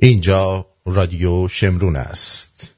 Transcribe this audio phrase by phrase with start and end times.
[0.00, 2.74] اینجا رادیو شمرون است.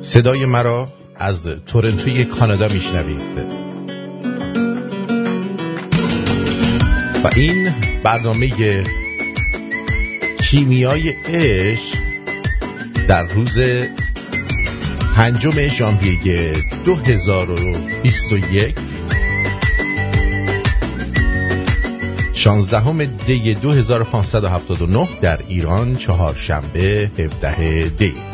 [0.00, 3.38] صدای مرا از تورنتوی کانادا میشنوید.
[7.24, 8.50] و این برنامه
[10.50, 11.98] کیمیای عشق
[13.08, 13.58] در روز
[15.16, 16.52] پنجم ژانویه
[16.84, 18.83] 2021
[22.44, 28.33] شانزدهم دی 2579 در ایران چهارشنبه 17 دی.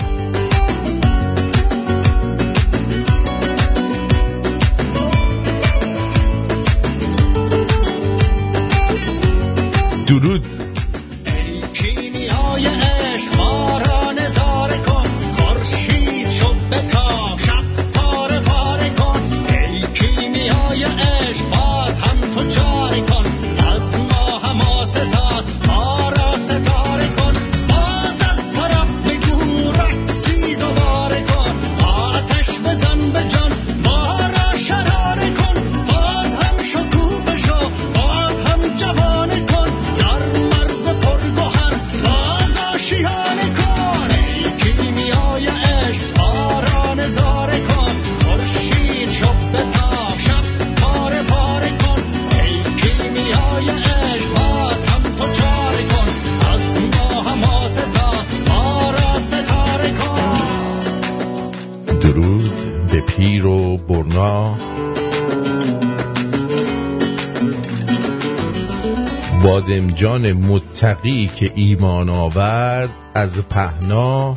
[70.83, 74.35] متقی که ایمان آورد از پهنا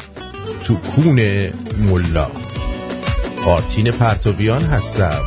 [0.64, 1.50] تو کون
[1.80, 2.32] ملا.
[3.46, 5.22] آرتین پرتوبیان هستم.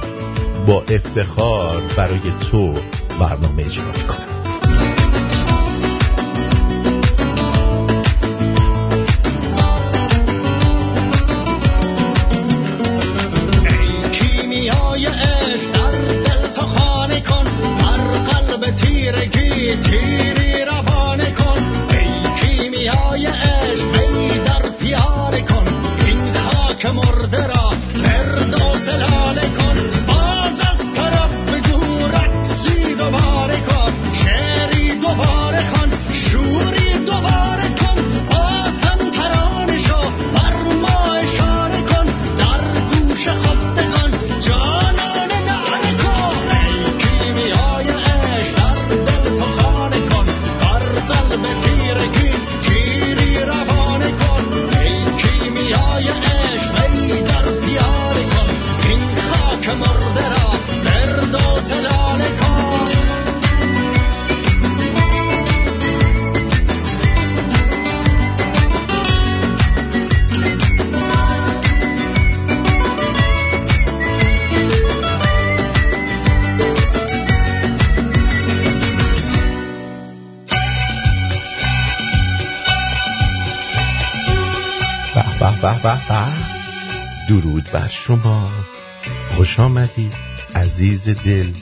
[0.67, 2.75] با افتخار برای تو
[3.21, 4.36] برنامه اجرا کنم
[88.07, 88.51] شما
[89.37, 90.13] خوش آمدید
[90.55, 91.53] عزیز دل.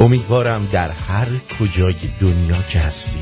[0.00, 1.28] امیدوارم در هر
[1.60, 3.18] کجای دنیا که هستی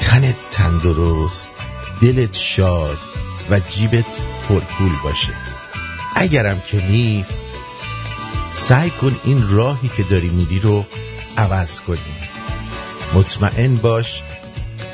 [0.00, 1.50] تنت تندرست
[2.02, 2.98] دلت شاد
[3.50, 5.34] و جیبت پرپول باشه.
[6.14, 7.38] اگرم که نیست
[8.52, 10.84] سعی کن این راهی که داری میری رو
[11.36, 12.28] عوض کنیم.
[13.14, 14.22] مطمئن باش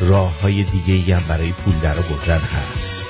[0.01, 3.05] راه های دیگه هم برای پول در بردن هست.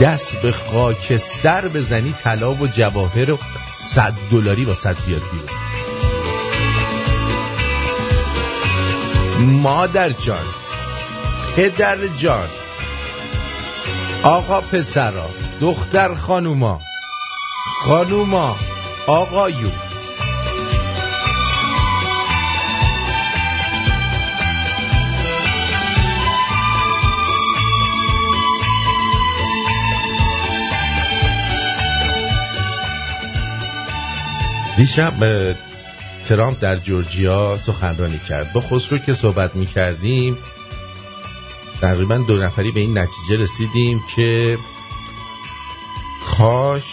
[0.00, 3.38] دست به خاکستر بزنی طلا و جواهر و
[3.74, 5.58] صد دلاری با صد بیاد بیرون.
[9.38, 10.44] مادر جان
[11.56, 12.48] پدر جان
[14.22, 16.80] آقا پسرا دختر خانوما
[17.84, 18.56] خانوما
[19.06, 19.87] آقایون.
[34.78, 35.14] دیشب
[36.24, 38.52] ترامپ در جورجیا سخنرانی کرد.
[38.52, 40.38] با خسرو که صحبت می کردیم
[41.80, 44.58] تقریبا دو نفری به این نتیجه رسیدیم که
[46.26, 46.84] کاش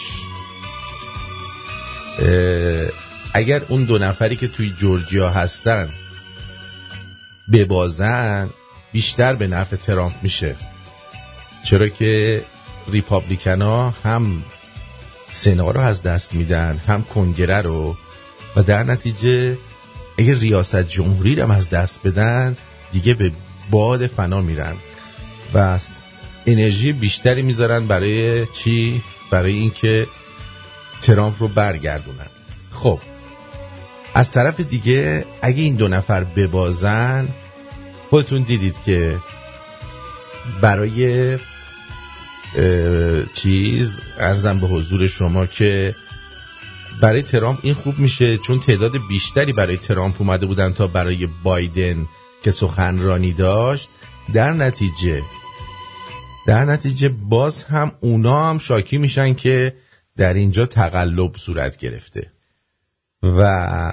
[3.34, 5.88] اگر اون دو نفری که توی جورجیا هستن
[7.52, 8.50] ببازن
[8.92, 10.56] بیشتر به نفع ترامپ میشه.
[11.64, 12.44] چرا که
[12.88, 14.42] ریپابلیکن ها هم
[15.36, 17.96] سنا رو از دست میدن هم کنگره رو.
[18.56, 19.58] و در نتیجه
[20.18, 22.56] اگه ریاست جمهوری رو از دست بدن
[22.92, 23.32] دیگه به
[23.70, 24.74] باد فنا میرن.
[25.54, 25.78] و
[26.46, 30.06] انرژی بیشتری می‌ذارن برای چی؟ برای اینکه
[31.02, 32.30] ترامپ رو برگردونن.
[32.72, 33.00] خب
[34.14, 37.28] از طرف دیگه اگه این دو نفر ببازن
[38.10, 39.18] خودتون دیدید که
[40.60, 41.38] برای
[43.34, 45.94] چیز ارزم به حضور شما که
[47.00, 52.06] برای ترامپ این خوب میشه چون تعداد بیشتری برای ترامپ اومده بودن تا برای بایدن
[52.42, 53.88] که سخنرانی داشت.
[54.34, 55.22] در نتیجه
[56.46, 59.74] در نتیجه باز هم اونا هم شاکی میشن که
[60.16, 62.30] در اینجا تقلب صورت گرفته.
[63.22, 63.92] و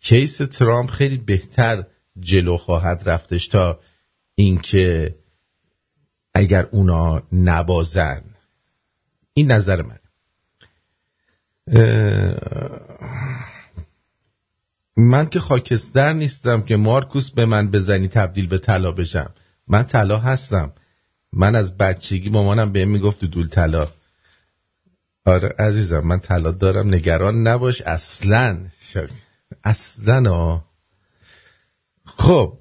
[0.00, 1.84] کیس ترامپ خیلی بهتر
[2.20, 3.80] جلو خواهد رفتش تا
[4.34, 5.14] اینکه
[6.34, 8.22] اگر اونا نبازن.
[9.34, 9.98] این نظر من.
[14.96, 19.34] من که خاکستر نیستم که مارکوس به من بزنی تبدیل به طلا بشم.
[19.68, 20.72] من طلا هستم.
[21.32, 23.88] من از بچگی مامانم بهم می‌گفت دول طلا.
[25.26, 26.94] آره عزیزم من طلا دارم.
[26.94, 27.82] نگران نباش.
[27.82, 28.58] اصلا.
[29.64, 30.64] اصلا آه.
[32.04, 32.58] خب.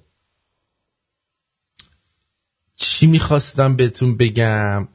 [2.83, 4.87] چی می‌خواستم بهتون بگم؟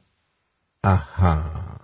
[0.83, 1.79] آها.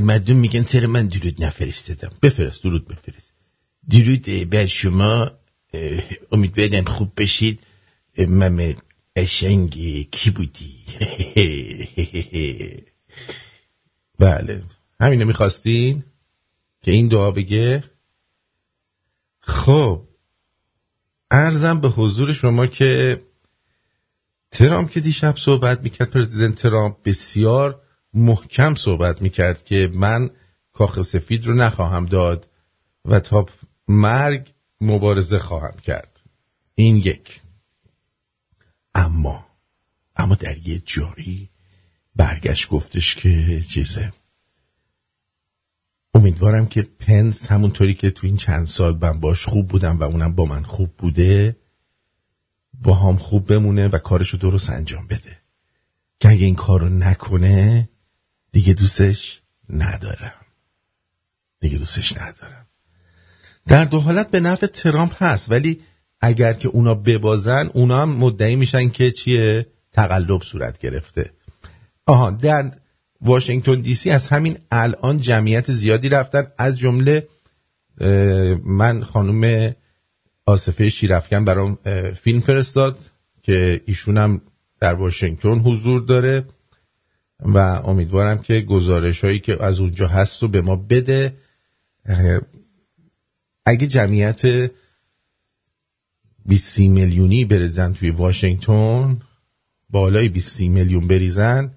[0.00, 3.32] مردم میگن چرا من درود نفرستدم بفرست درود بفرست.
[3.90, 5.30] درود بر شما.
[6.32, 7.60] امیدوارم خوب بشید.
[8.18, 8.74] مم
[9.16, 9.70] اشنگ
[10.10, 10.78] کی بودی؟
[14.18, 14.62] بله.
[15.00, 16.04] همینو می‌خواستین؟
[16.82, 17.84] که این دعا بگه؟
[19.40, 20.11] خب.
[21.32, 23.20] ارزم به حضور شما که
[24.50, 27.80] ترامپ که دیشب صحبت می‌کرد پرزیدنت ترامپ بسیار
[28.14, 30.30] محکم صحبت می‌کرد که من
[30.72, 32.48] کاخ سفید رو نخواهم داد
[33.04, 33.46] و تا
[33.88, 34.50] مرگ
[34.80, 36.20] مبارزه خواهم کرد.
[36.74, 37.40] این یک.
[38.94, 39.46] اما
[40.16, 41.50] اما در یه جایی
[42.16, 44.12] برگشت گفتش که چیزه.
[46.14, 50.34] امیدوارم که پنس همونطوری که تو این چند سال من باش خوب بودم و اونم
[50.34, 51.56] با من خوب بوده
[52.82, 55.38] با هم خوب بمونه و کارشو درست انجام بده.
[56.20, 57.88] که اگه این کارو نکنه
[58.52, 60.34] دیگه دوستش ندارم.
[61.60, 62.66] دیگه دوستش ندارم.
[63.66, 65.80] در دو حالت به نفع ترامپ هست ولی
[66.20, 71.30] اگر که اونا ببازن اونا هم مدعی میشن که چیه؟ تقلب صورت گرفته.
[72.06, 72.72] آها در
[73.22, 76.46] واشنگتن دی سی از همین الان جمعیت زیادی رفتن.
[76.58, 77.28] از جمله
[78.64, 79.72] من خانم
[80.46, 81.78] آصفه شیرفکن برام
[82.22, 82.98] فیلم فرستاد
[83.42, 84.40] که ایشونم
[84.80, 86.44] در واشنگتن حضور داره
[87.40, 91.36] و امیدوارم که گزارش هایی که از اونجا هست رو به ما بده.
[93.66, 94.70] اگه جمعیت
[96.46, 99.20] 20 میلیونی بریزن توی واشنگتن
[99.90, 101.72] بالای 20 میلیون بریزن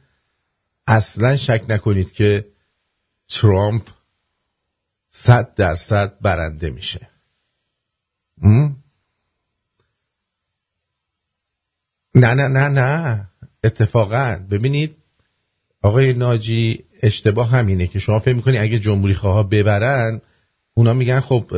[0.88, 2.46] اصلا شک نکنید که
[3.30, 3.88] ترامپ
[5.10, 7.10] صد درصد برنده میشه.
[12.16, 13.28] نه نه نه نه.
[13.64, 14.40] اتفاقا.
[14.52, 14.98] ببینید
[15.82, 20.22] آقای ناجی اشتباه همینه که شما فکر می‌کنی اگه جمهوری خواه ببرن
[20.74, 21.52] اونا میگن خب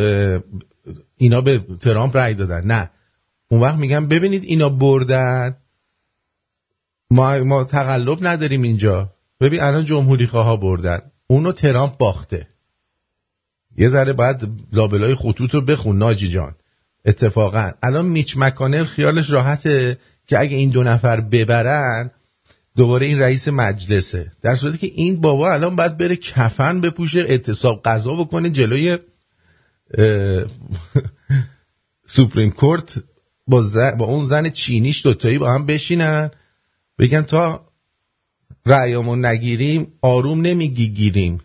[1.18, 2.66] اینا به ترامپ رأی دادن.
[2.66, 2.90] نه.
[3.50, 5.58] اون وقت میگن ببینید اینا بردن.
[7.12, 9.14] ما, ما تقلب نداریم اینجا.
[9.42, 11.00] ببین الان جمهوری خواه بردن.
[11.28, 12.48] اونو ترامپ باخته.
[13.78, 16.56] یه ذره باید لابلای خطوط رو بخون ناجی جان.
[17.06, 17.72] اتفاقا.
[17.84, 22.12] الان میچ مکانل خیالش راحته که اگه این دو نفر ببرن
[22.76, 24.32] دوباره این رئیس مجلسه.
[24.42, 28.98] در صورتی که این بابا الان باید بره کفن بپوشه اعتصاب قضا بکنه جلوی
[32.16, 33.04] سوپریم کورت.
[33.48, 33.64] با,
[33.98, 36.32] با اون زن چینیش دوتایی با هم بشینن.
[37.00, 37.67] بگن تا
[38.68, 41.42] رأیامو نگیریم آروم نمیگی گیریم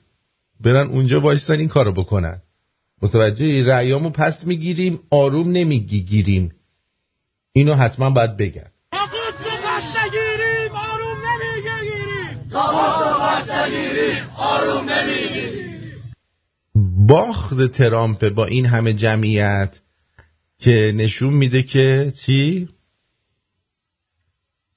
[0.61, 2.43] برن اونجا وایستن این کارو بکنن.
[3.03, 6.53] متوجه رأیامو پس می‌گیریم آروم نمیگی گیریم
[7.53, 8.67] اینو حتما باید بگن.
[14.37, 14.87] آروم
[17.09, 19.81] باخت ترامپ با این همه جمعیت
[20.59, 22.69] که نشون میده که چی؟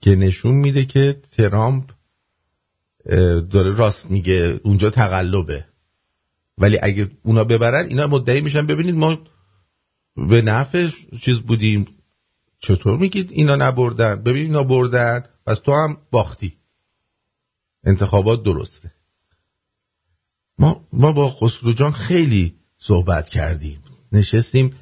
[0.02, 1.95] که نشون میده که ترامپ
[3.52, 5.66] داره راست میگه اونجا تقلبه.
[6.58, 9.18] ولی اگه اونا ببرن اینا مدعی میشن ببینید ما
[10.30, 10.90] به نفع
[11.22, 11.88] چیز بودیم.
[12.60, 16.54] چطور میگید اینا نبردن؟ ببین اینا بردن پس تو هم باختی.
[17.84, 18.92] انتخابات درسته.
[20.60, 23.80] ما, ما با خسرو جان خیلی صحبت کردیم.
[24.12, 24.74] نشستیم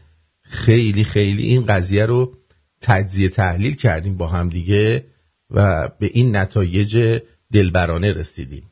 [0.42, 2.38] خیلی خیلی این قضیه رو
[2.82, 5.06] تجزیه تحلیل کردیم با هم دیگه
[5.50, 7.22] و به این نتایج
[7.54, 8.64] دلبرانه رسیدیم.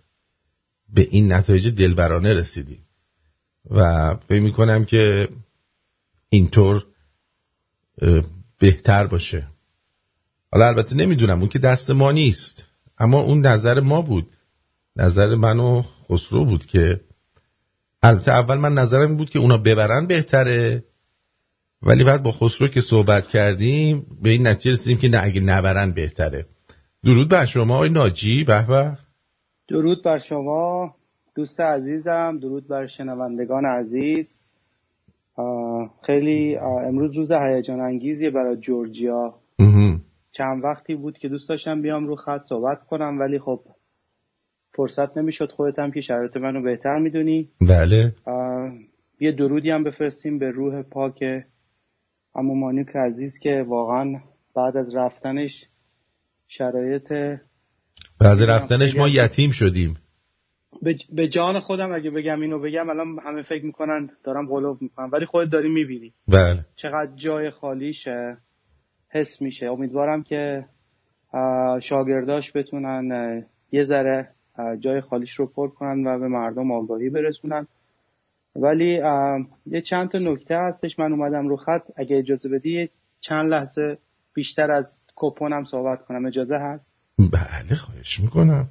[0.93, 2.85] به این نتایج دلبرانه رسیدیم.
[3.69, 5.29] و فکر می‌کنم که
[6.29, 6.85] اینطور
[8.59, 9.47] بهتر باشه.
[10.51, 12.65] حالا البته نمی‌دونم اون که دست ما نیست.
[12.97, 14.27] اما اون نظر ما بود.
[14.95, 17.01] نظر من و خسرو بود که
[18.03, 20.83] البته اول من نظرم بود که اونا ببرن بهتره.
[21.81, 25.91] ولی بعد با خسرو که صحبت کردیم به این نتیجه رسیدیم که نه اگه نبرن
[25.91, 26.45] بهتره.
[27.05, 28.43] درود بر شما آقای ناجی.
[28.43, 28.97] به به.
[29.67, 30.95] درود بر شما
[31.35, 32.39] دوست عزیزم.
[32.41, 34.37] درود بر شنوندگان عزیز.
[36.05, 39.33] خیلی امروز روز هیجان انگیزیه برای جورجیا.
[40.31, 43.59] چند وقتی بود که دوست داشتم بیام رو خط صحبت کنم ولی خب
[44.75, 47.49] فرصت نمی‌شد خودت هم که شرایط منو بهتر می‌دونی.
[47.61, 48.13] بله.
[49.19, 51.23] یه درودی هم بفرستیم به روح پاک
[52.35, 54.19] اما مانیک عزیز که واقعا
[54.55, 55.65] بعد از رفتنش
[56.53, 57.13] شرایط
[58.21, 59.97] بعد رفتنش ما یتیم شدیم.
[61.13, 65.25] به جان خودم اگه بگم اینو بگم الان همه فکر می‌کنن دارم غلوب می‌کنم ولی
[65.25, 66.13] خودت داری می‌بینی.
[66.27, 66.65] بله.
[66.75, 68.37] چقدر جای خالیشه.
[69.09, 69.65] حس میشه.
[69.65, 70.65] امیدوارم که
[71.81, 74.29] شاگرداش بتونن یه ذره
[74.79, 77.67] جای خالیش رو پر کنن و به مردم آگاهی برسونن.
[78.55, 79.01] ولی
[79.65, 80.99] یه چند تا نکته هستش.
[80.99, 81.83] من اومدم رو خط.
[81.95, 82.89] اگه اجازه بدی
[83.19, 83.97] چند لحظه
[84.33, 86.25] بیشتر از کپونم صحبت کنم.
[86.25, 88.69] اجازه هست؟ بله خواهش می‌کنم.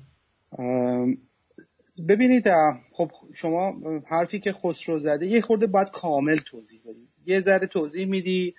[2.09, 2.45] ببینید
[2.92, 3.75] خب شما
[4.11, 7.09] حرفی که خسرو زده یه خورده باید کامل توضیح بدید.
[7.26, 8.54] یه ذره توضیح میدی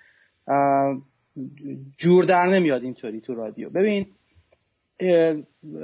[1.98, 3.70] جور در نمیاد اینطوری تو رادیو.
[3.70, 4.08] ببین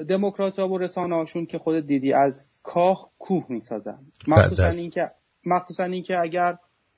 [0.10, 4.00] دموکرات ها و رسانه هاشون که خودت دیدی از کاه کوه می‌سازن.
[4.28, 5.12] مخصوصا اینکه
[5.46, 6.58] مخصوصا اینکه اگر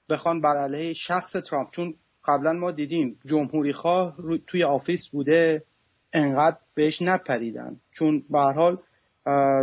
[0.10, 1.94] بخوان بر علیه شخص ترامپ چون
[2.30, 4.16] قبلا ما دیدیم جمهوری خواه
[4.48, 5.64] توی office بوده
[6.14, 7.76] انقدر بهش نپریدن.
[7.92, 8.78] چون به حال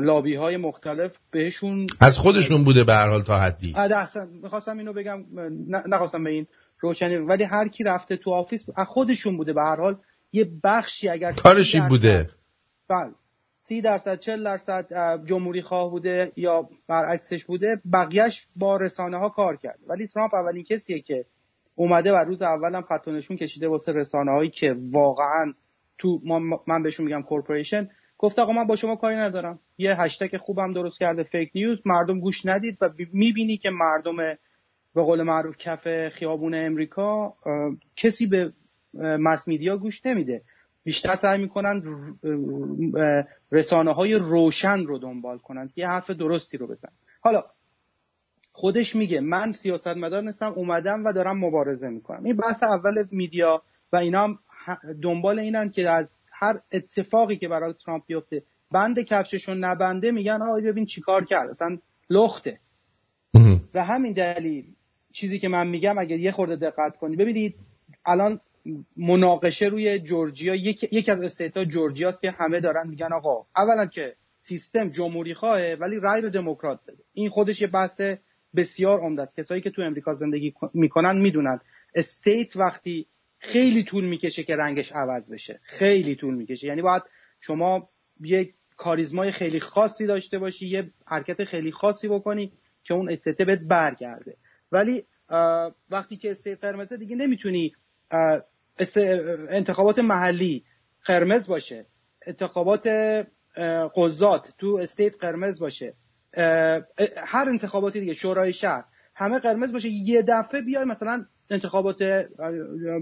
[0.03, 3.75] لابی های مختلف بهشون از خودشون بوده به هر حال تا حدی.
[4.43, 5.25] می‌خواستم اینو بگم
[5.87, 6.47] نخواستم به این
[6.81, 9.97] روشنی ولی هر کی رفته تو office از خودشون بوده به هر حال.
[10.33, 12.31] یه بخشی اگر کارشی بوده.
[12.89, 13.11] بله.
[13.59, 14.87] سی درصد چل درصد
[15.25, 20.65] جمهوری خواه بوده یا برعکسش بوده بقیهش با رسانه ها کار کرد ولی ترامپ اولین
[20.65, 21.25] کسیه که
[21.79, 25.53] اومده و روز اولم خط نشون کشیده واسه رسانه هایی که واقعا
[25.99, 26.21] تو
[26.67, 27.89] من بهشون میگم corporation.
[28.19, 29.59] گفت آقا من با شما کاری ندارم.
[29.79, 31.79] یه هشتگ خوبم درست کرده fake news.
[31.87, 34.17] مردم گوش ندید و می‌بینی که مردم
[34.95, 37.35] به قول معروف کف خیابون امریکا
[37.97, 38.53] کسی به
[38.95, 40.43] mass media گوش نمیده.
[40.85, 41.83] بیشتر سعی می‌کنن
[43.53, 45.71] رسانه های روشن رو دنبال کنن.
[45.77, 46.89] یه حرف درستی رو بزن
[47.21, 47.45] حالا
[48.57, 52.25] خودش میگه من سیاست مدار نیستم اومدم و دارم مبارزه می‌کنم.
[52.25, 54.39] این بحث اول میدیا و اینا
[55.03, 60.61] دنبال اینن که از هر اتفاقی که برای ترامپ بیفته بند کفششون نبنده میگن آقا
[60.61, 61.79] ببین چیکار کرد؟ اصلا
[62.11, 62.59] لخته.
[63.75, 64.65] و همین دلیل
[65.13, 67.55] چیزی که من میگم اگه یه خورده دقت کنی ببینید
[68.07, 68.41] الان
[68.97, 74.15] مناقشه روی جورجیا یک یکی از استیت‌ها جورجیاست که همه دارن میگن آقا اولا که
[74.41, 77.03] سیستم جمهوری خواهه ولی رای به دموکرات بده.
[77.13, 78.01] این خودش یه بحث
[78.57, 79.37] بسیار عمده است.
[79.37, 81.61] کسایی که تو امریکا زندگی می‌کنن می‌دونن.
[81.95, 83.07] state وقتی
[83.39, 85.61] خیلی طول می‌کشه که رنگش عوض بشه.
[85.63, 86.67] خیلی طول می‌کشه.
[86.67, 87.03] یعنی باید
[87.41, 87.89] شما
[88.21, 92.53] یه کاریزمای خیلی خاصی داشته باشی یه حرکت خیلی خاصی بکنی
[92.85, 94.37] که اون state بهت برگرده.
[94.73, 95.05] ولی
[95.91, 97.73] وقتی که state قرمزه دیگه نمی‌تونی
[99.51, 100.65] انتخابات محلی
[101.05, 101.87] قرمز باشه.
[102.27, 102.89] انتخابات
[103.97, 105.95] قضات تو state قرمز باشه.
[107.17, 111.99] هر انتخاباتی دیگه شورای شهر همه قرمز باشه یه دفعه بیای مثلا انتخابات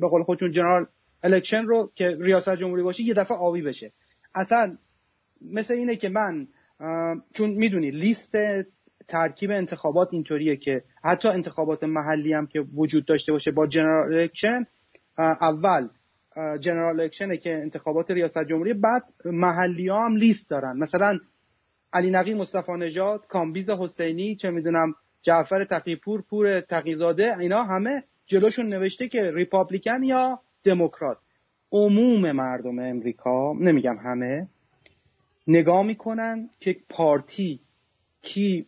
[0.00, 0.86] به قول خودشون general
[1.22, 3.92] election رو که ریاست جمهوری باشه یه دفعه آبی بشه.
[4.34, 4.76] اصلا
[5.52, 6.46] مثل اینه که من
[7.34, 8.36] چون می‌دونی لیست
[9.08, 14.66] ترکیب انتخابات اینطوریه که حتی انتخابات محلی هم که وجود داشته باشه با general election
[15.18, 15.88] اول
[16.60, 20.76] general election ه که انتخابات ریاست جمهوری بعد محلی هم لیست دارن.
[20.76, 21.18] مثلا
[21.94, 28.66] علی نقی مصطفی نژاد کامبیز حسینی چه می‌دونم جعفر تقیپور پور تقیزاده اینا همه جلوشون
[28.66, 31.18] نوشته که Republican یا دموکرات.
[31.72, 34.48] عموم مردم امریکا نمیگم همه
[35.46, 37.60] نگاه می‌کنن که party
[38.22, 38.66] کی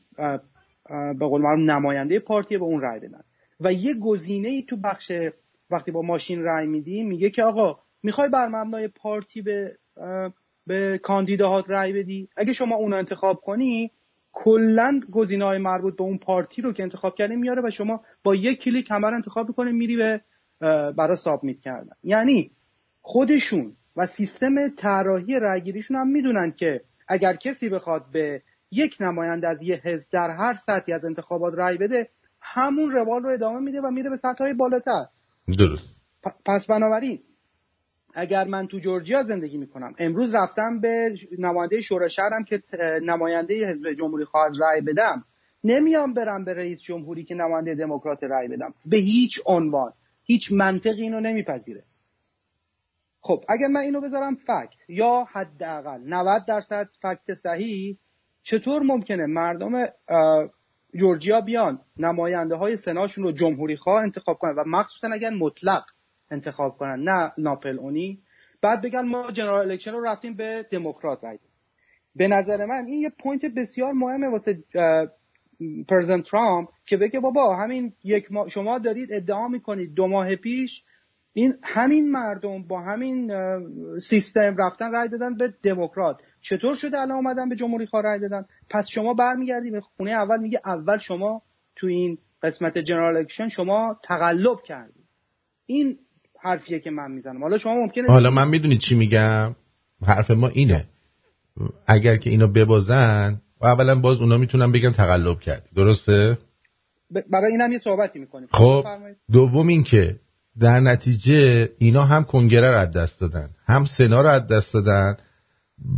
[0.89, 3.21] به قول معروف نماینده party به اون رای بدن.
[3.61, 5.13] و یه گزینه ای تو بخش
[5.71, 9.77] وقتی با ماشین رای میدی میگه که آقا می‌خوای بر مبنای پارتی به
[10.67, 12.29] به کاندیداهات رأی بدی.
[12.37, 13.91] اگه شما اون انتخاب کنی
[14.33, 15.01] کلا
[15.41, 18.91] های مربوط به اون پارتی رو که انتخاب کردی میاره و شما با یک کلیک
[18.91, 20.21] همه رو انتخاب می‌کنی میری به
[20.93, 21.93] برای سابمیت کردن.
[22.03, 22.51] یعنی
[23.03, 29.63] خودشون و سیستم طراحی رأیگیریشون هم می‌دونن که اگر کسی بخواد به یک نماینده از
[29.63, 32.09] یه حزب در هر سطحی از انتخابات رأی بده
[32.41, 35.07] همون روال رو ادامه میده و میره به سطح های بالاتر.
[35.59, 35.97] درست.
[36.47, 37.19] پس بنابراین
[38.19, 39.95] اگر من تو جورجیا زندگی می‌کنم.
[39.99, 42.63] امروز رفتم به نماینده شورای شهرم که
[43.03, 45.25] نماینده حزب جمهوری خواهد رأی بدم.
[45.65, 48.75] نمیام برم به رئیس جمهوری که نماینده دموکرات رأی بدم.
[48.87, 49.93] به هیچ عنوان.
[50.25, 51.83] هیچ منطقی اینو نمیپذیره.
[53.21, 57.99] خب اگر من اینو بذارم فکت یا حداقل 90 درصد فکت صحیح
[58.43, 59.85] چطور ممکنه مردم
[60.95, 65.85] جورجیا بیان نماینده های سناشون رو جمهوری خواه انتخاب کنن؟ و مخصوصا اگر مطلق
[66.31, 68.23] انتخاب کنن نه ناپل اونی
[68.63, 71.39] بعد بگن ما general election رو رفتیم به دموکرات رای
[72.17, 74.65] به نظر من این یه point بسیار مهمه واسه
[75.89, 80.83] President ترامپ که بگه بابا همین یک ما شما دارید ادعا می‌کنید دو ماه پیش
[81.33, 83.33] این همین مردم با همین
[83.99, 86.21] سیستم رفتن رای دادن به دموکرات.
[86.41, 90.41] چطور شده الان اومدن به جمهوری خواه رای دادن؟ پس شما برمیگردی به خونه اول
[90.41, 91.43] میگه اول شما
[91.77, 95.01] تو این قسمت general election شما تقلب کردی.
[95.67, 95.99] این
[96.43, 97.43] حرفیه که من می‌زنم.
[97.43, 99.57] حالا شما ممکنه حالا من می‌دونید چی میگم؟
[100.07, 100.85] حرف ما اینه.
[101.87, 105.69] اگر که اینو ببازن و اولا باز اونا می‌تونن بگن تقلب کردی.
[105.77, 106.39] درسته؟
[107.31, 108.49] برای اینم یه صحبتی می‌کنیم.
[108.53, 108.85] خب
[109.33, 110.17] دوم این که
[110.61, 115.17] در نتیجه اینا هم کنگره رو از دست دادن هم سنا رو از دست دادن.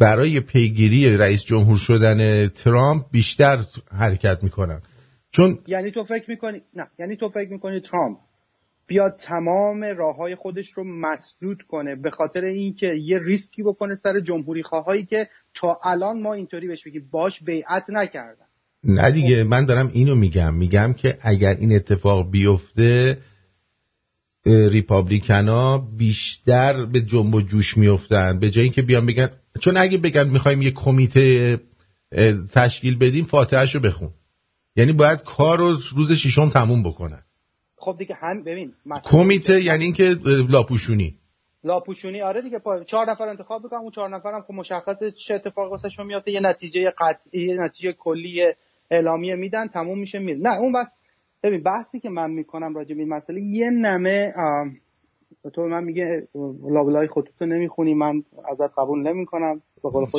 [0.01, 3.59] برای پیگیری رئیس جمهور شدن ترامپ بیشتر
[3.99, 4.83] حرکت می‌کنن.
[5.31, 8.19] چون یعنی تو فکر می‌کنی نه یعنی تو فکر می‌کنی ترامپ
[8.89, 14.21] بیاد تمام راه های خودش رو مسدود کنه به خاطر اینکه یه ریسکی بکنه سر
[14.21, 18.45] جمهوری خواهایی که تا الان ما اینطوری بهش بگیم باش بیعت نکردن.
[18.85, 20.55] نه دیگه من دارم اینو میگم.
[20.55, 23.19] میگم که اگر این اتفاق بیفته
[24.47, 30.29] ریپابلیکنا بیشتر به جنب و جوش میفتن به جای اینکه بیان بگن چون اگه بگن
[30.29, 31.61] می‌خوایم یه کمیته
[32.53, 34.11] تشکیل بدیم فاتحش رو بخون.
[34.77, 37.23] یعنی باید کار رو روز ششم تموم بکنن.
[37.81, 38.73] خب دیگه هم ببین
[39.11, 40.15] کمیته یعنی اینکه
[40.51, 41.15] لاپوشونی.
[41.65, 42.85] لاپوشونی آره دیگه پا...
[42.85, 46.93] چهار نفر انتخاب بکنم اون چهار نفرم خب مشخصه چه اتفاقی واسه میافته یه نتیجه
[46.99, 48.53] قطعی یه نتیجه کلی
[48.91, 50.39] اعلامیه میدن تموم میشه میره.
[50.39, 50.89] نه اون بس
[51.43, 54.35] ببین بحثی که من می‌کنم راجع به این مسئله یه نمه
[55.49, 56.29] تو من میگه
[56.71, 59.63] لابلای خطوط نمی‌خونی من ازت قبول نمی‌کنم.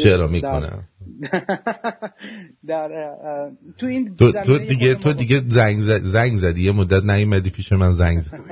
[0.04, 0.84] چرا می‌کنم؟
[2.68, 2.90] در,
[3.78, 7.94] تو این تو, تو دیگه تو دیگه زنگ زنگ زدی یه مدت نیومدی پیش من
[7.94, 8.38] زنگ زدی.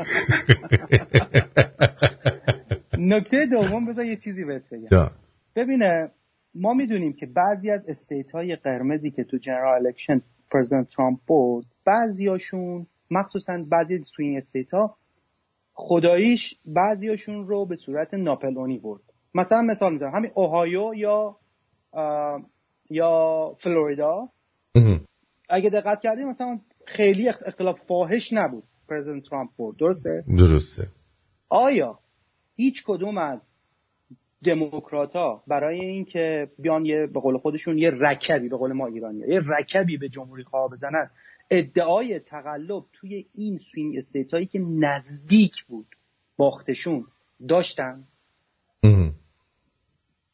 [2.99, 5.09] نکته دوم بذار یه چیزی بهت بگم.
[5.55, 6.11] ببینه
[6.55, 11.65] ما می‌دونیم که بعضی از state های قرمزی که تو general election President ترامپ برد
[11.85, 14.97] بعضیاشون مخصوصا بعضی swing state ها
[15.79, 19.01] خداییش بعضیاشون رو به صورت ناپلونی برد.
[19.35, 20.15] مثلا مثال می‌زنم.
[20.15, 21.35] همین اوهایو یا
[22.89, 24.29] یا فلوریدا.
[25.49, 29.77] اگه دقت کردیم مثلا خیلی اختلاف فاحش نبود President ترامپ برد.
[29.77, 30.83] درسته؟ درسته.
[31.49, 31.99] آیا
[32.55, 33.39] هیچ کدوم از
[34.45, 39.19] دموکرات ها برای اینکه بیان یه به قول خودشون یه رکبی به قول ما ایرانی
[39.19, 41.09] یه رکبی به جمهوری خواه بزنن
[41.49, 45.87] ادعای تقلب توی این swing state هایی که نزدیک بود
[46.37, 47.05] باختشون
[47.47, 48.07] داشتن؟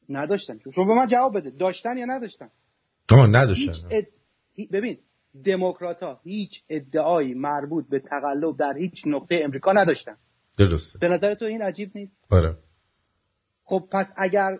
[0.09, 0.59] نداشتن.
[0.75, 1.49] شما به من جواب بده.
[1.49, 2.49] داشتن یا نداشتن؟
[3.11, 3.87] آه نداشتن.
[3.91, 4.05] اد...
[4.71, 4.97] ببین
[5.45, 10.17] دموکرات ها هیچ ادعایی مربوط به تقلب در هیچ نقطه امریکا نداشتن.
[10.57, 10.99] درسته.
[10.99, 12.57] به نظر تو این عجیب نیست؟ آره.
[13.63, 14.59] خب پس اگر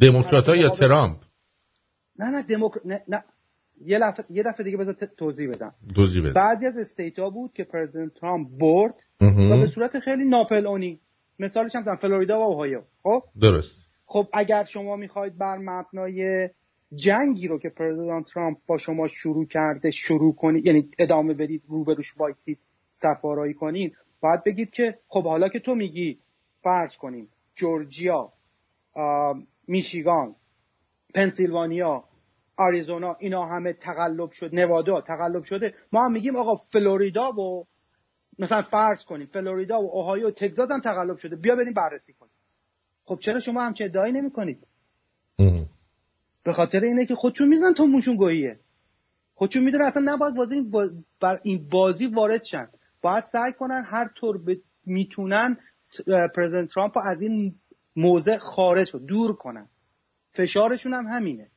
[0.00, 1.22] دموکرات یا ترامپ.
[2.18, 3.24] نه نه دموکرات نه, نه.
[3.84, 5.74] یه دفعه یه دفعه دیگه بذار توضیح بدم.
[5.94, 6.32] توضیح بده.
[6.32, 11.00] بعضی از state ا بود که President ترامپ برد و به صورت خیلی ناپلئونی.
[11.38, 12.80] مثالش هم فلوریدا و اوهایو.
[13.02, 13.88] خب؟ درست.
[14.06, 16.48] خب اگر شما می‌خواید بر مبنای
[16.94, 22.14] جنگی رو که President ترامپ با شما شروع کرده شروع کنید یعنی ادامه بدید روبروش
[22.16, 22.58] وایسید
[22.90, 26.18] سفارایی کنید باید بگید که خب حالا که تو میگی
[26.62, 28.32] فرض کنیم جورجیا
[29.68, 30.34] میشیگان
[31.14, 32.04] پنسیلوانیا
[32.58, 35.74] آریزونا اینا همه تقلب شد نوادا تقلب شده.
[35.92, 37.66] ما هم میگیم آقا فلوریدا و
[38.38, 41.36] مثلا فرض کنیم فلوریدا و اوهایو و تگزاس هم تقلب شده.
[41.36, 42.32] بیا بریم بررسی کنیم.
[43.04, 44.66] خب چرا شما همچه ادعایی نمی کنید
[46.44, 48.58] به خاطر اینه که خودشون می‌دونن تو موشون گوییه.
[49.34, 50.70] خودشون می‌دونن اصلا نباید بازی این
[51.20, 52.68] بر این بازی وارد شن.
[53.02, 54.56] باید سعی کنن هر طور ب...
[54.86, 55.56] می‌تونن
[56.36, 57.54] پرزنت ترامپ از این
[57.96, 59.68] موضع خارج دور کنن.
[60.32, 61.50] فشارشون هم همینه.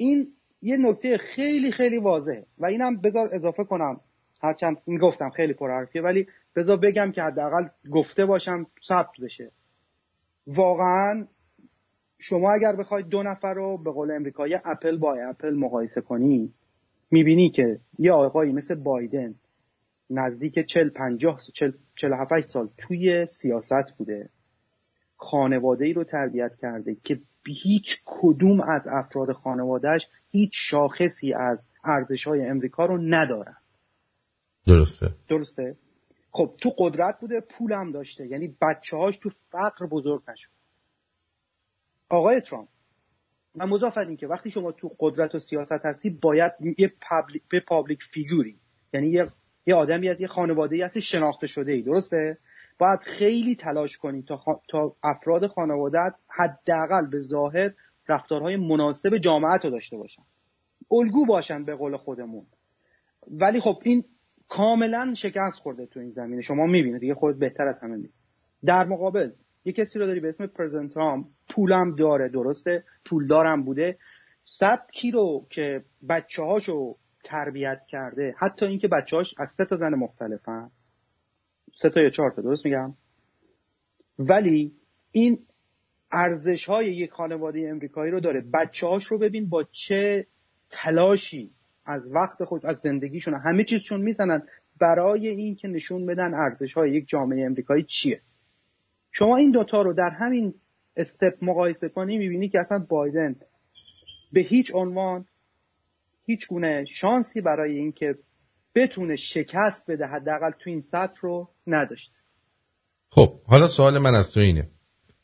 [0.00, 0.28] این
[0.62, 2.46] یه نکته خیلی خیلی واضحه.
[2.58, 4.00] و اینم بذار اضافه کنم.
[4.42, 9.50] هرچند می‌گفتم خیلی پرحرفیه ولی بذار بگم که حداقل گفته باشم ثبت بشه.
[10.46, 11.26] واقعا
[12.18, 16.52] شما اگر بخواید دو نفر رو به قول امریکایی اپل با اپل مقایسه کنی
[17.10, 19.34] می‌بینی که یه آقایی مثل بایدن
[20.10, 21.38] نزدیک 40 50
[21.96, 24.28] 47 سال توی سیاست بوده.
[25.16, 27.20] خانواده ای رو تربیت کرده که
[27.62, 33.56] هیچ کدوم از افراد خانوادهش هیچ شاخصی از ارزش های امریکا رو ندارن.
[34.66, 35.06] درسته.
[35.28, 35.76] درسته؟
[36.30, 38.26] خب تو قدرت بوده پولم داشته.
[38.26, 40.50] یعنی بچه هاش تو فقر بزرگ نشد.
[42.08, 42.68] آقای ترامپ
[43.56, 47.98] و مضاف این که وقتی شما تو قدرت و سیاست هستی باید یه public public
[48.12, 48.56] figure ی
[48.92, 49.26] یعنی یه
[49.66, 52.38] یه آدمی از یه خانواده هستی شناخته شده ای درسته؟
[52.80, 57.70] باید خیلی تلاش کنی تا, تا افراد خانوادت حداقل به ظاهر
[58.08, 60.22] رفتارهای مناسب جامعت رو داشته باشن.
[60.90, 62.46] الگو باشن به قول خودمون.
[63.30, 64.04] ولی خب این
[64.48, 66.42] کاملا شکست خورده تو این زمینه.
[66.42, 68.14] شما می‌بینید دیگه خود بهتر از همه می‌بینید
[68.64, 69.30] در مقابل
[69.64, 73.98] یه کسی رو داری به اسم پرزنترام پولم داره درسته؟ پولدارم بوده.
[74.44, 79.94] سبکی رو که بچه هاشو تربیت کرده حتی اینکه بچه هاش از سه تا زن
[79.94, 80.70] مختلفن.
[81.82, 82.94] سه تا یا چهار تا درست میگم؟
[84.18, 84.72] ولی
[85.12, 85.38] این
[86.12, 88.44] ارزش های یک خانواده امریکایی رو داره.
[88.54, 90.26] بچه هاش رو ببین با چه
[90.70, 91.50] تلاشی
[91.86, 93.34] از وقت خود از زندگیشون.
[93.34, 94.42] همه چیزشون می‌زنن.
[94.80, 98.20] برای این که نشون بدن ارزش های یک جامعه امریکایی چیه.
[99.12, 100.54] شما این دوتا رو در همین
[100.96, 103.36] استپ مقایسه کنی می‌بینی که اصلا بایدن
[104.32, 105.24] به هیچ عنوان
[106.26, 108.14] هیچ گونه شانسی برای اینکه
[108.74, 112.14] بتونه شکست بده حداقل تو این سطح رو نداشته.
[113.10, 114.68] خب حالا سوال من از تو اینه.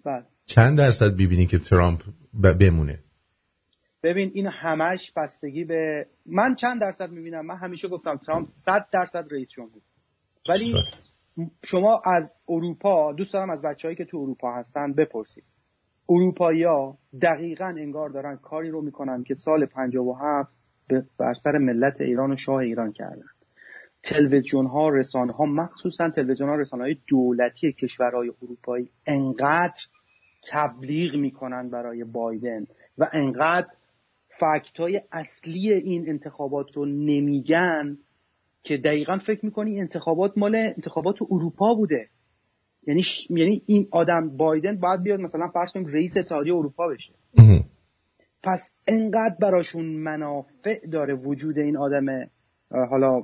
[0.05, 0.25] بله.
[0.45, 2.03] چند درصد ببینی که ترامپ
[2.61, 2.99] بمونه؟
[4.03, 9.27] ببین این همش بستگی به من چند درصد می‌بینم؟ من همیشه گفتم ترامپ 100 درصد
[9.31, 9.83] رئیس جمهور
[10.49, 10.75] ولی
[11.65, 15.45] شما از اروپا دوست دارم از بچههایی که تو اروپا هستن بپرسید.
[16.09, 20.53] اروپایی ها دقیقا انگار دارن کاری رو می‌کنن که سال 57
[21.19, 23.27] بر سر ملت ایران و شاه ایران کردن.
[24.09, 29.81] تلویزیون ها رسانه ها مخصوصا تلویزیون ها رسانه های دولتی کشورهای اروپایی انقدر
[30.53, 32.67] تبلیغ می‌کنن برای بایدن
[32.99, 33.69] و انقدر
[34.41, 37.99] فکت های اصلی این انتخابات رو نمیگن
[38.63, 42.09] که دقیقا فکر می‌کنی انتخابات مال انتخابات اروپا بوده.
[42.87, 47.13] یعنی یعنی این آدم بایدن باید بیاد مثلا فرض کنیم رئیس اتحادیه اروپا بشه.
[48.43, 52.07] پس انقدر براشون منافع داره وجود این آدم
[52.71, 53.23] حالا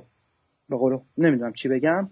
[0.69, 2.09] به قول نمی‌دونم چی بگم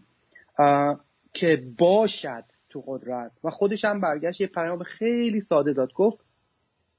[1.33, 3.31] که باشد تو قدرت.
[3.43, 5.93] و خودش هم برگشت یه پیام خیلی ساده داد.
[5.93, 6.25] گفت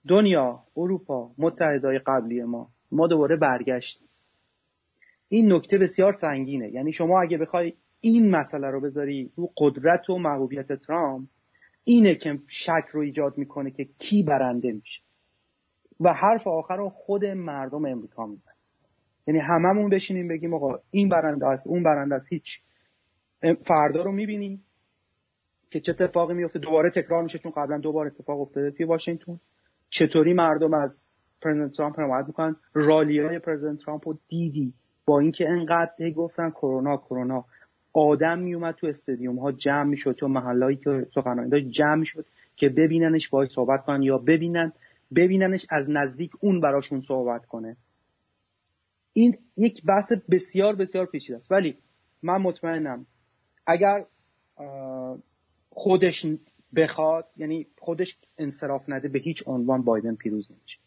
[0.09, 2.69] دنیا اروپا متحدای قبلی ما.
[2.93, 4.09] ما دوباره برگشتیم.
[5.29, 6.71] این نکته بسیار سنگینه.
[6.71, 11.29] یعنی شما اگه بخوای این مسئله رو بذاری رو قدرت و محبوبیت ترامپ
[11.85, 15.03] اینه که شک رو ایجاد می‌کنه که کی برنده میشه.
[16.01, 18.53] و حرف آخر رو خود مردم امریکا میزن
[19.27, 22.61] یعنی هممون بشینیم بگیم آقا این برنده است اون برنده است هیچ.
[23.67, 24.63] فردا رو می‌بینیم
[25.71, 29.41] که چه اتفاقی میفته دوباره تکرار میشه چون قبلا دوباره اتفاق افتاده توی واشنگتن.
[29.91, 31.03] چطوری مردم از
[31.43, 34.75] پرزیدنت ترامپ حمایت می‌کنن؟ رالی های پرزیدنت ترامپ رو دیدی؟
[35.07, 37.45] با اینکه انقدر گفتن کرونا کرونا.
[37.93, 42.69] آدم میومد تو استادیوم ها جمع می‌شد تو محلهایی که سخنرانی داشت جمع می‌شد که
[42.69, 44.73] ببیننش باهاش صحبت کنن یا ببینن.
[45.17, 47.77] ببیننش از نزدیک اون براشون صحبت کنه.
[49.12, 51.53] این یک بحث بسیار بسیار پیچیده است.
[51.53, 51.77] ولی
[52.22, 53.07] من مطمئنم
[53.66, 54.05] اگر
[55.70, 56.27] خودش
[56.77, 60.79] بخواد یعنی خودش انصراف نده به هیچ عنوان بایدن پیروز نمیشه.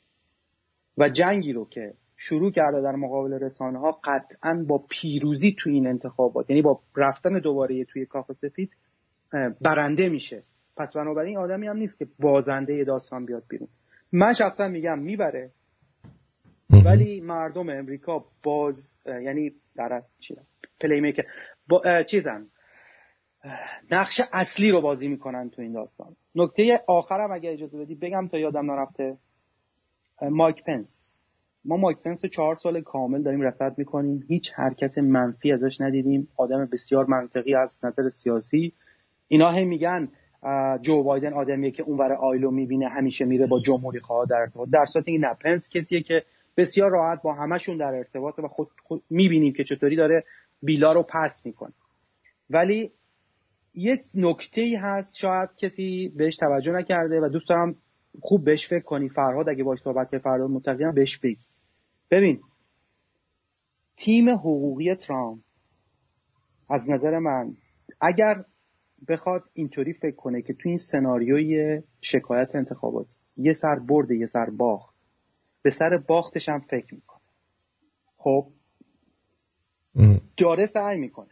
[0.98, 5.88] و جنگی رو که شروع کرده در مقابل رسانه ها قطعا با پیروزی تو این
[5.88, 8.72] انتخابات یعنی با رفتن دوباره توی کاخ سفید
[9.62, 10.44] برنده میشه.
[10.78, 13.68] پس بنابراین آدمی هم نیست که بازنده داستان بیاد بیرون.
[14.12, 15.52] من شخصا میگم می‌بره
[16.86, 20.04] ولی مردم امریکا باز یعنی در از
[20.82, 21.24] پلی میکر
[21.68, 22.48] با چیزن.
[23.92, 26.16] نقش اصلی رو بازی می‌کنن تو این داستان.
[26.36, 29.18] نکته آخرم اگه اجازه بدی بگم تا یادم نرفته.
[30.22, 31.00] مایک پنس.
[31.66, 34.24] ما مایک پنس رو چهار سال کامل داریم رصد می‌کنیم.
[34.28, 36.28] هیچ حرکت منفی ازش ندیدیم.
[36.38, 38.74] آدم بسیار منطقی از نظر سیاسی.
[39.28, 40.10] اینا هم میگن
[40.82, 44.70] جو بایدن آدمیه که اونور آیلو می‌بینه همیشه میره با جمهوری خواه در ارتباط.
[44.70, 46.24] در صورتی این پنس کسیه که
[46.58, 50.24] بسیار راحت با همشون در ارتباط و خود, خود می‌بینیم که چطوری داره
[50.64, 51.74] بیلا رو پس می‌کنه.
[52.50, 52.92] ولی
[53.74, 57.76] یک نکته ای هست شاید کسی بهش توجه نکرده و دوست دارم
[58.22, 59.10] خوب بهش فکر کنی.
[59.10, 61.46] فرهاد اگه باش صحبت که فرهاد متقیم بهش بگی.
[62.12, 62.40] ببین
[63.98, 65.42] تیم حقوقی ترامپ
[66.70, 67.54] از نظر من
[68.02, 68.34] اگر
[69.08, 74.50] بخواد اینطوری فکر کنه که تو این سناریوی شکایت انتخابات یه سر برده یه سر
[74.50, 74.95] باخت
[75.66, 77.22] به سر باختش هم فکر می‌کنه.
[78.18, 78.48] خب؟
[80.38, 81.30] داره سعی می‌کنه.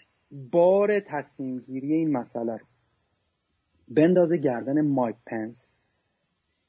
[0.52, 2.66] بار تصمیم گیری این مسئله رو
[3.88, 5.74] بندازه گردن مایک پنس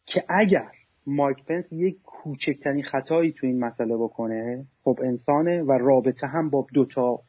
[0.06, 0.70] که اگر
[1.06, 6.66] مایک پنس یک کوچکترین خطایی تو این مسئله بکنه خب انسانه و رابطه هم با
[6.74, 7.20] دوتا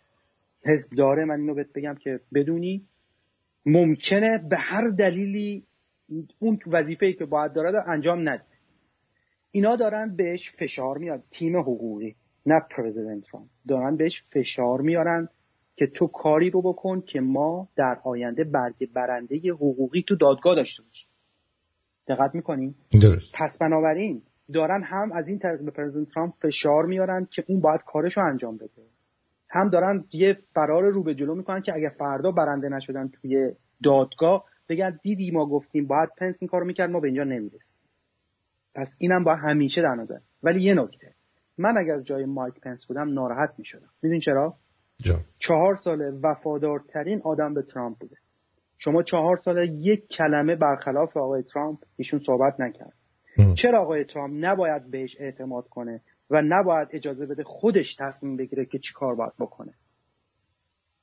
[0.66, 1.26] حزب داره.
[1.26, 2.88] من اینو بهت بگم که بدونی
[3.66, 5.64] ممکنه به هر دلیلی
[6.40, 8.55] اون وظیفه‌ای که باید داره انجام نده.
[9.56, 12.16] اینا دارن بهش فشار میاد تیم حقوقی
[12.46, 15.30] نه پرزیدنت ترامپ دارن بهش فشار میارن
[15.76, 20.84] که تو کاری رو بکن که ما در آینده برگ برنده حقوقی تو دادگاه داشته
[20.84, 21.10] باشیم.
[22.08, 23.36] دقت می‌کنیم درست.
[23.40, 24.22] پس بنابراین
[24.54, 28.24] دارن هم از این طریق به پرزیدنت ترامپ فشار میارن که اون باید کارش رو
[28.26, 28.84] انجام بده.
[29.50, 33.52] هم دارن یه فرار رو به جلو می‌کنن که اگر فردا برنده نشدن توی
[33.84, 37.75] دادگاه بگن دیدی ما گفتیم باید پنس این کارو می‌کرد ما به اینجا نمی‌رسیم.
[38.76, 40.18] پس اینم با همیشه در نظر.
[40.44, 41.14] ولی یه نکته.
[41.58, 43.90] من اگر جای مایک پنس بودم ناراحت می‌شدم.
[44.02, 44.54] می‌دونی چرا؟
[44.98, 45.20] جا.
[45.40, 48.16] چهار سال وفادارترین آدم به ترامپ بوده.
[48.78, 52.94] شما چهار سال یک کلمه برخلاف آقای ترامپ ایشون صحبت نکرد.
[53.56, 58.80] چرا آقای ترامپ نباید بهش اعتماد کنه و نباید اجازه بده خودش تصمیم بگیره که
[58.80, 59.74] چی کار باید بکنه؟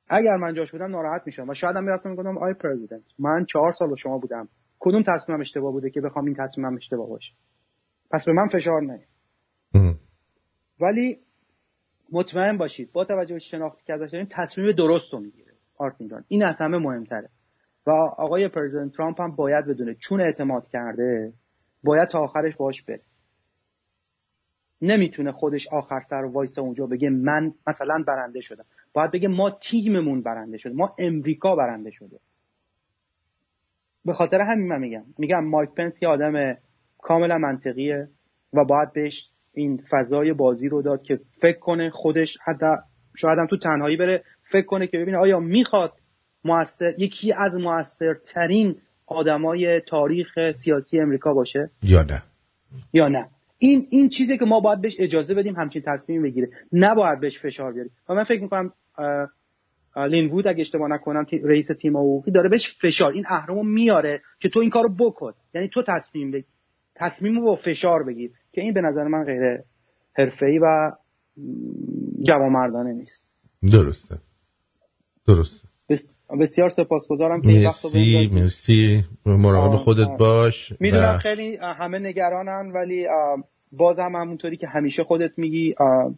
[0.09, 3.73] اگر من جاش بودم ناراحت میشم و شاید هم می‌رفتم می‌گفتم آی President من چهار
[3.73, 4.49] سال شما بودم.
[4.81, 7.33] کدوم تصمیمم اشتباه بوده که بخوام این تصمیمم اشتباه باشه؟
[8.13, 9.01] پس به من فشار نه
[10.81, 11.19] ولی
[12.13, 15.53] مطمئن باشید با توجه به شناختی که ازش داریم تصمیم درست رو می‌گیره.
[15.79, 17.29] آرتین جان این از همه مهمتره.
[17.87, 21.33] و آقای President ترامپ هم باید بدونه چون اعتماد کرده
[21.85, 23.03] باید تا آخرش باش بره.
[24.83, 28.65] نمی‌تونه خودش آخر سر وایس اونجا بگه من مثلا برنده شدم.
[28.93, 30.75] باید بگه ما تیممون برنده شده.
[30.75, 32.19] ما امریکا برنده شده.
[34.05, 35.05] به خاطر همین من میگم.
[35.19, 36.57] میگم مایک پنس یه آدم
[37.03, 38.09] کاملا منطقیه
[38.53, 42.67] و باید بهش این فضای بازی رو داد که فکر کنه خودش حتی
[43.17, 45.93] شاید هم تو تنهایی بره فکر کنه که ببینه آیا می‌خواد
[46.45, 52.23] موثر یکی از موثرترین آدمای تاریخ سیاسی امریکا باشه؟ یا نه.
[52.93, 53.29] یا نه.
[53.59, 56.49] این این چیزی که ما باید بهش اجازه بدیم همچین تصمیم بگیره.
[56.73, 58.73] نباید بهش فشار بیاریم و من فکر می‌کنم
[59.97, 63.13] لین وود اگه اشتباه نکنم رئیس تیم حقوقی داره بهش فشار.
[63.13, 65.33] این اهرامو میاره که تو این کارو بکن.
[65.55, 66.45] یعنی تو تصمیم بگیر.
[67.03, 69.61] تصمیم رو با فشار بگیر که این به نظر من غیر
[70.13, 70.93] حرفه‌ای و
[72.27, 73.27] جوامردانه نیست.
[73.73, 74.19] درسته.
[75.27, 75.69] درسته.
[76.41, 77.85] بسیار سپاسگزارم که این وقت
[78.33, 79.05] مرسی.
[79.27, 83.07] مراقب خودت باش می‌دونم خیلی همه نگرانن ولی
[83.73, 85.75] باز هم همونطوری که همیشه خودت میگی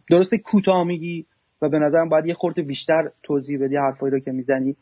[0.09, 1.25] درسته کوتاه میگی
[1.61, 4.75] و به نظرم باید یه خورده بیشتر توضیح بدی حرفایی رو که می‌زنی.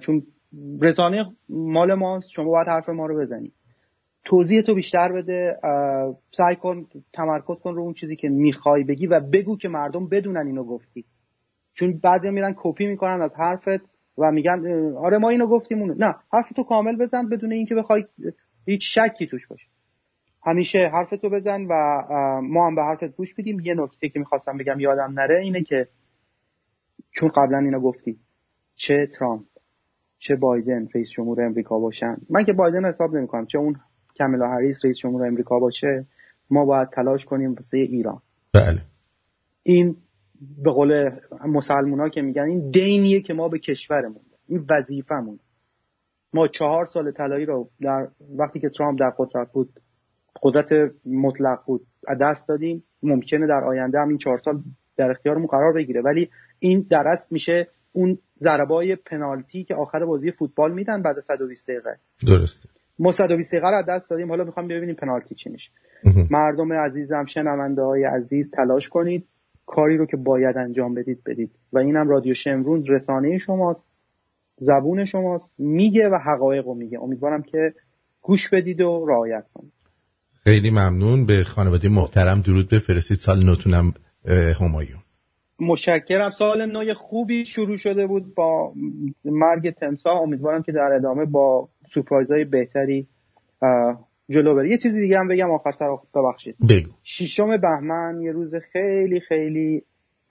[0.00, 0.22] چون
[0.80, 3.52] رسانه مال ماست شما باید حرف ما رو بزنی.
[4.24, 5.56] توضیح تو بیشتر بده
[6.36, 10.46] سعی کن تمرکز کن رو اون چیزی که می‌خوای بگی و بگو که مردم بدونن
[10.46, 11.04] اینو گفتی.
[11.74, 13.84] چون بعضی میرن کپی می‌کنن از حرفت
[14.18, 15.94] و میگن آره ما اینو گفتیم اونو.
[15.98, 18.04] نه حرف تو کامل بزن بدون اینکه بخوای
[18.66, 19.66] هیچ شکی توش باشه
[20.46, 22.00] همیشه حرف تو بزن و
[22.42, 25.88] ما هم به حرفت گوش بدیم یه نکته که می‌خواستم بگم یادم نره اینه که
[27.10, 28.18] چون قبلا اینو گفتی
[28.74, 29.44] چه ترامپ
[30.18, 32.16] چه بایدن رئیس جمهور امریکا باشن.
[32.30, 33.76] من که بایدن حساب نمی‌کنم چه اون
[34.18, 36.06] کاملا هریس رئیس جمهور امریکا باشه
[36.50, 38.20] ما باید تلاش کنیم واسه ایران.
[38.54, 38.80] بله.
[39.62, 39.96] این
[40.64, 41.10] به قول
[41.46, 45.38] مسلمونا که میگن این دینیه که ما به کشورمون این وظیفمون
[46.34, 49.68] ما چهار سال طلایی رو در وقتی که ترامپ در قدرت بود
[50.42, 51.86] قدرت مطلق بود
[52.20, 52.84] دست دادیم.
[53.02, 54.62] ممکنه در آینده هم این چهار سال
[54.96, 56.00] در اختیارمون قرار بگیره.
[56.00, 61.70] ولی این در اصل میشه اون ضربای پنالتی که آخر بازی فوتبال میدن بعد 120
[61.70, 61.96] دقیقه.
[62.26, 62.68] درسته.
[62.98, 64.28] ما 120 دقیقه رو دست دادیم.
[64.28, 65.70] حالا می‌خوام ببینیم پنالتی چی میشه.
[66.30, 69.26] مردم عزیزم شنونده های عزیز تلاش کنید.
[69.66, 71.50] کاری رو که باید انجام بدید بدید.
[71.72, 73.84] و اینم رادیو شمرون رسانه شماست
[74.56, 75.50] زبون شماست.
[75.58, 77.02] میگه و حقایق رو میگه.
[77.02, 77.74] امیدوارم که
[78.22, 79.72] گوش بدید و رعایت کنید.
[80.44, 81.26] خیلی ممنون.
[81.26, 83.16] به خانواده محترم درود بفرستید.
[83.16, 83.92] سال نوتونم
[84.60, 84.98] همایون.
[85.60, 88.72] مشکرم سال نو خوبی شروع شده بود با
[89.24, 93.06] مرگ تمسا امیدوارم که در ادامه با سورپرایزهای بهتری
[94.30, 94.70] جلو بره.
[94.70, 96.56] یه چیزی دیگه هم بگم آخر سر ببخشید.
[96.68, 96.90] بگو.
[97.02, 99.82] ششم بهمن یه روز خیلی خیلی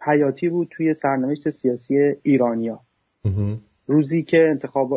[0.02, 2.80] حیاتی بود توی سرنوشت سیاسی ایرانیا.
[3.88, 4.90] روزی که انتخاب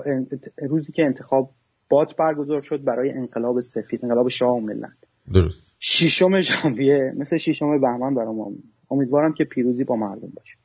[0.69, 1.51] روزی که انتخاب
[1.89, 4.97] بات برگزار شد برای انقلاب سفید انقلاب شاه و ملت.
[5.35, 5.73] درست.
[5.81, 8.59] ششم ژانویه مثل ششم بهمن برام
[8.91, 10.57] امیدوارم که پیروزی با مردم باشه.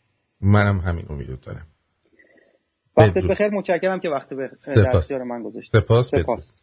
[0.42, 1.68] منم همین امیدو دارم.
[2.98, 3.50] وقتت بخیر.
[3.50, 4.50] متشکرم که وقت به
[5.10, 6.62] در من گذاشت سپاس, سپاس.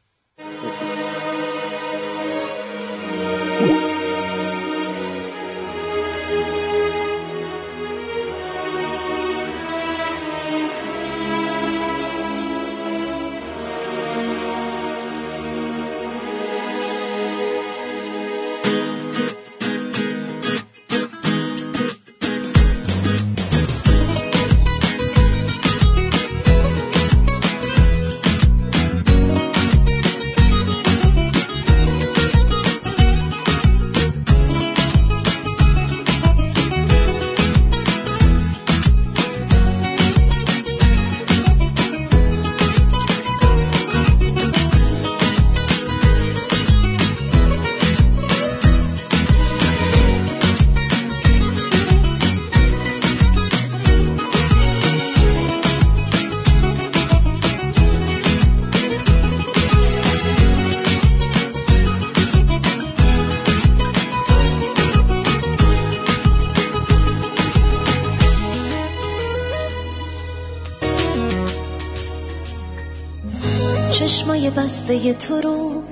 [74.96, 75.82] تو رو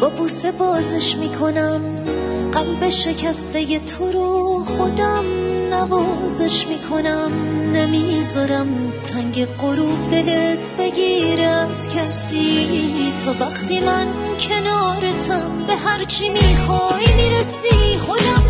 [0.00, 1.80] با بوسه بازش می‌کنم.
[2.52, 5.24] قلب شکسته تو رو خودم
[5.70, 7.32] نوازش می‌کنم.
[7.72, 13.12] نمی‌ذارم تنگ غروب دلت بگیر از کسی.
[13.24, 14.06] تا وقتی من
[14.48, 17.98] کنارتم به هرچی می‌خوای می‌رسی.
[17.98, 18.49] خودم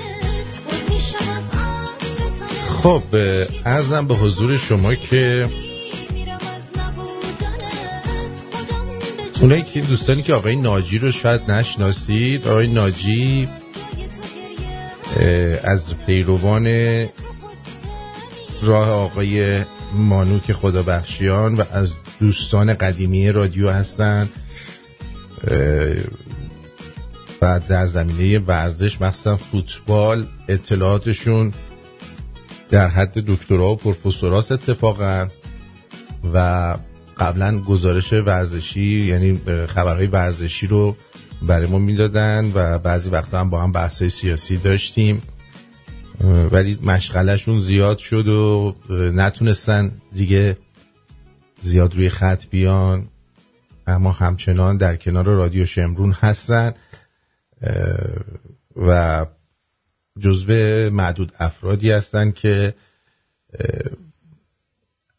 [2.83, 3.03] خب
[3.65, 5.49] ارزم به حضور شما که
[9.41, 13.49] اونایی که دوستانی که آقای ناجی رو شاید نشناسید آقای ناجی
[15.63, 16.67] از پیروان
[18.63, 19.61] راه آقای
[19.93, 24.29] مانوک خدا بخشیان و از دوستان قدیمی رادیو هستند
[27.41, 31.53] و در زمینه ورزش مخصوصا فوتبال اطلاعاتشون
[32.71, 35.27] در حد دکترا و پروفسوراس اتفاقا
[36.33, 36.77] و
[37.17, 40.95] قبلا گزارش ورزشی یعنی خبرهای ورزشی رو
[41.41, 45.21] برای ما می‌دادن و بعضی وقتا هم با هم بحث سیاسی داشتیم.
[46.51, 50.57] ولی مشغلشون زیاد شد و نتونستن دیگه
[51.61, 53.07] زیاد روی خط بیان.
[53.87, 56.73] اما همچنان در کنار رادیو شمرون هستن.
[58.75, 59.25] و
[60.21, 60.53] جزو
[60.89, 62.73] معدود افرادی هستن که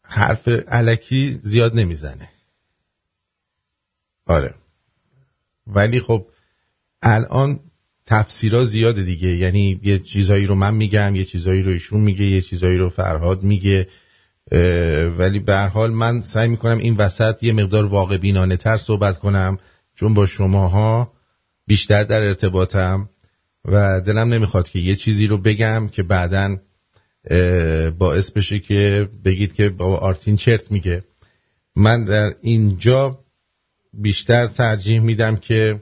[0.03, 2.29] حرف علکی زیاد نمی‌زنه.
[4.25, 4.53] آره.
[5.67, 6.27] ولی خب
[7.01, 7.59] الان
[8.05, 9.27] تفسیرها زیاده دیگه.
[9.27, 13.43] یعنی یه چیزایی رو من میگم یه چیزایی رو ایشون میگه یه چیزایی رو فرهاد
[13.43, 13.87] میگه.
[15.17, 19.57] ولی به حال من سعی می‌کنم این وسط یه مقدار واقع بینانه تر صحبت کنم
[19.95, 21.13] چون با شماها
[21.67, 23.09] بیشتر در ارتباطم.
[23.65, 26.57] و دلم نمی‌خواد که یه چیزی رو بگم که بعدا
[27.97, 31.03] باعث بشه که بگید که بابا آرتین چرت میگه.
[31.75, 33.19] من در اینجا
[33.93, 35.79] بیشتر ترجیح میدم که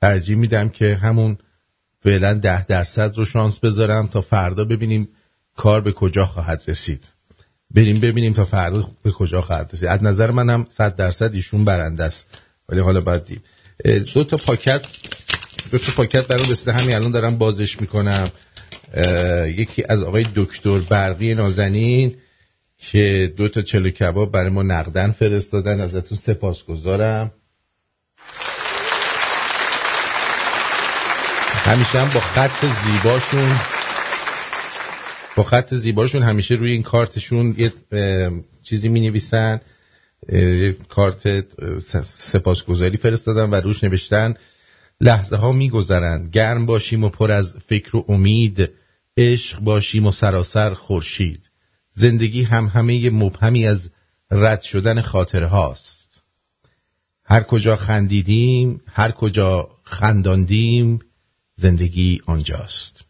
[0.00, 1.38] ترجیح میدم که همون
[2.02, 5.08] فعلا ده درصد رو شانس بذارم تا فردا ببینیم
[5.56, 7.04] کار به کجا خواهد رسید.
[7.70, 9.88] بریم ببینیم تا فردا به کجا خواهد رسید.
[9.88, 12.26] از نظر منم صد درصد ایشون برنده است.
[12.68, 13.42] ولی حالا باید دید.
[14.14, 14.82] دو تا پاکت
[15.70, 16.72] دو تا پاکت برام رسیده.
[16.72, 18.30] همین الان دارم بازش می‌کنم.
[19.46, 22.14] یکی از آقای دکتر برقی نازنین
[22.78, 25.80] که دو تا چلو کباب برای ما نقدن فرستادن.
[25.80, 27.32] ازتون سپاسگزارم.
[31.48, 33.60] همیشه هم با خط زیباشون
[35.36, 37.72] با خط زیباشون همیشه روی این کارتشون یه
[38.62, 39.60] چیزی می نویسن
[40.88, 41.44] کارت
[42.18, 44.34] سپاسگزاری فرستادن و روش نوشتن.
[45.00, 48.70] لحظه ها می گذرند گرم باشیم و پر از فکر و امید
[49.16, 51.50] عشق باشیم و سراسر خورشید.
[51.92, 53.90] زندگی هم همه مبهمی از
[54.30, 56.22] رد شدن خاطره هاست
[57.24, 60.98] هر کجا خندیدیم هر کجا خنداندیم
[61.56, 63.04] زندگی آنجاست.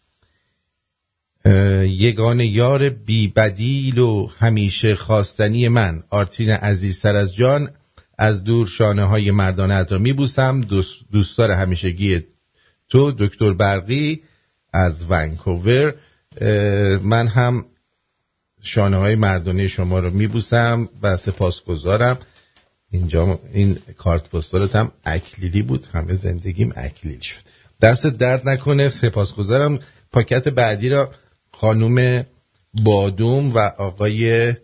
[1.85, 7.71] یگان یار بی بدیل و همیشه خواستنی من آرتین عزیزتر از جان
[8.21, 10.61] از دور شانه های مردانه را میبوسم.
[10.61, 12.25] دوست دوستدار همیشگی
[12.89, 14.23] تو دکتر برقی
[14.73, 15.95] از ونکوور.
[17.03, 17.65] من هم
[18.63, 22.19] شانه های مردانه شما رو میبوسم و سپاسگزارم.
[22.91, 25.89] اینجا این کارت پستالت هم اکلیلی بود.
[25.93, 27.41] همه زندگیم اکلیل شد.
[27.83, 28.89] دست درد نکنه.
[28.89, 29.79] سپاسگزارم.
[30.13, 31.11] پاکت بعدی را
[31.53, 32.25] خانوم
[32.85, 34.55] بادوم و آقای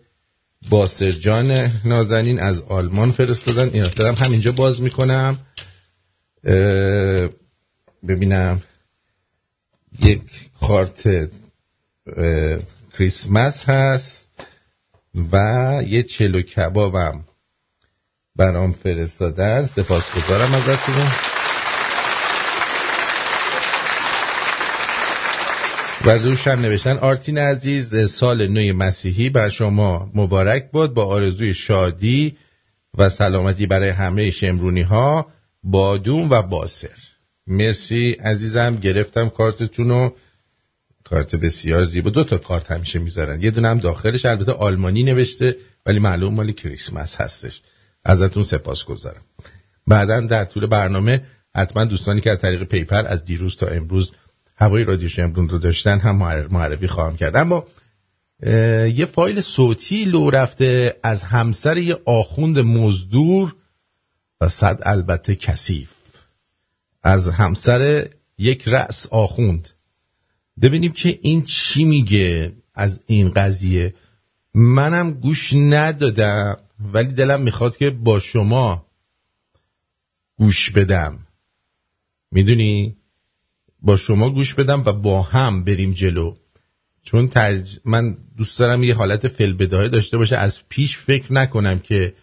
[0.69, 1.51] باسرجان
[1.85, 3.69] نازنین از آلمان فرستادن.
[3.73, 5.39] این دارم همینجا باز می‌کنم.
[8.07, 8.61] ببینم.
[9.99, 10.21] یک
[10.61, 11.29] کارت
[12.97, 14.29] کریسمس هست
[15.31, 15.37] و
[15.87, 17.23] یه چلو کبابم
[18.35, 19.65] برام فرستادن.
[19.65, 21.36] سپاسگزارم ازتون.
[26.07, 31.53] و روش هم نوشتن آرتین عزیز سال نوی مسیحی بر شما مبارک باد با آرزوی
[31.53, 32.37] شادی
[32.97, 35.27] و سلامتی برای همه شمرونی ها
[35.63, 36.97] بادوم و باسر
[37.47, 40.15] مرسی عزیزم گرفتم کارتتون رو
[41.03, 42.09] کارت بسیار زیبا.
[42.09, 43.41] دو تا کارت همیشه می‌ذارن.
[43.41, 45.55] یه دونه هم داخلش البته آلمانی نوشته
[45.85, 47.61] ولی معلوم مالی کریسمس هستش.
[48.05, 49.21] ازتون سپاس گذارم.
[49.87, 51.23] بعدا در طول برنامه
[51.55, 54.11] حتما دوستانی که از طریق پیپر از دیروز تا امروز
[54.57, 56.15] هوای رادیو شمرون رو داشتن هم
[56.51, 57.35] معرفی خواهم کرد.
[57.35, 57.65] اما
[58.95, 63.55] یه فایل صوتی لو رفته از همسر یه آخوند مزدور
[64.41, 65.89] و صد البته کثیف.
[67.03, 69.69] از همسر یک رأس آخوند.
[70.61, 73.93] ببینیم که این چی میگه از این قضیه.
[74.53, 76.57] منم گوش ندادم
[76.93, 78.85] ولی دلم می‌خواد که با شما
[80.37, 81.19] گوش بدم.
[82.31, 82.96] می‌دونی؟
[83.87, 86.35] با شما گوش بدم و با هم بریم جلو.
[87.03, 87.79] چون ترج...
[87.85, 90.35] من دوست دارم یه حالت فل داشته باشه.
[90.35, 92.13] از پیش فکر نکنم که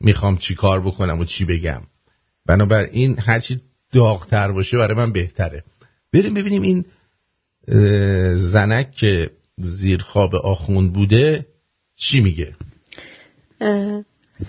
[0.00, 1.82] می‌خوام چی کار بکنم و چی بگم.
[2.46, 3.60] بنابراین هرچی
[3.92, 5.64] داغتر باشه برای من بهتره.
[6.12, 6.84] بریم ببینیم این
[8.52, 11.46] زنک که زیر خواب آخوند بوده
[11.96, 12.54] چی میگه؟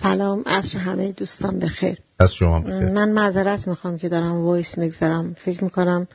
[0.02, 1.98] سلام عصر همه دوستان بخیر.
[2.20, 2.90] از شما بخیر.
[2.90, 5.34] من معذرت می‌خوام که دارم voice می‌گذارم.
[5.34, 6.08] فکر می‌کنم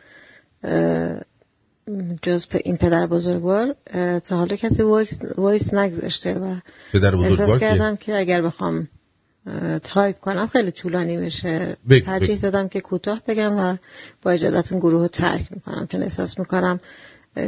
[2.22, 3.74] جز این پدر بزرگوار
[4.24, 4.82] تا حالا کسی
[5.36, 6.54] voice, نگذاشته و
[6.92, 8.88] پدر احساس کردم که اگر بخوام
[9.82, 11.76] تایپ کنم خیلی طولانی میشه.
[12.06, 13.76] ترجیح دادم که کوتاه بگم و
[14.22, 16.78] با اجازتون گروه رو ترک می‌کنم چون احساس می‌کنم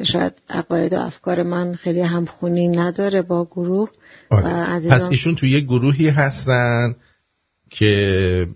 [0.02, 3.90] شاید عقاید و افکار من خیلی همخونی نداره با گروه.
[4.30, 4.88] آره.
[4.90, 6.94] پس ایشون تو یه گروهی هستن
[7.70, 8.46] که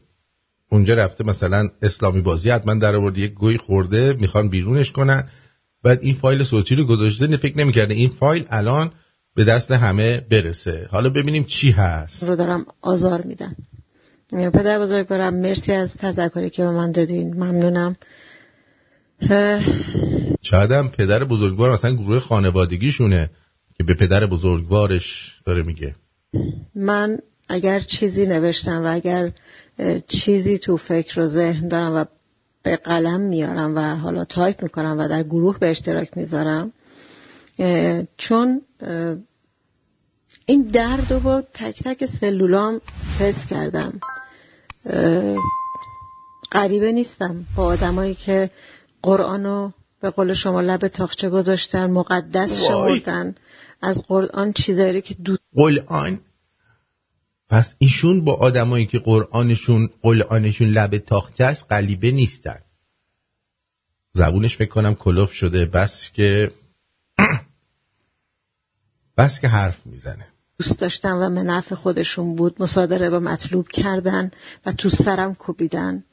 [0.71, 5.29] اونجا رفته مثلا اسلامی بازی حتما در آورده یک گوی خورده می‌خوان بیرونش کنن.
[5.83, 7.95] بعد این فایل صوتی رو گذاشته فکر نمی‌کرده.
[7.95, 8.91] این فایل الان
[9.37, 10.89] به دست همه برسه.
[10.91, 12.23] حالا ببینیم چی هست.
[12.23, 13.55] رو دارم آزار میدن
[14.31, 17.35] پدر بزرگوارم مرسی از تذکری که به من دادین.
[17.35, 17.97] ممنونم.
[20.43, 23.31] شاید پدر بزرگوار مثلا گروه خانوادگیشونه
[23.79, 25.95] که به پدر بزرگوارش داره میگه.
[26.75, 29.33] من اگر چیزی نوشتم و اگر
[30.09, 32.05] چیزی تو فکر و ذهن دارم و
[32.63, 36.73] به قلم میارم و حالا تایپ می‌کنم و در گروه به اشتراک می‌ذارم.
[38.17, 38.63] چون
[40.47, 42.81] این درد رو با تک تک سلولام
[43.19, 44.01] حس کردم.
[46.53, 47.45] غریبه نیستم.
[47.57, 48.51] با آدمایی که
[49.03, 53.35] قرآن به قول شما لب تاخچه گذاشتن مقدس شمردن
[53.83, 56.21] از قرآن چیزایی که دو قرآن
[57.49, 62.59] پس ایشون با آدمایی که قرآنشون قرآنشون لب تاخچه است قلیبه نیستن.
[64.13, 66.51] زبونش فکر کنم کلوف شده بس که
[69.19, 70.27] بس که حرف می‌زنه.
[70.59, 72.63] دوست داشتن و منف خودشون بود.
[72.63, 74.31] مصادره با مطلوب کردن
[74.67, 76.05] و تو سرم کوبیدن.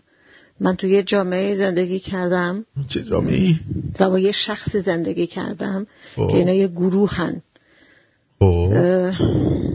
[0.59, 2.65] من تو یه جامعه زندگی کردم.
[2.87, 3.59] چه جامعه
[3.99, 6.27] و با یه شخصی زندگی کردم خب.
[6.31, 7.52] که اینا یه گروه هن خب.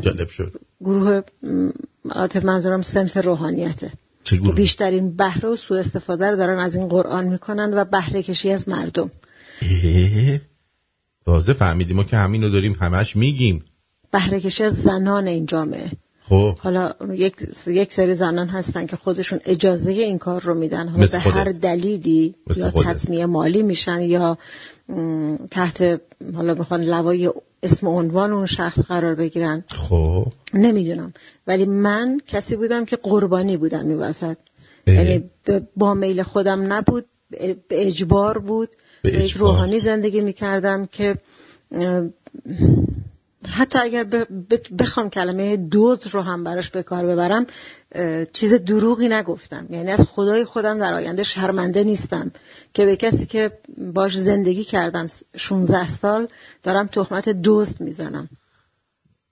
[0.00, 0.52] جالب شد.
[0.80, 1.20] گروه
[2.10, 3.90] عاطف منظورم سنف روحانیته.
[4.24, 8.50] که بیشترین بهره و سوء استفاده رو دارن از این قرآن می‌کنن و بهره کشی
[8.50, 9.10] از مردم.
[11.24, 13.64] تازه فهمیدیم ما که همین رو داریم همش میگیم.
[14.12, 15.90] بهره کشی از زنان این جامعه.
[16.28, 16.56] خب.
[16.58, 17.34] حالا یک,
[17.66, 20.88] یک سری زنان هستن که خودشون اجازه این کار رو میدن.
[20.88, 24.38] حالا به هر دلیلی یا تطمیه مالی میشن یا
[25.50, 26.00] تحت
[26.34, 27.32] حالا می‌خوان لوای
[27.62, 29.64] اسم عنوان اون شخص قرار بگیرن.
[29.88, 30.26] خب.
[30.54, 31.12] نمی‌دونم.
[31.46, 34.36] ولی من کسی بودم که قربانی بودم این وسط.
[34.86, 35.30] یعنی
[35.76, 38.68] با میل خودم نبود به اجبار بود
[39.02, 41.16] به یک روحانی زندگی می‌کردم که
[43.48, 44.04] حتی اگر
[44.78, 47.46] بخوام کلمه دوز رو هم براش به کار ببرم
[48.32, 49.66] چیز دروغی نگفتم.
[49.70, 52.30] یعنی از خدای خودم در آینده شرمنده نیستم.
[52.74, 53.58] که به کسی که
[53.94, 55.06] باش زندگی کردم
[55.36, 56.28] 16 سال
[56.62, 58.28] دارم تهمت دوست می‌زنم.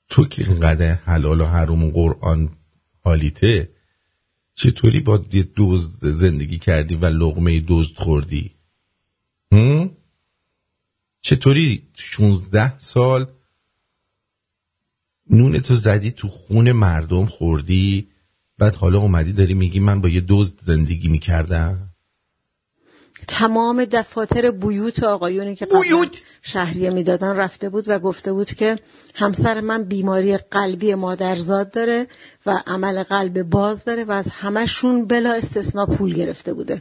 [0.09, 2.51] تو که اینقدر حلال و حروم قرآن
[3.05, 3.68] حالیته
[4.55, 8.53] چطوری با یه دوز زندگی کردی و لغمه دوست خوردی؟
[11.22, 13.26] چطوری 16 سال
[15.30, 18.09] نون تو زدی تو خون مردم خوردی
[18.59, 21.86] بعد حالا اومدی داری میگی من با یه دزد زندگی می‌کردم؟
[23.29, 28.79] تمام دفاتر بیوت آقایونی که بیوت؟ شهریه می‌دادن رفته بود و گفته بود که
[29.14, 32.07] همسر من بیماری قلبی مادرزاد داره
[32.47, 36.81] و عمل قلب باز داره و از همشون بلا استثنا پول گرفته بوده.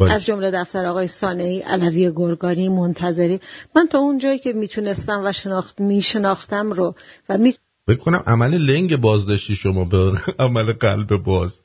[0.00, 3.40] از جمله دفتر آقای سانهی علوی گرگانی منتظری.
[3.76, 6.94] من تا اون جایی که می‌تونستم و شناخت میشناختم رو
[7.28, 7.54] و می
[7.88, 11.60] بکنم عمل لنگ باز داشتی شما به عمل قلب باز.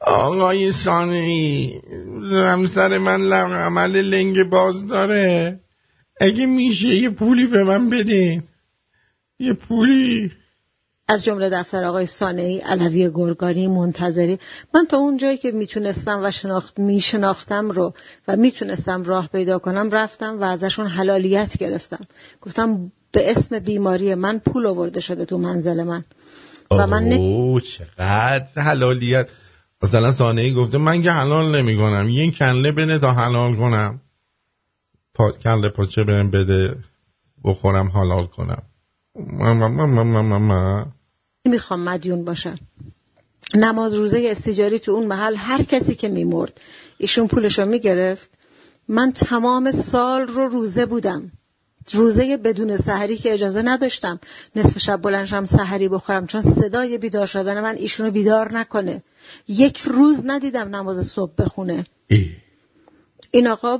[0.00, 1.72] آقای سانی
[2.32, 5.60] همسر من عمل لنگ باز داره.
[6.20, 8.42] اگه میشه یه پولی به من بدین.
[9.38, 10.32] یه پولی.
[11.08, 14.38] از جمله دفتر آقای سانهی علوی گرگانی منتظری.
[14.74, 17.94] من تا اون جایی که می‌تونستم و شناخت میشناختم رو
[18.28, 22.06] و می‌تونستم راه پیدا کنم رفتم و ازشون حلالیت گرفتم.
[22.40, 26.04] گفتم به اسم بیماری من پول آورده شده تو منزل من.
[26.70, 29.28] و من اوه چقدر حلالیت.
[29.82, 34.00] مثلا سانه گفته من که حلال نمی کنم یه کنله بده تا حلال کنم.
[35.14, 35.30] پا...
[35.30, 36.76] کنله پاچه بهم بده؟
[37.44, 38.62] بخورم حلال کنم.
[41.44, 42.58] می‌خوام مدیون باشم
[43.54, 46.60] نماز روزه استجاری تو اون محل هر کسی که میمرد
[46.98, 48.30] ایشون پولشو می‌گرفت.
[48.88, 51.32] من تمام سال رو روزه بودم.
[51.92, 54.20] روزه بدون سحری که اجازه نداشتم.
[54.56, 56.26] نصف شب بلنشم سحری بخورم.
[56.26, 59.02] چون صدای بیدار شدن من ایشونو بیدار نکنه.
[59.48, 61.86] یک روز ندیدم نماز صبح بخونه.
[63.30, 63.78] این آقا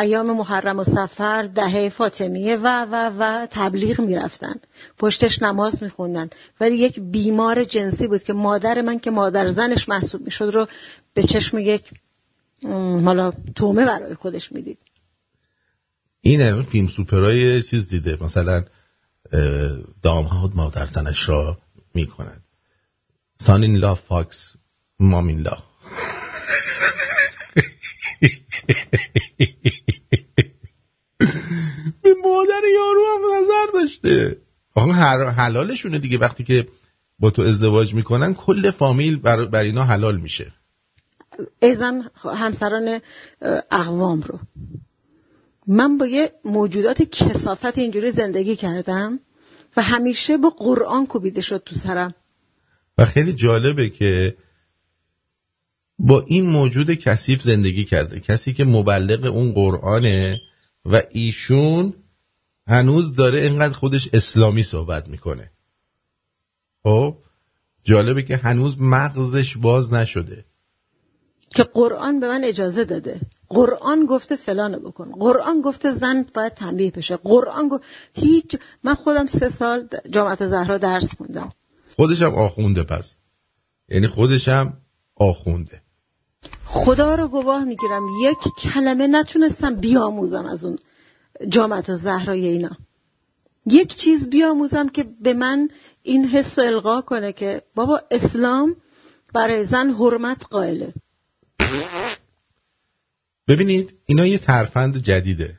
[0.00, 4.54] ایام محرم و سفر دهه فاطمیه و و و تبلیغ می‌رفتن.
[4.98, 6.30] پشتش نماز میخوندن.
[6.60, 10.66] ولی یک بیمار جنسی بود که مادر من که مادر زنش محسوب می‌شد رو
[11.14, 11.82] به چشم یک
[13.04, 14.78] حالا تومه برای خودش می‌دید.
[16.20, 18.18] این فیلم سوپرای چیز دیده.
[18.24, 18.64] مثلا
[20.02, 21.58] دامهاد مادر زنش را
[21.94, 22.40] می‌کنن.
[23.40, 24.54] سان این لا فاکس
[25.00, 25.58] مام این لا
[32.02, 34.36] به مادر یارو هم نظر داشته.
[34.74, 34.92] آقا
[35.30, 36.18] حلالشونه دیگه.
[36.18, 36.68] وقتی که
[37.18, 40.52] با تو ازدواج می‌کنن کل فامیل بر, بر اینا حلال میشه.
[41.62, 43.00] ایزن همسران
[43.70, 44.38] اقوام رو.
[45.66, 49.20] من با یه موجودات کسافت اینجوری زندگی کردم
[49.76, 52.14] و همیشه با قرآن کوبیده شد تو سرم.
[52.98, 54.36] و خیلی جالبه که
[55.98, 58.20] با این موجود کثیف زندگی کرده.
[58.20, 60.40] کسی که مبلغ اون قرآنه
[60.84, 61.94] و ایشون
[62.66, 65.50] هنوز داره اینقدر خودش اسلامی صحبت می‌کنه.
[66.82, 67.16] خب
[67.84, 70.44] جالبه که هنوز مغزش باز نشده.
[71.54, 73.20] که قرآن به من اجازه داده.
[73.48, 75.12] قرآن گفته فلانو بکن.
[75.12, 77.16] قرآن گفته زن باید تنبیه بشه.
[77.16, 77.84] قرآن گفت
[78.14, 81.52] هیچ من خودم سه سال جامعت زهرا درس خوندم.
[81.98, 83.14] خودشم آخونده پس.
[83.88, 84.76] یعنی خودشم
[85.16, 85.82] آخونده.
[86.64, 88.02] خدا رو گواه می‌گیرم.
[88.22, 90.78] یک کلمه نتونستم بیاموزم از اون
[91.48, 92.76] جامعت زهرای اینا.
[93.66, 95.68] یک چیز بیاموزم که به من
[96.02, 98.76] این حس القا کنه که بابا اسلام
[99.34, 100.94] برای زن حرمت قائله.
[103.48, 105.58] ببینید اینا یه ترفند جدیده.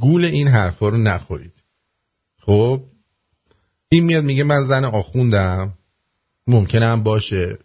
[0.00, 1.52] گول این حرفا رو نخورید.
[2.38, 2.82] خب؟
[3.88, 5.74] این میاد میگه من زن آخوندم.
[6.50, 7.58] ممکنه هم باشه.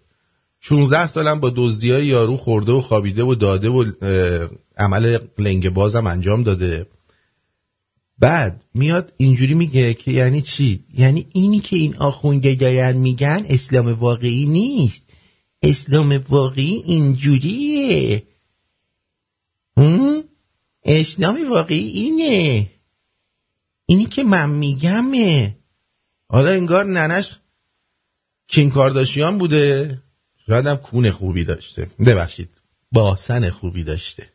[0.60, 3.92] 16 سالم با دزدی های یارو خورده و خوابیده و داده و
[4.78, 6.86] عمل لنگ بازم انجام داده.
[8.20, 13.94] بعد میاد اینجوری میگه که یعنی چی؟ یعنی اینی که این آخونده دارن میگن اسلام
[13.94, 15.10] واقعی نیست.
[15.62, 18.24] اسلام واقعی اینجوریه.
[20.86, 22.70] اسلام واقعی اینه.
[23.86, 25.58] اینی که من میگمه.
[26.28, 27.40] حالا انگار ننش
[28.48, 29.98] کین کارداشیان بوده.
[30.48, 31.88] شاید هم کون خوبی داشته.
[32.08, 32.50] ببخشید.
[32.92, 34.30] باسن خوبی داشته.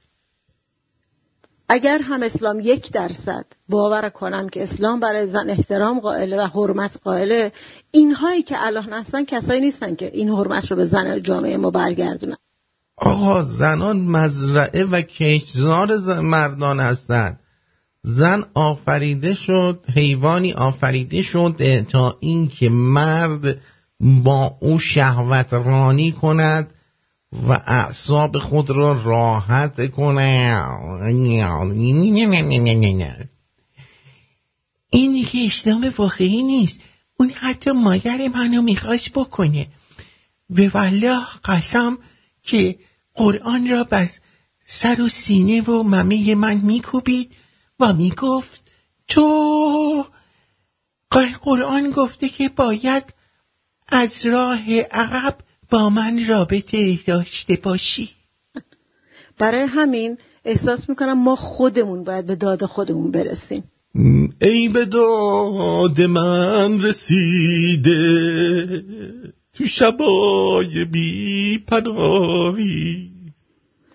[1.68, 6.98] اگر هم اسلام یک درصد باور کنم که اسلام برای زن احترام قائله و حرمت
[7.04, 7.52] قائله
[7.90, 12.36] اینهایی که الان هستن کسایی نیستن که این حرمت رو به زن جامعه ما برگردونن.
[12.96, 17.40] آقا زنان مزرعه و کشزار مردان هستند
[18.02, 23.60] زن آفریده شد حیوانی آفریده شد تا اینکه مرد
[24.00, 26.74] با او شهوت رانی کند
[27.32, 31.06] و اعصاب خود را راحت کند.
[34.90, 36.80] این که اسلام واقعی نیست.
[37.16, 39.66] اون حتی مادر منو می‌خواست بکنه.
[40.50, 41.98] به والله قسم
[42.42, 42.76] که
[43.14, 44.08] قرآن را بر
[44.66, 47.36] سر و سینه و ممه من میکوبید
[47.80, 48.70] و می‌گفت
[49.08, 50.06] تو
[51.42, 53.19] قرآن گفته که باید
[53.90, 55.34] از راه عقب
[55.70, 58.10] با من رابطه داشته باشی.
[59.38, 63.64] برای همین احساس می‌کنم ما خودمون باید به داد خودمون برسیم.
[64.40, 68.84] ای به داد من رسیده
[69.54, 73.10] تو شبای بی پناهی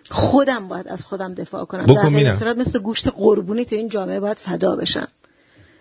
[0.09, 1.85] خودم باید از خودم دفاع کنم.
[2.23, 5.07] در صورت مثل گوشت قربونی تو این جامعه باید فدا بشم.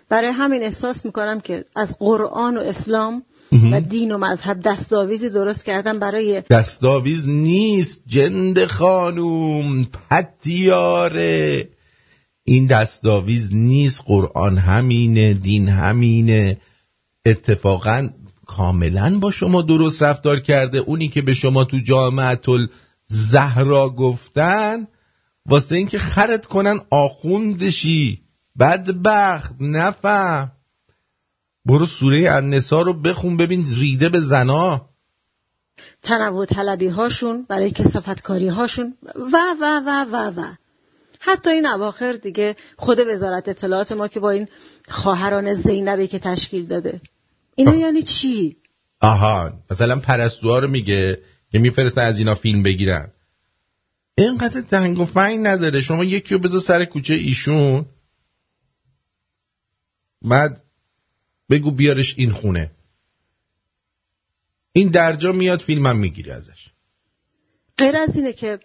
[0.09, 5.65] برای همین احساس می‌کنم که از قرآن و اسلام و دین و مذهب دستاویزی درست
[5.65, 11.69] کردم برای دستاویز نیست جند خانوم پتیاره.
[12.43, 16.57] این دستاویز نیست قرآن همینه دین همینه.
[17.25, 18.09] اتفاقا
[18.45, 20.77] کاملا با شما درست رفتار کرده.
[20.77, 22.39] اونی که به شما تو جامعه
[23.07, 24.87] زهرا گفتن
[25.45, 28.19] واسه اینکه خرد کنن آخوندشی.
[28.59, 30.51] بدبخت نفهم.
[31.65, 34.89] برو سوره النسا رو بخون ببین ریده به زنا.
[36.03, 40.55] تنوع طلبی هاشون برای کسافتکاری هاشون و و و و و.
[41.19, 44.47] حتی این اواخر دیگه خود وزارت اطلاعات ما که با این
[44.87, 47.01] خواهران زینبی که تشکیل داده.
[47.55, 48.57] اینا یعنی چی؟
[49.01, 53.11] آها مثلا پرستوها رو میگه که میفرستن از اینا فیلم بگیرن.
[54.17, 55.81] اینقدر دنگ و فنگ نداره.
[55.81, 57.85] شما یکی رو بذار سر کوچه ایشون.
[60.21, 60.64] بعد
[61.49, 62.71] بگو بیارش این خونه.
[64.71, 66.67] این درجا میاد فیلمم می‌گیری ازش.
[67.77, 68.59] غیر از اینه که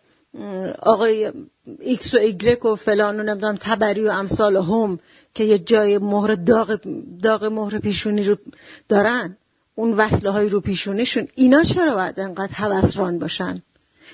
[0.82, 1.32] آقای
[1.80, 4.98] ایکس و ایگرک و فلان و نمی‌دونم طبری و امثال هم
[5.34, 6.80] که یه جای مهر داغ,
[7.22, 8.36] داغ مهر پیشونی رو
[8.88, 9.36] دارن
[9.74, 13.62] اون وصله های رو پیشونیشون اینا چرا باید انقدر هوسران باشن؟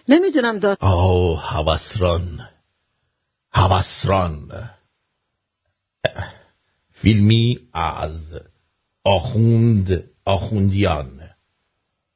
[0.08, 2.40] نمی‌دونم داد آه هوسران.
[3.50, 4.70] حوسران.
[6.92, 8.40] فیلمی از
[9.06, 11.20] آخوند آخوندیان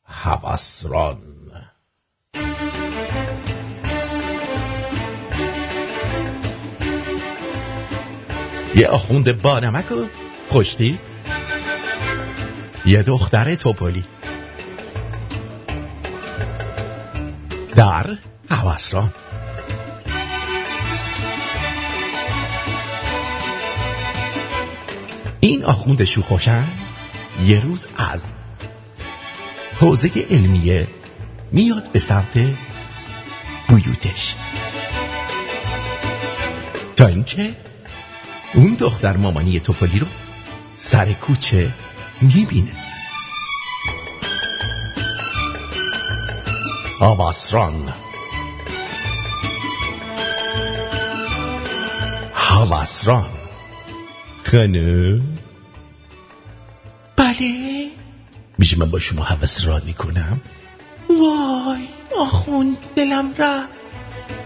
[0.05, 1.19] حوسران
[8.75, 10.07] یه آخوند بانمک و
[10.49, 10.99] خوشتی
[12.87, 14.05] یه دختر توپلی.
[17.77, 18.19] در
[18.51, 19.15] هوسران
[25.41, 26.80] این آخوند شوخوشن؟
[27.45, 28.23] یه روز از
[29.81, 30.89] حوزه علمیه
[31.53, 32.39] میاد به سمت
[33.69, 34.35] بیوتش.
[36.97, 37.55] تا اینکه
[38.55, 40.07] اون دختر مامانی توپلی رو
[40.77, 41.75] سر کوچه
[42.21, 42.73] می‌بینه.
[47.01, 47.95] هواسران
[52.35, 53.31] هواسران
[54.45, 55.21] خانه
[57.41, 57.89] بله
[58.59, 60.41] میشه من با شما هوسران می‌کنم؟
[61.09, 61.89] وای
[62.19, 63.65] آخوند دلم را.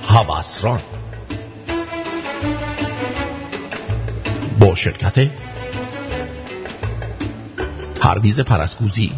[0.02, 0.80] هواسران
[4.60, 5.30] با شرکت
[8.00, 9.12] پرویز پرسکوزی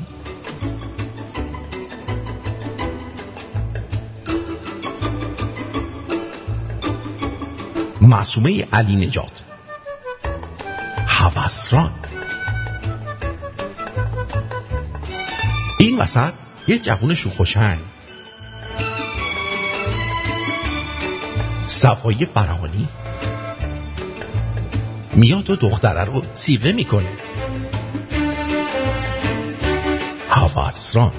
[8.01, 9.43] معصومه علی نجات.
[11.07, 12.06] هوسران
[16.07, 16.33] وسط
[16.69, 17.79] یه جوون شوخوشنگ
[21.67, 22.89] صفای فرهانی
[25.17, 27.09] میاد و دختره رو صیغه می‌کنه.
[30.31, 31.13] هوسران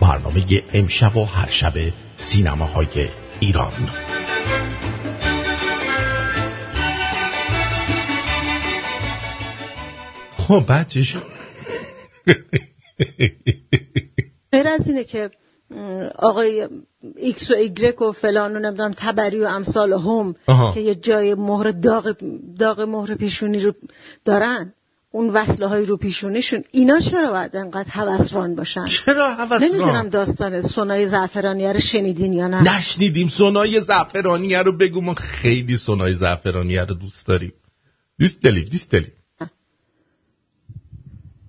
[0.00, 1.74] برنامه امشب و هر شب
[2.16, 3.08] سینماهای
[3.40, 3.90] ایران.
[10.36, 10.86] خب از
[14.92, 15.30] اینه که
[16.18, 16.68] آقای
[17.16, 20.72] ایکس و ایگرک و فلان و نمی‌دونم طبری و امثال هم آها.
[20.74, 22.14] که یه جای مهر داغ,
[22.58, 23.72] داغ مهر پیشونی رو
[24.24, 24.72] دارن
[25.10, 30.62] اون وصله های رو پیشونیشون اینا چرا باید انقدر هوسران باشن؟ چرا نمی‌دونم هوسران داستان
[30.62, 32.76] سونای زعفرانیه رو شنیدین یا نه.
[32.76, 33.28] نشنیدیم.
[33.28, 35.00] سونای زعفرانیه رو بگو.
[35.00, 37.52] ما خیلی سونای زعفرانیه رو دوست داریم.
[38.18, 39.12] دوست داریم دوست داریم.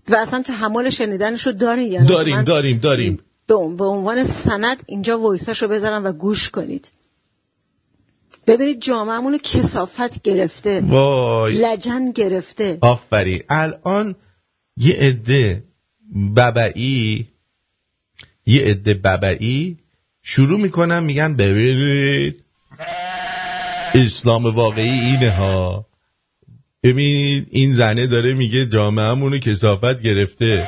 [0.10, 3.20] و اصلا تحمل شنیدنش رو دارین یا نه؟ داریم داریم داریم.
[3.48, 6.92] به عنوان- سند اینجا وایساش رو بذارم و گوش کنید.
[8.48, 10.82] ببینید جامعهمون کسافت گرفته.
[10.82, 11.56] وای.
[11.56, 12.78] لجن گرفته.
[12.82, 13.44] آفرین.
[13.50, 14.16] الان
[14.78, 15.64] یه عده
[16.38, 17.28] ببعی
[18.46, 19.78] یه عده ببعی
[20.24, 22.44] شروع می‌کنن میگن ببینید
[23.96, 25.86] اسلام واقعی اینه ها.
[26.84, 30.68] ببینید این زنه داره میگه جامعهمون رو کسافت گرفته.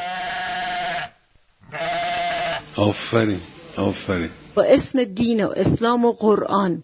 [2.76, 3.40] آفرین
[3.78, 4.30] آفرین.
[4.56, 6.84] با اسم دین و اسلام و قرآن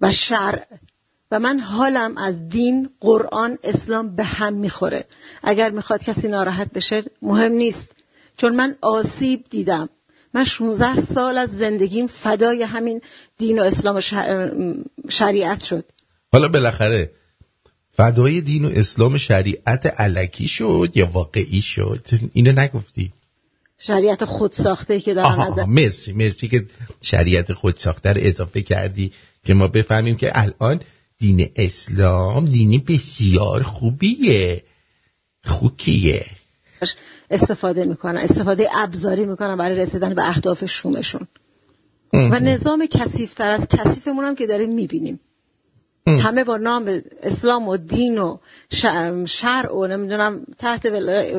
[0.00, 0.66] و شرع.
[1.30, 5.04] و من حالم از دین قرآن اسلام به هم می‌خوره.
[5.42, 7.86] اگر می‌خواد کسی ناراحت بشه مهم نیست.
[8.36, 9.88] چون من آسیب دیدم.
[10.34, 13.00] من 16 سال از زندگیم فدای همین
[13.38, 14.74] دین و اسلام و شر-
[15.08, 15.84] شریعت شد.
[16.32, 17.10] حالا بالاخره
[17.92, 23.12] فدای دین و اسلام شریعت علکی شد یا واقعی شد؟ اینو نگفتی.
[23.78, 26.66] شریعت خود ساخته که آها از مرسی مرسی که
[27.02, 29.12] شریعت خود ساخته رو اضافه کردی
[29.44, 30.80] که ما بفهمیم که الان
[31.18, 34.62] دین اسلام دینی بسیار خوبیه
[35.44, 36.26] خوکیه.
[37.30, 41.26] استفاده می‌کنن استفاده ابزاری می‌کنن برای رسیدن به اهداف شومشون.
[42.12, 45.20] و نظام کثیفتر از کثیفمون هم که داریم می‌بینیم.
[46.06, 48.38] همه با نام اسلام و دین و
[49.26, 50.86] شرع و نمی‌دونم تحت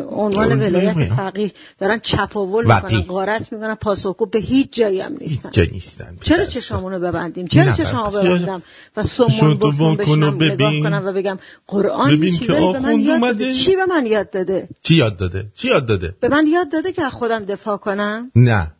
[0.09, 1.13] عنوان ولایت.
[1.13, 2.65] فقیه دارن چپاول.
[2.65, 6.45] می‌کنن غارت می‌کنن پاسخگو به هیچ جایی هم هیچ نیستن جا نیستن چرا.
[6.45, 8.11] چشامونو ببندیم چرا چشامو.
[8.11, 8.61] ببندم
[8.97, 10.79] و سمون و بشنم نگاه.
[10.79, 13.21] کنم و بگم قرآن چیزایی به من یاد.
[13.21, 16.71] داده چی به من یاد داده چی یاد داده چی یاد داده به من یاد
[16.71, 18.71] داده که از خودم دفاع کنم نه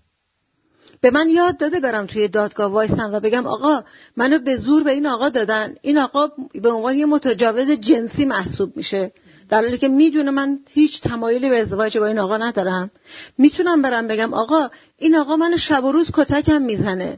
[1.01, 3.83] به من یاد داده برم توی دادگاه وایسم و بگم آقا
[4.17, 5.75] منو به زور به این آقا دادن.
[5.81, 6.27] این آقا
[6.61, 9.11] به عنوان یه متجاوز جنسی محسوب میشه.
[9.49, 12.91] در حالی که می‌دونه من هیچ تمایلی به ازدواج با این آقا ندارم.
[13.37, 17.17] می‌تونم برم بگم آقا این آقا من شب و روز کتکم می‌زنه.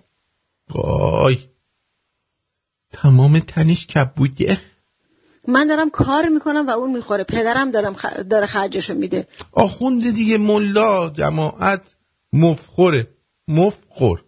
[0.70, 1.38] وای.
[2.94, 4.62] تمام تنش کبودیه
[5.48, 7.24] من دارم کار می‌کنم و اون می‌خوره.
[7.24, 8.06] پدرم دارم خ...
[8.30, 9.28] داره خرجشو میده.
[9.52, 11.82] آخونده دیگه ملا جماعت
[12.34, 13.08] مفخوره.
[13.50, 14.24] مفخور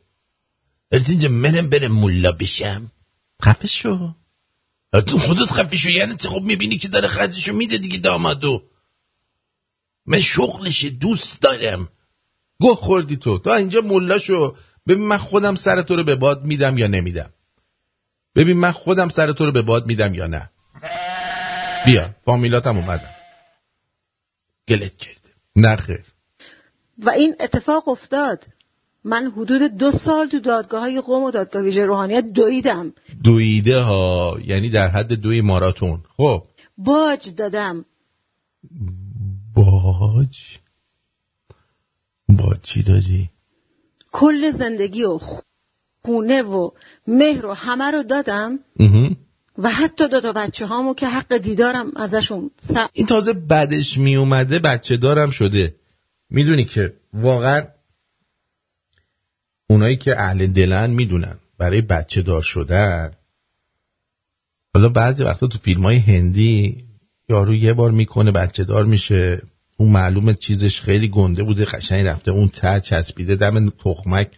[0.92, 2.92] ارز اینجا منم برم ملا بشم.
[3.44, 4.14] خفه شو.
[5.08, 5.90] تو خودت خفه شو.
[5.90, 8.64] یعنی چه خب می‌بینی که داره خرجشو میده دیگه دامادو.
[10.06, 11.90] من شغلش دوست دارم.
[12.60, 13.40] گوه خوردی تو.
[13.40, 14.56] تو اینجا ملا شو.
[14.88, 17.30] ببین من خودم سر تو رو به باد میدم یا نمیدم.
[18.36, 20.50] ببین من خودم سر تو رو به باد میدم یا نه.
[21.86, 23.10] بیا فامیلاتم اومدن.
[24.68, 25.30] گلت کرده.
[25.56, 26.06] نخیر
[26.98, 28.46] و این اتفاق افتاد.
[29.04, 32.94] من حدود دو سال تو دادگاه های قوم و دادگاه ویژه روحانیت دویدم.
[33.24, 36.04] دویده ها یعنی در حد دوی ماراتون.
[36.18, 36.44] خب.
[36.78, 37.86] باج دادم.
[39.56, 40.38] باج؟
[42.30, 43.30] باج چی دادی؟
[44.12, 45.20] کل زندگی و
[46.04, 46.70] خونه و
[47.08, 48.60] مهر و همه رو دادم.
[49.58, 52.74] و حتی دو تا بچه هامو که حق دیدارم ازشون س...
[52.94, 55.76] این تازه بعدش می اومده بچه دارم شده.
[56.30, 57.64] می‌دونی که واقعا
[59.72, 61.38] اونایی که اهل دلن می‌دونن.
[61.58, 63.12] برای بچه دار شدن.
[64.74, 66.84] حالا بعضی وقتا تو فیلم های هندی
[67.30, 69.42] یارو یه بار می‌کنه بچه دار میشه.
[69.78, 74.32] اون معلومه چیزش خیلی گنده بوده قشنگ رفته اون ته چسبیده دم تخمک.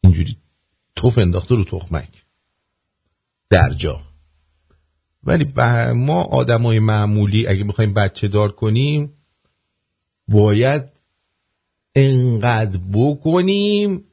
[0.00, 0.36] اینجوری
[0.96, 2.08] توف انداخته رو تخمک.
[3.50, 4.00] در جا.
[5.24, 5.52] ولی
[5.94, 9.12] ما آدمای معمولی اگه بخوایم بچه دار کنیم
[10.28, 10.95] باید
[11.96, 14.04] انقدر بکنیم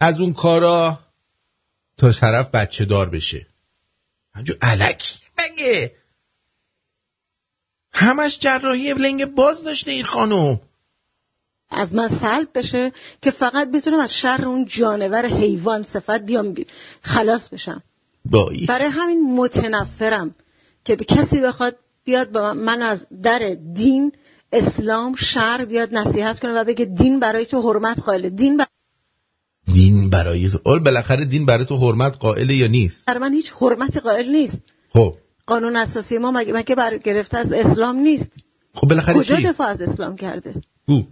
[0.00, 0.98] از اون کارا
[1.98, 3.46] تا طرف بچه دار بشه.
[4.34, 5.14] همجور علکی.
[5.38, 5.92] مگه؟
[7.92, 10.60] همش جراحی لنگ باز داشته این خانم.
[11.70, 12.92] از من سلب بشه
[13.22, 16.54] که فقط بتونم از شر اون جانور حیوان صفت بیام
[17.02, 17.82] خلاص بشم.
[18.24, 18.66] بایی.
[18.66, 20.34] برای همین متنفرم
[20.84, 24.12] که به کسی بخواد بیاد با من از در دین
[24.52, 28.66] اسلام شر بیاد نصیحت کنه و بگه دین برای تو حرمت قائله دین بر...
[29.72, 33.52] دین برای تو اول بالاخره دین برای تو حرمت قائله یا نیست برای من هیچ
[33.60, 35.14] حرمتی قائل نیست خب
[35.46, 38.32] قانون اساسی ما مگه مگه بر گرفته از اسلام نیست
[38.74, 40.54] خب بالاخره کجا؟ دفاع از اسلام کرده
[40.88, 41.06] او.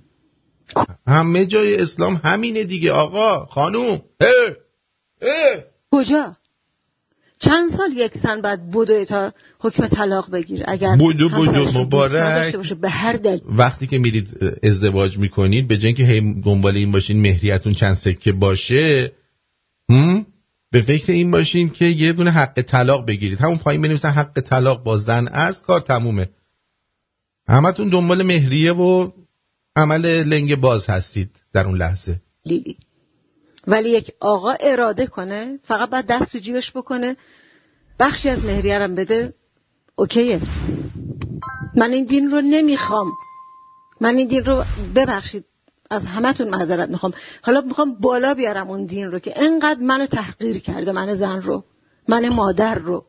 [1.06, 4.30] همه جای اسلام همینه دیگه آقا خانوم اه.
[5.22, 5.62] اه.
[5.92, 6.36] کجا
[7.40, 10.64] چند سال یک سن بعد بدو تا حکم طلاق بگیر.
[10.68, 12.56] اگر بدو بدو همسرش رو دوست مبارک.
[12.56, 13.40] باشه به هر دلیل.
[13.48, 14.28] وقتی که میرید
[14.62, 19.12] ازدواج می‌کنید به که هی دنبال این باشین مهریتون چند سکه باشه
[19.90, 20.26] هم؟
[20.72, 23.38] به فکر این باشین که یه دونه حق طلاق بگیرید.
[23.38, 26.28] همون پایین بنویسن حق طلاق با زن از کار تمومه.
[27.48, 29.10] همتون دنبال مهریه و
[29.76, 32.20] عمل لنگ باز هستید در اون لحظه.
[32.46, 32.76] لیلی.
[33.66, 37.16] ولی یک آقا اراده کنه فقط باید دست تو جیبش بکنه.
[37.98, 39.34] بخشی از مهریرم بده.
[39.94, 40.40] اوکیه.
[41.76, 43.12] من این دین رو نمی‌خوام.
[44.00, 45.44] من این دین رو ببخشید.
[45.90, 47.12] از همتون معذرت می‌خوام.
[47.42, 51.64] حالا می‌خوام بالا بیارم اون دین رو که انقدر منو تحقیر کرده من زن رو
[52.08, 53.06] من مادر رو.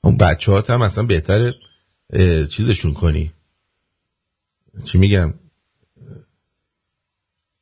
[0.00, 1.52] اون بچه هات هم اصلا بهتر
[2.50, 3.32] چیزشون کنی.
[4.84, 5.34] چی میگم؟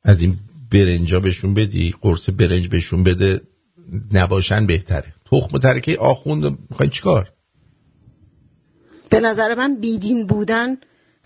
[0.03, 0.37] از این
[0.71, 3.41] برنجا بهشون بدی قرص برنج بهشون بده
[4.13, 5.13] نباشن بهتره.
[5.31, 7.29] تخم ترکه آخوند می‌خواین چیکار؟
[9.09, 10.77] به نظر من بیدین بودن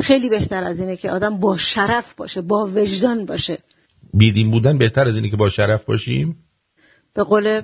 [0.02, 3.58] خیلی بهتر از اینه که آدم با شرف باشه با وجدان باشه.
[4.14, 6.38] بیدین بودن بهتر از اینه که با شرف باشیم؟
[7.14, 7.62] به قول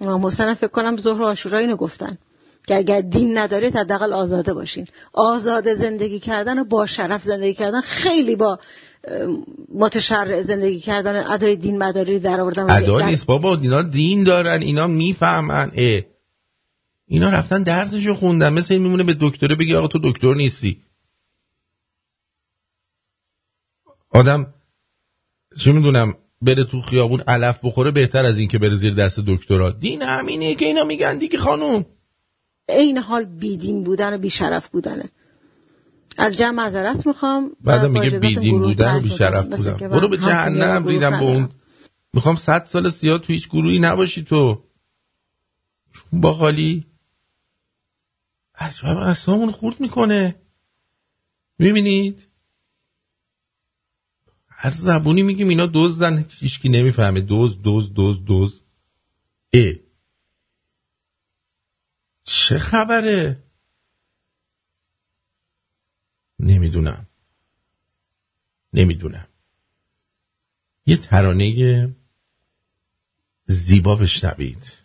[0.00, 2.18] امام حسین فکر کنم ظهر و عاشورا اینو گفتن
[2.66, 4.86] که اگر دین ندارید حداقل آزاده باشین.
[5.12, 8.58] آزاده زندگی کردن و با شرف زندگی کردن خیلی با
[9.74, 14.86] متشرع زندگی کردن ادای دین مداری در آوردن ادا نیست بابا اینا دین دارن اینا
[14.86, 15.70] می‌فهمن.
[15.74, 16.02] اه.
[17.06, 20.82] اینا رفتن درسشو خوندن مثل این میمونه به دکتره بگی آقا تو دکتر نیستی.
[24.10, 24.54] آدم
[25.64, 29.70] چه می‌دونم بره تو خیابون علف بخوره بهتر از این که بره زیر دست دکترا.
[29.70, 31.86] دین همینه که اینا میگن دیگه خانوم.
[32.68, 35.04] این حال بیدین بودن و بیشرف بودنه.
[36.18, 37.50] از جمع معذرت می‌خوام.
[37.60, 39.88] بعد میگه بیدین بودن و بیشرف بودن.
[39.88, 41.48] برو به جهنم ریدم به اون
[42.12, 44.64] می‌خوام صد سال سیاه تو هیچ گروهی نباشی تو.
[46.12, 46.86] با خالی.
[48.54, 50.36] اصلا اصلا خورد می‌کنه.
[51.58, 52.26] می‌بینید؟
[54.48, 56.26] هر زبونی میگیم اینا دزدن.
[56.30, 57.20] هیچکی نمی‌فهمه.
[57.20, 58.62] دوز دوز دوز دوز.
[59.52, 59.72] اه.
[62.24, 63.42] چه خبره؟
[66.40, 67.06] نمی‌دونم.
[68.72, 69.28] نمی‌دونم.
[70.86, 71.94] یه ترانه
[73.46, 74.77] زیبا بشنوید.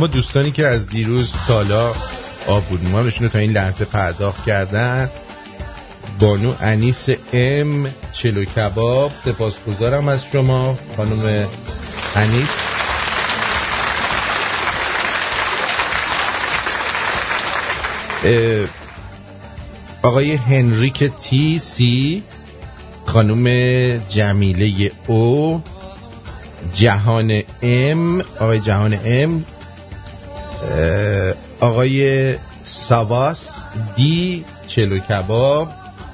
[0.00, 1.94] اما دوستانی که از دیروز تالا
[2.46, 5.10] آبودمانشون رو تا این لحظه پرداخت کردن.
[6.18, 9.12] بانو انیس ام چلو کباب.
[9.24, 11.48] سپاسگزارم از شما خانم
[12.14, 12.48] انیس.
[20.02, 22.22] آقای هنریک تی سی
[23.06, 23.46] خانم
[24.08, 25.62] جمیله او
[26.74, 29.44] جهان ام آقای جهان ام.
[31.60, 33.62] آقای ساواس
[33.96, 35.68] دی چلو کباب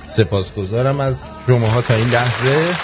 [0.09, 1.15] سپاسگزارم از
[1.47, 2.77] شماها تا این لحظه.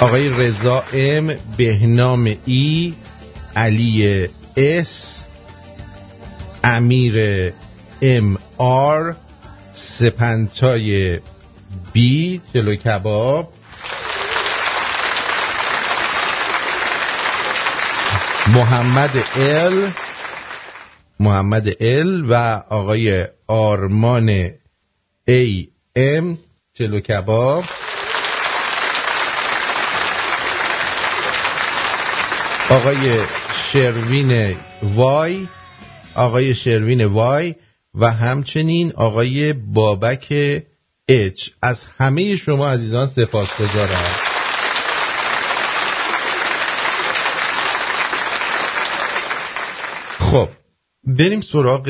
[0.00, 2.94] آقای رضا ام بهنام ای
[3.56, 5.22] علی اس
[6.64, 7.52] امیر
[8.02, 9.16] ام آر
[9.72, 11.18] سپنتای
[11.92, 13.52] بی چلو کباب.
[18.46, 19.90] محمد ال
[21.20, 22.34] محمد ال و
[22.70, 24.50] آقای آرمان
[25.28, 26.38] ای ام
[26.74, 27.64] چلو کباب.
[32.70, 33.20] آقای
[33.72, 35.48] شروین وای
[36.14, 37.54] آقای شروین وای
[37.94, 40.32] و همچنین آقای بابک
[41.08, 43.48] اچ از همه شما عزیزان سپاس
[50.32, 50.48] خب.
[51.04, 51.88] بریم سراغ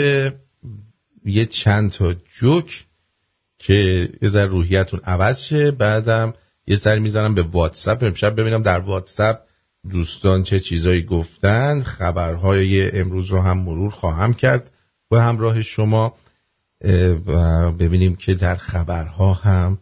[1.24, 2.84] یه چند تا جوک
[3.59, 5.70] که یه ذره روحیتون عوض شه.
[5.70, 6.34] بعدم
[6.66, 8.03] یه سر می‌زنم به واتساپ.
[8.03, 9.36] امشب ببینم در واتساپ
[9.90, 14.70] دوستان چه چیزایی گفتند خبرهای امروز رو هم مرور خواهم کرد
[15.11, 16.14] و همراه شما
[17.26, 19.78] و ببینیم که در خبرها هم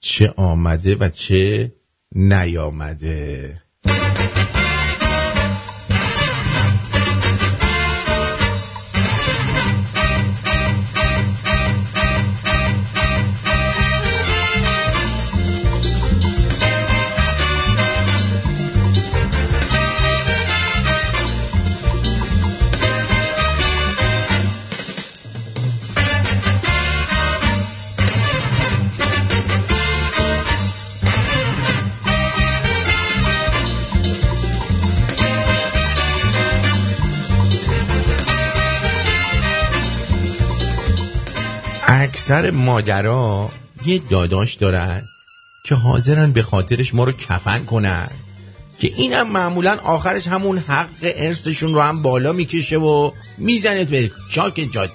[0.00, 1.72] چه آمده و چه
[2.14, 3.62] نیامده.
[42.26, 43.50] اکثر مادرها
[43.86, 45.02] یه داداش دارن
[45.64, 48.10] که حاضرن به خاطرش ما رو کفن کنن.
[48.78, 54.68] که اینم معمولا آخرش همون حق ارثشون رو هم بالا می‌کشه و می‌زنه به چاک
[54.72, 54.92] جاده.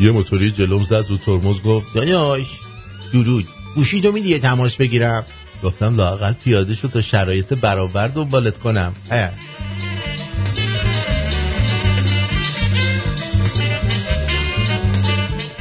[0.00, 2.46] یه موتوری جلوم زد رو ترمز گفت دانیاش
[3.12, 3.48] درود.
[3.74, 5.24] گوشی تو میدی تماس بگیرم؟
[5.62, 8.94] گفتم لاقل پیاده شد تا شرایط برابر دنبالت کنم.
[9.10, 9.30] اه.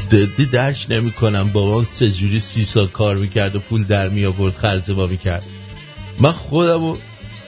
[0.10, 4.54] جدی درش نمی کنم بابام سجوری سی سال کار می‌کرد و پول در می آورد
[4.54, 5.44] خرج ما می‌کرد
[6.20, 6.98] من خودمو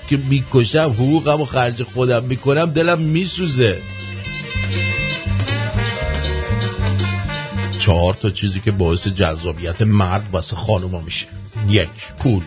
[0.10, 3.82] که می‌کشم حقوقم و خرج خودم می‌کنم دلم میسوزه.
[7.80, 11.26] چهار تا چیزی که باعث جذابیت مرد واسه خانوما میشه.
[11.70, 12.44] یک پول.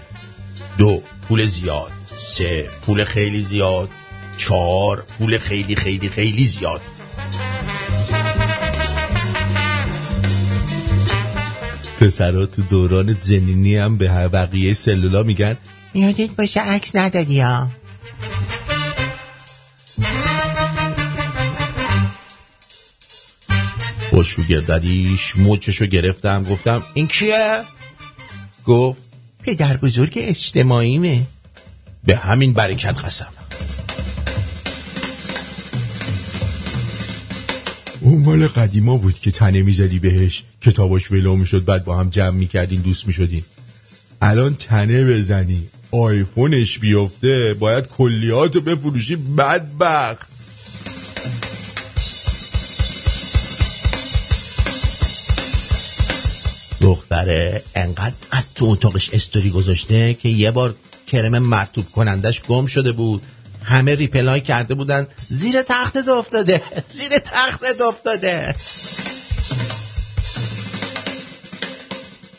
[0.78, 1.90] دو پول زیاد.
[2.16, 3.88] سه پول خیلی زیاد.
[4.36, 6.80] چهار پول خیلی خیلی خیلی زیاد.
[12.00, 15.56] پسرا تو دوران زنینی هم به هر بقیه سلولا میگن
[15.94, 17.68] یادت باشه عکس ندادی ها؟
[24.12, 27.62] با شوگرددیش موچشو گرفتم گفتم این کیه؟
[28.68, 29.02] گفت
[29.42, 31.22] پدر بزرگ اجتماعیمه.
[32.04, 33.26] به همین برکت قسم.
[38.00, 40.44] اون مال قدیما بود که تنه می‌زدی بهش.
[40.60, 43.42] کتاباش ولو می‌شد بعد با هم جمع می‌کردین دوست می‌شدین.
[44.22, 50.37] الان تنه بزنی آیفونش بیفته باید کلیاتو بفروشی بدبخت.
[56.80, 60.74] دختره انقدر از تو اتاقش استوری گذاشته که یه بار
[61.06, 63.22] کرم مرتوب کنندش گم شده بود.
[63.64, 65.06] همه ریپلای کرده بودن.
[65.28, 66.62] زیر تختت افتاده.
[66.98, 68.54] زیر تختت افتاده.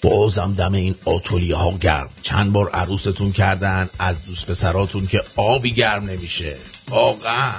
[0.01, 2.09] بازم دم این آتولیه ها گرم.
[2.21, 6.55] چند بار عروستون کردن از دوست پسراتون که آبی گرم نمیشه.
[6.89, 7.53] واقعا.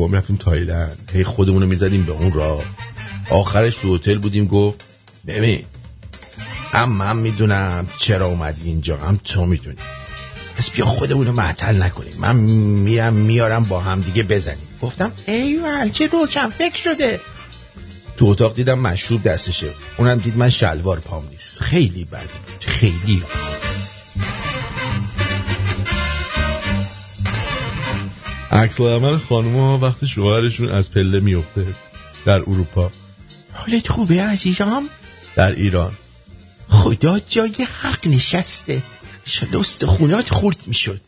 [0.00, 1.10] بابا می‌رفتیم تایلند.
[1.12, 2.62] هی خودمونو می‌زدیم به اون را
[3.30, 4.84] آخرش تو هتل بودیم گفت
[5.26, 5.64] ببین
[6.72, 9.76] هم من می‌دونم چرا اومدی اینجا هم تو می‌دونی.
[10.56, 12.14] پس بیا خودمونو معطل نکنیم.
[12.18, 14.68] من میرم میارم با هم دیگه بزنیم.
[14.82, 17.20] گفتم ایوال چه روشن فکر شده.
[18.16, 19.70] تو اتاق دیدم مشروب دستشه.
[19.98, 21.60] اونم دید من شلوار پام نیست.
[21.60, 22.28] خیلی بد
[22.60, 23.22] خیلی
[28.50, 31.66] عکس عمل خانوما وقتی شوهرشون از پله میفته
[32.26, 32.90] در اروپا.
[33.52, 34.82] حالت خوبه عزیزم؟
[35.36, 35.92] در ایران.
[36.68, 38.82] خدا جای حق نشسته.
[39.24, 41.00] شلست خونات خورد می‌شد.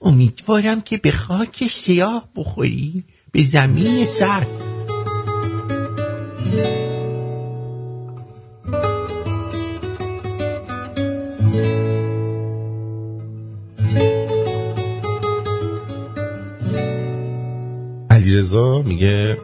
[0.00, 3.04] امیدوارم که به خاک سیاه بخوری.
[3.32, 4.48] به زمین سرد.
[18.92, 19.38] میگه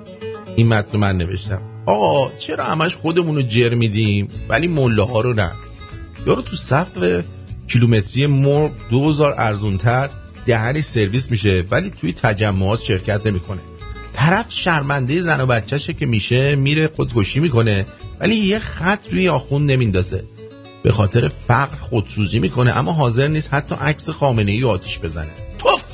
[0.57, 1.63] این متن من نوشتم.
[1.87, 5.53] آقا چرا همش خودمونو جر میدیم؟ ولی مله ها رو نه.
[6.27, 7.23] یارو تو صف
[7.69, 10.09] کیلومتری مرغ دوزار ارزونتر
[10.47, 13.61] دهنی سرویس میشه ولی توی تجمعات شرکت نمی‌کنه.
[14.15, 17.87] طرف شرمنده زن و بچهشه که میشه میره خودکشی می‌کنه
[18.21, 20.25] ولی یه خط روی آخون نمیندازه.
[20.83, 25.31] به خاطر فقر خودسوزی می‌کنه اما حاضر نیست حتی عکس خامنه ای آتیش بزنه.
[25.59, 25.85] توف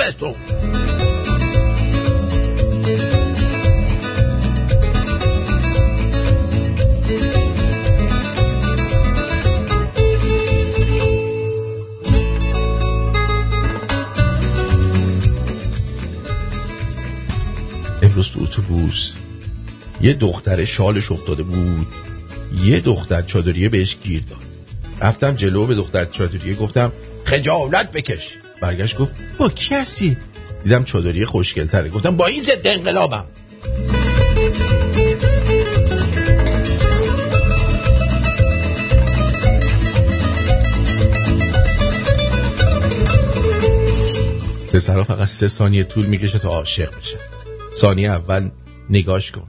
[18.45, 19.13] اتوبوس
[20.01, 21.87] یه دختر شالش افتاده بود.
[22.65, 24.39] یه دختر چادریه بهش گیر داد.
[25.01, 26.93] رفتم جلو به دختر چادریه گفتم
[27.25, 28.29] خجالت بکش.
[28.61, 30.17] برگشت گفت با کی
[30.65, 31.89] دیدم چادریه خوشگلتره.
[31.89, 33.25] گفتم با این ضد انقلابم.
[44.73, 47.34] پسرها فقط سه ثانیه طول می‌کشه تا عاشق بشه
[47.81, 48.51] ثانیه اول
[48.91, 49.47] نگاش کن.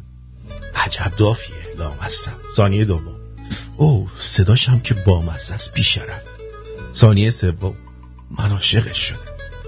[0.76, 1.56] عجب دافیه.
[1.78, 3.16] لامستم ثانیه دوم.
[3.78, 6.22] او صداش هم که بامزه است بیشرف.
[6.94, 7.76] ثانیه سوم.
[8.40, 9.20] من عاشقش شدم.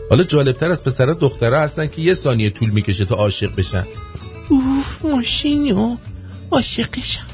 [0.10, 3.86] حالا جالبتر از پسرها دخترها هستن که یه ثانیه طول می‌کشه تا عاشق بشن.
[4.50, 5.98] اوف ماشینو
[6.52, 7.28] عاشقشم.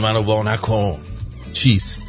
[0.00, 0.98] منو وا نکن.
[1.52, 2.02] چیست؟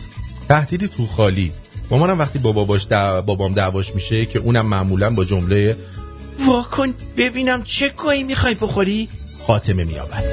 [0.49, 1.51] تهدیدی تو خالی.
[1.91, 3.22] مامانم وقتی با باباش دع...
[3.22, 5.77] بابام دعواش میشه که اونم معمولا با جمله
[6.47, 9.09] واکن ببینم چه گویی می‌خوای بخوری؟
[9.47, 10.23] خاتمه میابد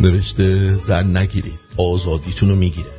[0.00, 2.90] نوشته زن نگیرید آزادیتونو می‌گیره.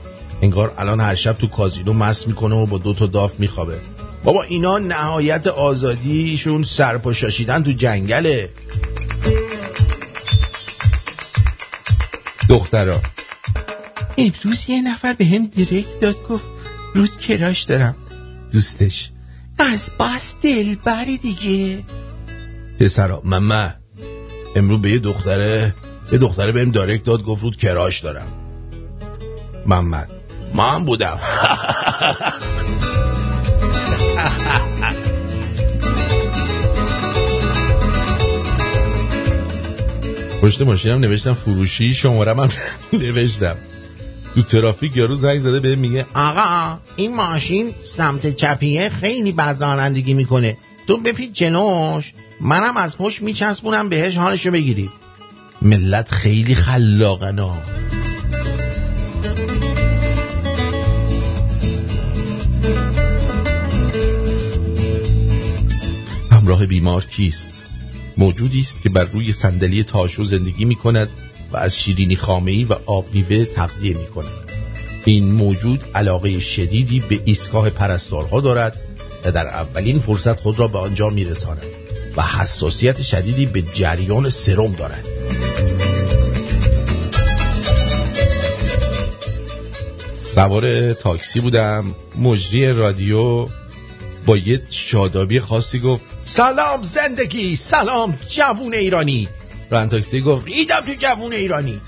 [0.42, 3.80] انگار الان هر شب تو کازینو مست می‌کنه و با دو تا داف میخوابه.
[4.24, 8.50] بابا اینا نهایت آزادیشون سرپاشاشیدن تو جنگله.
[12.50, 13.02] دخترا.
[14.18, 16.44] امروز یه نفر به هم دیرکت داد گفت
[16.96, 17.96] رود کراش دارم.
[18.52, 19.10] دوستش.
[19.60, 20.36] از بس
[20.86, 21.84] بری دیگه.
[22.80, 23.76] پسرا ممه
[24.56, 25.76] امروز به یه دختره
[26.12, 28.28] یه دختره بهم دایرکت داد گفت رود کراش دارم.
[29.66, 30.10] محمد
[30.54, 31.20] من بودم.
[40.42, 42.50] پشت ماشینم نوشتم فروشی شمارم هم
[43.02, 43.56] نوشتم.
[44.36, 50.14] تو ترافیک یارو زنگ زده به میگه آقا این ماشین سمت چپیه خیلی بد رانندگی
[50.14, 50.58] می‌کنه.
[50.88, 52.14] تو بپید جلوش.
[52.42, 54.90] منم از پشت میچسبونم بهش حالشو بگیری.
[55.62, 57.58] ملت خیلی خلاقنا
[66.32, 67.57] همراه بیمار کیست؟
[68.18, 71.10] موجودی است که بر روی صندلی تاشو زندگی می کند
[71.52, 74.32] و از شیرینی خامه‌ای و آب میوه تغذیه می کند
[75.06, 78.82] این موجود علاقه شدیدی به ایستگاه پرستارها دارد
[79.26, 81.64] و در اولین فرصت خود را به آنجا می رساند
[82.18, 85.06] و حساسیت شدیدی به جریان سرم دارد.
[90.36, 91.96] سوار تاکسی بودم.
[92.20, 93.48] مجری رادیو
[94.26, 96.17] با یه شادابی خاصی گفت.
[96.28, 99.28] سلام زندگی سلام جوون ایرانی.
[99.70, 101.82] ران تاکسی گفت ریدم تو جوون ایرانی.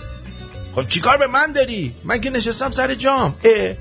[0.76, 3.36] خب چیکار به من داری؟ من که نشستم سر جام.
[3.44, 3.76] اه.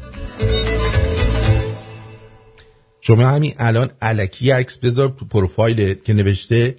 [3.00, 6.76] شما همین الان علکی عکس بذار تو پروفایلت که نوشته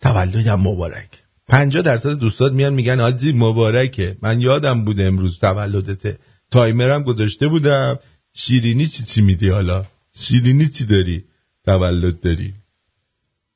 [0.00, 1.08] تولدم مبارک.
[1.48, 4.16] 50 درصد دوستات میان میگن آجی مبارکه.
[4.22, 6.18] من یادم بود امروز تولدته
[6.50, 7.98] تایمرم گذاشته بودم.
[8.34, 9.84] شیرینی چی چی میدی حالا؟
[10.14, 11.24] شیرینی چی داری؟
[11.64, 12.54] تولد داری.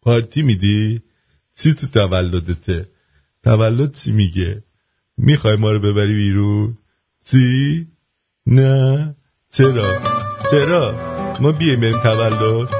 [0.03, 1.03] پارتی میدی؟
[1.59, 2.89] چی تو تولدته
[3.45, 4.63] تولد چی میگه؟
[5.17, 6.79] می‌خوای ما رو ببری بیرون؟
[7.25, 7.87] چی؟
[8.47, 9.15] نه.
[9.53, 10.03] چرا؟
[10.51, 11.11] چرا؟
[11.41, 12.80] ما بیایم بریم تولد؟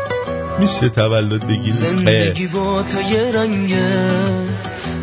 [0.61, 4.21] میشه تولد بگیریم زندگی با تو یه رنگه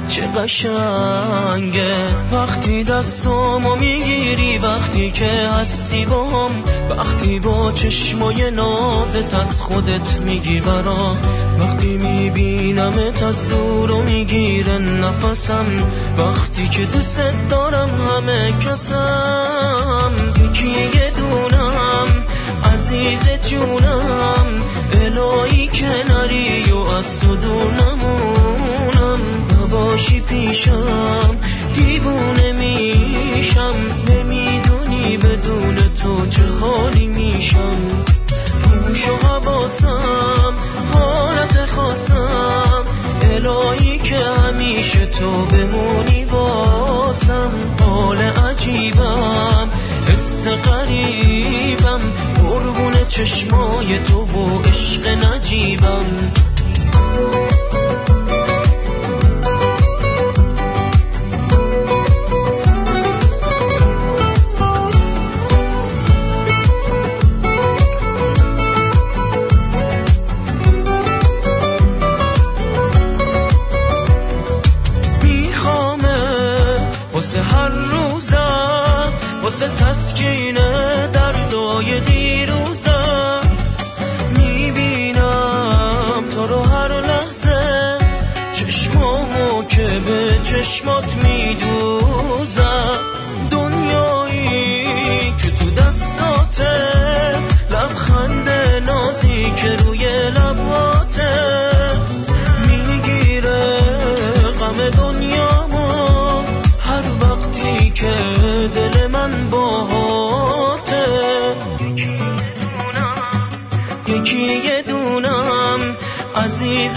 [0.08, 1.92] چه قشنگه
[2.32, 6.52] وقتی دستامو می‌گیری وقتی که هستی با هم
[6.90, 11.18] وقتی با چشمای نازت از خودت میگی برا
[11.60, 15.66] وقتی میبینمت از دور و می‌گیره نفسم.
[16.18, 20.12] وقتی که دوست دارم همه کسم
[20.46, 22.08] یکی یه دونم.
[22.64, 24.47] عزیز جونم
[25.28, 27.36] الهی کناری و از تو
[29.72, 31.36] باشی پیشم.
[31.74, 33.76] دیوونه میشم
[34.10, 37.78] نمی‌دونی بدون تو چه حالی میشم.
[38.88, 40.54] گوش و حواسم
[40.94, 42.84] حالت خواستم
[43.22, 47.52] الهی که همیشه تو بمونی باسم
[47.82, 49.70] حال عجیبم
[50.08, 51.37] حس قربون
[53.08, 56.32] چشمای تو و عشق نجیبم.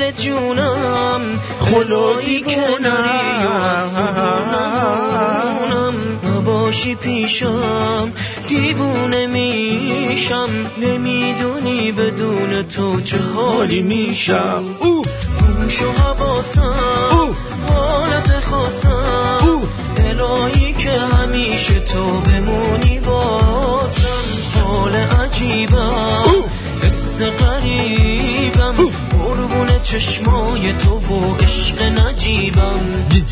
[0.01, 3.91] ز جونم خلایی کنم
[6.45, 8.13] باشی پیشم
[8.49, 10.49] دیوونه میشم.
[10.79, 14.65] نمی‌دونی بدون تو چه حالی میشم.
[14.81, 15.03] او
[15.41, 16.75] گوش و حواسم
[17.11, 17.35] او
[17.75, 19.63] حالت خواستم
[19.97, 22.30] الهی که همیشه تو
[29.91, 32.81] چشمای تو و عشق نجیبم.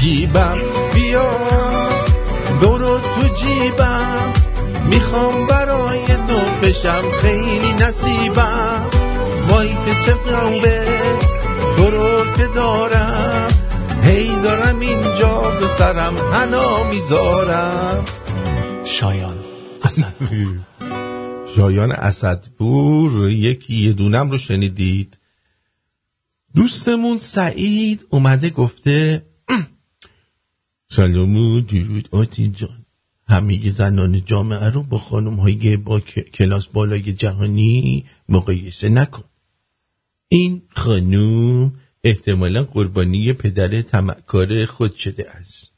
[0.01, 0.59] جیبم
[0.95, 1.31] بیا.
[2.63, 4.33] برو تو جیبم.
[4.89, 8.83] می‌خوام برای تو بشم خیلی نصیبم.
[9.49, 10.15] وای که چه
[10.63, 11.01] به
[11.77, 13.49] تو رو که دارم.
[14.03, 18.05] هی دارم اینجا به سرم حنا می‌ذارم.
[18.85, 19.39] شایان
[19.85, 20.15] اسد.
[21.57, 25.19] شایان اسدپور یکی یه دونم رو شنیدید.
[26.55, 29.23] دوستمون سعید اومده گفته
[30.91, 32.85] سلام و درود آتی جان.
[33.29, 36.01] همه زنان جامعه رو با خانم های با
[36.35, 39.25] کلاس بالای جهانی مقایسه نکن.
[40.29, 45.73] این خانوم احتمالا قربانی پدر تمکار خود شده است.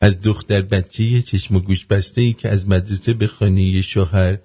[0.00, 4.38] از دختر بچه چشم و گوش بسته ای که از مدرسه به خانه شوهر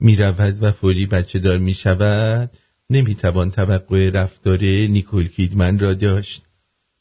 [0.00, 2.50] می رود و فوری بچه دار می شود
[2.90, 6.42] نمی توان توقع رفتار نیکول کیدمن را داشت.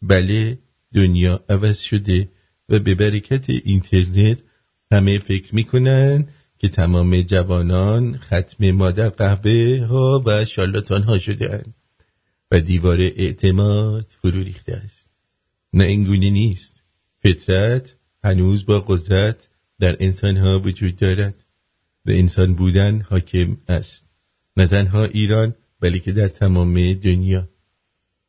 [0.02, 0.58] بله
[0.94, 2.30] دنیا عوض شده
[2.70, 4.38] و به برکت اینترنت
[4.92, 6.28] همه فکر می‌کنن
[6.60, 11.66] که تمام جوانان ختم مادر قهوه ها و شالاتان ها شده
[12.52, 15.10] و دیوار اعتماد فرو ریخته است.
[15.74, 16.82] نه اینگونه نیست.
[17.24, 19.48] فطرت هنوز با قدرت
[19.80, 21.36] در انسان ها وجود دارد
[22.06, 24.06] و انسان بودن حاکم است.
[24.58, 27.48] نه تنها ایران بلکه در تمام دنیا.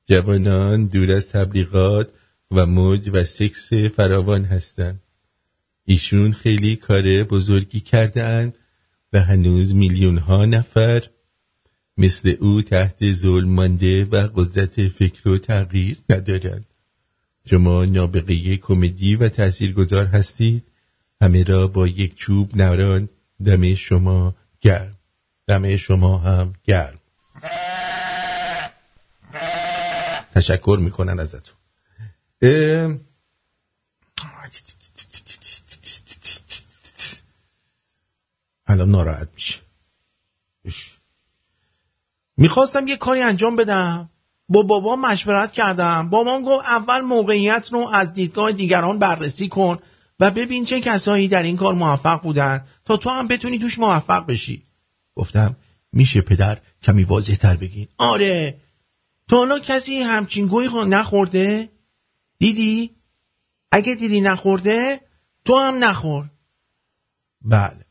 [0.06, 2.08] جوانان دور از تبلیغات
[2.50, 5.02] و موج و سکس فراوان هستند.
[5.84, 8.58] ایشون خیلی کار بزرگی کرده اند
[9.12, 11.02] و هنوز میلیون ها نفر
[11.98, 16.66] مثل او تحت ظلم مانده و قدرت فکر و تغییر ندارند.
[17.50, 20.64] شما نابغه کمدی و تاثیرگذار هستید.
[21.20, 23.08] همه را با یک چوب نران.
[23.44, 24.98] دم شما گرم.
[25.46, 26.97] دم شما هم گرم.
[30.35, 31.55] تشکر می‌کنن ازتون.
[38.66, 39.60] الان ناراحت میشه.
[42.36, 44.10] می‌خواستم یه کاری انجام بدم.
[44.48, 46.10] با بابا مشورت کردم.
[46.10, 49.78] بابام گفت اول موقعیت رو از دیدگاه دیگران بررسی کن
[50.20, 54.27] و ببین چه کسایی در این کار موفق بودن تا تو هم بتونی توش موفق
[54.27, 54.65] بشی.
[55.15, 55.56] گفتم
[55.93, 57.88] میشه پدر کمی واضح تر بگین.
[57.98, 58.60] آره.
[59.28, 61.68] تا حالا کسی همچین گوی نخورده؟
[62.38, 62.90] دیدی؟
[63.72, 65.00] اگه دیدی نخورده
[65.44, 66.30] تو هم نخور.
[67.42, 67.84] بله.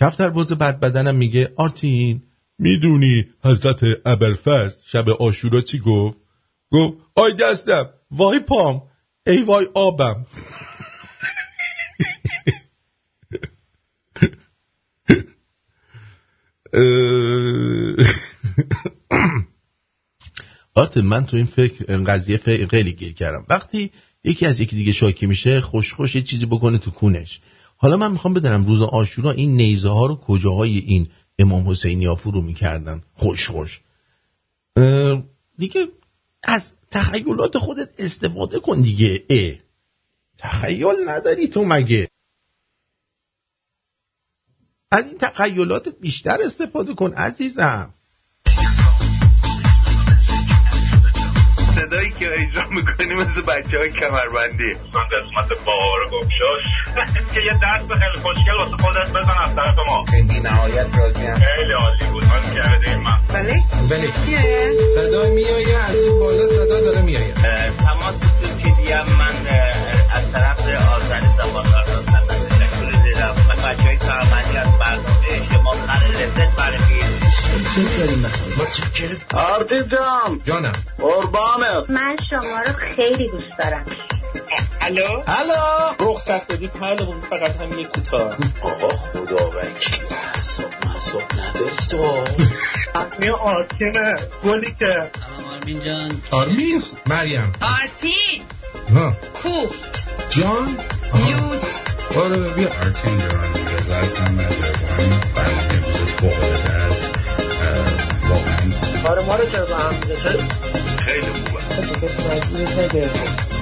[0.00, 2.22] کفتر بز بد بدنم میگه آرتین
[2.58, 6.16] می‌دونی حضرت ابرفرد شب آشورا چی گفت؟
[6.70, 8.82] گفت آی دستم وای پام
[9.26, 10.26] ای وای آبم.
[20.74, 23.46] آرت من تو این فکر این قضیه فکر خیلی گیر کردم.
[23.48, 23.90] وقتی
[24.24, 27.40] یکی از یکی دیگه شاکی میشه خوش خوش یه چیزی بکنه تو کونش.
[27.76, 31.08] حالا من می‌خوام بدنم روز آشورا این نیزه ها رو کجاهای این
[31.38, 33.80] امام حسینی ها فرو می‌کردن؟ خوش خوش
[35.58, 35.86] دیگه
[36.42, 39.54] از تخیلات خودت استفاده کن دیگه اه.
[40.38, 42.08] تخیل نداری تو مگه؟
[44.92, 47.90] از این تخیلاتت بیشتر استفاده کن عزیزم.
[51.74, 54.72] صدایی که اجرا می‌کنی مثل بچه های کمربندی.
[54.94, 56.64] من قسمت بار گمشاش.
[57.34, 60.04] که یه دست به خیلی خوشگل واسه خودت بزن از طرف ما.
[60.04, 61.34] خیلی نهایت راضی هم.
[61.34, 63.62] خیلی عالی بود من کردیم من بله.
[63.90, 64.10] بله.
[64.94, 67.34] صدا میایه از این بالا صدا داره میایه.
[67.78, 68.48] تماس تو
[68.94, 69.46] هم من
[70.12, 71.81] از طرف آزاد زبان.
[73.92, 77.22] های کارمندی از برنامه شما خیلی لذت برمید
[77.74, 78.64] چه داریم مثلا
[79.34, 80.40] آرتی جان.
[80.44, 80.72] جانم.
[80.98, 81.90] قربانت.
[81.90, 83.86] من شما رو خیلی دوست دارم.
[84.80, 86.10] الو؟ الو.
[86.10, 86.68] رخصت بدی
[87.30, 88.36] فقط هم یه کوتاه.
[88.62, 92.24] آقا خدا وکیل حساب محساب نداری تو.
[93.18, 94.14] می آرتینه
[94.44, 95.10] گلی که.
[95.44, 96.22] آرمین جان.
[96.30, 97.52] آرمین؟ مریم.
[97.62, 98.42] آرتین!
[98.94, 99.12] ها.
[99.42, 100.08] کوفت.
[100.30, 100.78] جان؟
[102.16, 105.20] آره بیا آرتین جان دیگه زایست هم نداره با همین
[106.22, 107.18] العاده است
[108.28, 110.42] واقعا کار ما رو چرا با هم دیگه خیلی
[111.26, 112.08] خوبه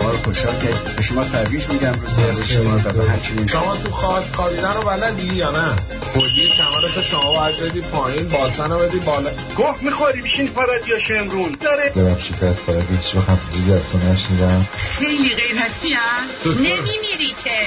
[0.01, 3.47] افتخار خوشحال که به شما تبریک میگم روز شما و همچنین.
[3.47, 5.77] شما تو خاک خوابیدن رو بلدی یا نه؟
[6.13, 9.31] خودی کمرت شما باید بدی پایین باسن رو بدی بالا.
[9.59, 11.57] گفت می‌خوری بشین فرادی یا شمرون.
[11.61, 11.93] داره.
[11.95, 14.69] دارم شکست فرد هیچ وقت حرفی از تو نشنیدم.
[14.73, 17.59] خیلی غیر هستی هم نمیمیری که.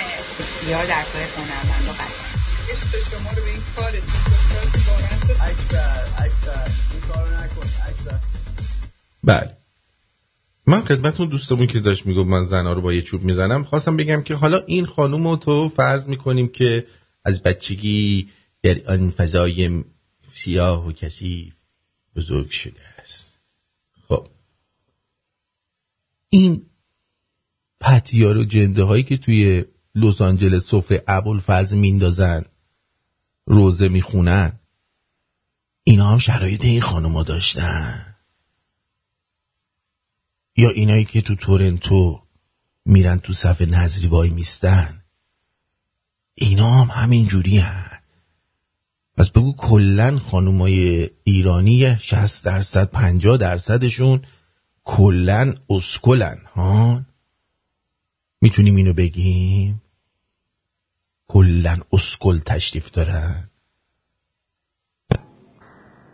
[0.68, 1.91] یا در کار هنرمند و
[2.72, 4.03] عشق شما رو به این کارت
[5.41, 8.19] اکبر اکبر این کارو نکن اکبر.
[9.23, 9.62] بله.
[10.68, 14.22] من خدمتون دوستمون که داشت می‌گفت من زنا رو با یه چوب می‌زنم خواستم بگم
[14.22, 16.88] که حالا این خانوم رو تو فرض می‌کنیم که
[17.26, 18.30] از بچگی
[18.64, 19.84] در آن فضای
[20.34, 21.53] سیاه و کثیف
[22.15, 23.40] بزرگ شده است.
[24.07, 24.27] خب.
[26.30, 26.61] این
[27.80, 29.65] پتیار و جنده هایی که توی
[29.95, 32.45] لس آنجلس سفره ابوالفضل میندازن
[33.45, 34.60] روزه می‌خونن
[35.84, 38.12] اینا هم شرایط این خانوما داشتن.
[40.57, 42.21] یا اینایی که تو تورنتو
[42.85, 45.03] میرن تو صف نظری وای میستن؟
[46.35, 47.99] اینا هم همین جوری هن.
[49.17, 54.21] پس بگو کلن خانومای ایرانی 60 درصد 50 درصدشون
[54.84, 57.05] کلن اسکلن ها
[58.41, 59.81] می‌تونیم اینو بگیم؟
[61.27, 63.49] کلن اسکل تشریف دارن؟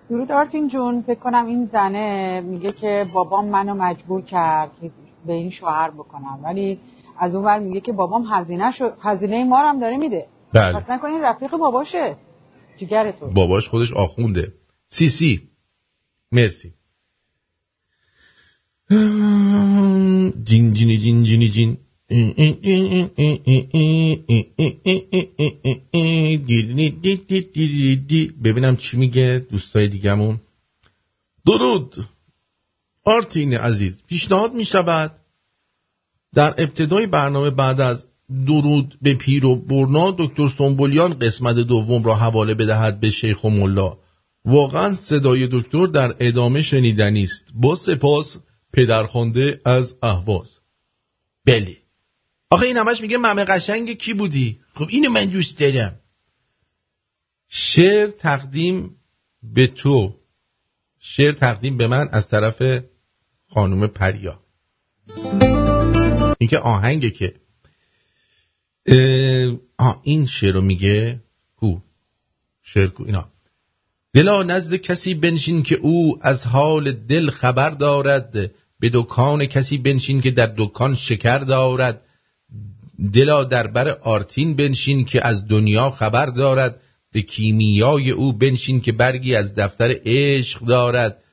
[0.10, 4.92] درود آرتین جون فکر کنم این زنه میگه که بابام منو مجبور کرد که
[5.26, 6.40] به این شوهر بکنم.
[6.44, 6.80] ولی
[7.20, 10.28] از اون ور میگه که بابام هزینه شد هزینه ما رو هم داره میده.
[10.54, 10.74] بله.
[10.74, 12.16] پس نکنین رفیق باباشه.
[12.78, 14.54] جگر تو باباش خودش آخونده.
[14.88, 15.50] سی سی.
[16.32, 16.74] مرسی.
[20.44, 21.78] جین جینی جین جینی جین.
[28.44, 30.40] ببینم چی میگه دوستای دیگمون
[31.46, 32.08] درود
[33.06, 35.16] آرتین عزیز پیشنهاد می‌شود
[36.34, 38.06] در ابتدای برنامه بعد از
[38.48, 43.50] درود به پیر و برنا دکتر سنبولیان قسمت دوم را حواله بدهد به شیخ و
[43.50, 43.98] ملا
[44.46, 48.38] واقعا صدای دکتر در ادامه شنیدنی است با سپاس
[48.74, 50.60] پدرخوانده از اهواز
[51.46, 51.78] بله
[52.52, 56.00] آخه این همش میگه ممه قشنگ کی بودی؟ خب اینو من دوست دارم.
[57.50, 58.96] شعر تقدیم
[59.44, 60.16] به تو.
[61.00, 62.84] شعر تقدیم به من از طرف
[63.50, 64.40] خانم پریا.
[66.40, 67.36] این که آهنگه که.
[69.78, 71.24] آه این شعر رو میگه
[71.56, 71.80] کو؟
[72.62, 73.32] شعر کو؟ اینا.
[74.14, 78.32] دلا نزد کسی بنشین که او از حال دل خبر دارد.
[78.80, 82.06] به دکان کسی بنشین که در دکان شکر دارد.
[83.14, 86.82] دلا در بر آرتین بنشین که از دنیا خبر دارد.
[87.12, 91.24] به کیمیای او بنشین که برگی از دفتر عشق دارد.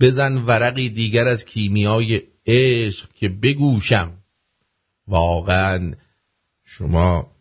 [0.00, 4.12] بزن ورقی دیگر از کیمیای عشق که بگوشم.
[5.06, 5.92] واقعا
[6.64, 7.32] شما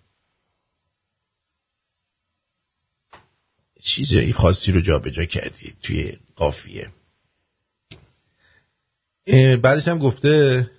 [3.81, 6.89] چیزایی خاصی رو جابجا کردید توی قافیه.
[9.61, 10.69] بعدش هم گفته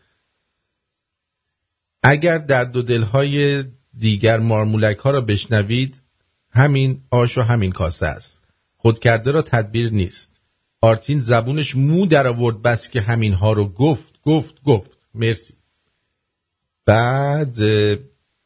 [2.02, 3.64] اگر درد و دلهای
[3.98, 6.02] دیگر مارمولک ها را بشنوید
[6.50, 8.42] همین آش و همین کاسه است.
[8.76, 10.40] خود کرده را تدبیر نیست.
[10.80, 14.90] آرتین زبونش مو در آورد بس که همین ها رو گفت گفت گفت.
[15.14, 15.54] مرسی.
[16.86, 17.56] بعد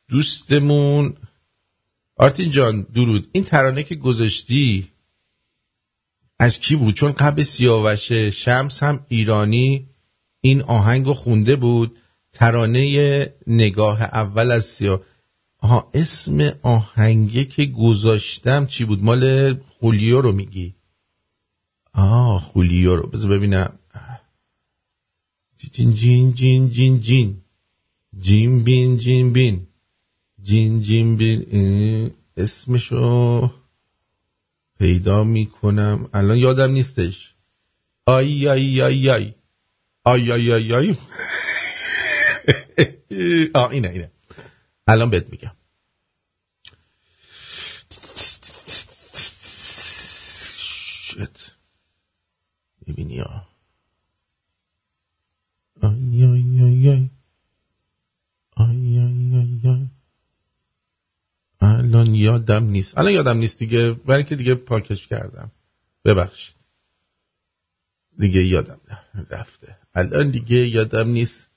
[0.09, 1.17] دوستمون.
[2.17, 3.29] آرتین جان درود.
[3.33, 4.89] این ترانه که گذاشتی
[6.39, 9.89] از کی بود؟ چون قبل سیاوش شمس هم ایرانی
[10.41, 11.99] این آهنگ خونده بود.
[12.39, 15.03] ترانه نگاه اول از سیا
[15.59, 20.75] آها اسم آهنگه که گذاشتم چی بود؟ مال خولیو رو میگی؟
[21.95, 23.07] آه خولیو رو.
[23.07, 23.79] بذار ببینم.
[25.73, 27.37] جین جین جین جین جین.
[28.19, 29.67] جین بین جین بین.
[30.43, 32.11] جین جین بین.
[32.37, 33.51] اسمشو
[34.79, 36.09] پیدا می‌کنم.
[36.15, 37.35] الان یادم نیستش.
[38.07, 39.35] آی آی آی آی.
[40.05, 40.97] آی آی آی آی.
[43.55, 44.11] آه اینه اینه.
[44.87, 45.53] الان بهت میگم.
[51.07, 51.57] shit.
[52.89, 53.41] ببینی آ
[55.83, 57.11] آی آی آی آی آی.
[58.57, 59.89] آی آی
[61.61, 62.99] الان یادم نیست.
[62.99, 65.53] الان یادم نیست دیگه برای که دیگه پاکش کردم.
[66.05, 66.57] ببخشید.
[68.19, 68.81] دیگه یادم
[69.31, 69.77] رفته.
[69.95, 71.51] الان دیگه یادم نیست.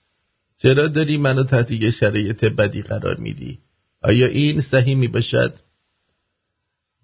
[0.61, 3.60] چرا داری منو تحت یه شرایط بدی قرار میدی؟
[4.02, 5.53] آیا این صحیح می باشد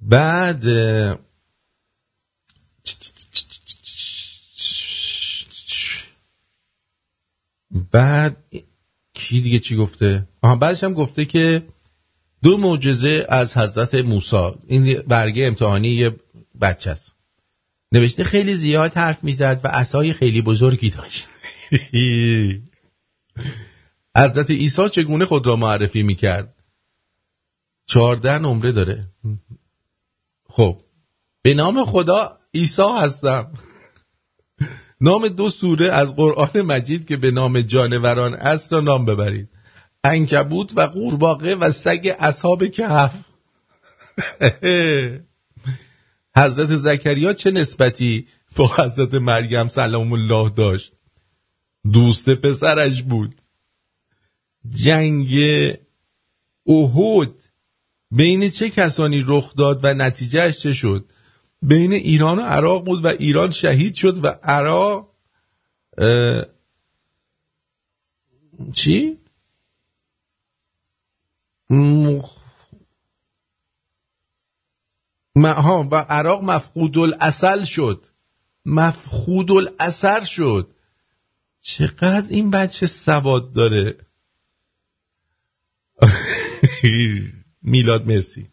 [0.01, 0.63] بعد
[7.91, 8.37] بعد
[9.13, 11.63] کی دیگه چی گفته؟ آها بعدش هم گفته که
[12.43, 14.51] دو معجزه از حضرت موسی.
[14.67, 16.15] این برگه امتحانی یه
[16.61, 17.11] بچه است.
[17.91, 21.27] نوشته خیلی زیاد حرف می‌زد و عصای خیلی بزرگی داشت.
[24.17, 26.55] حضرت عیسی چگونه خود را معرفی می‌کرد؟
[27.87, 29.07] چهارده نمره داره.
[30.49, 30.81] خب
[31.41, 33.53] به نام خدا عیسی هستم.
[35.01, 39.49] نام دو سوره از قرآن مجید که به نام جانوران است را نام ببرید.
[40.03, 43.15] انکبوت و قورباغه و سگ اصحاب کهف.
[46.37, 50.94] حضرت زکریا چه نسبتی با حضرت مریم سلام الله داشت؟
[51.93, 53.35] دوست پسرش بود.
[54.69, 55.27] جنگ
[56.67, 57.33] احد
[58.11, 61.05] بین چه کسانی رخ داد و نتیجهش چه شد؟
[61.61, 65.11] بین ایران و عراق بود و ایران شهید شد و عراق
[68.73, 69.17] چی؟
[71.69, 72.37] مخ...
[75.91, 78.05] و عراق مفقود الاصل شد.
[78.65, 80.74] مفقود الاثر شد.
[81.65, 83.95] چقدر این بچه سواد داره؟
[87.61, 88.47] میلاد مرسی.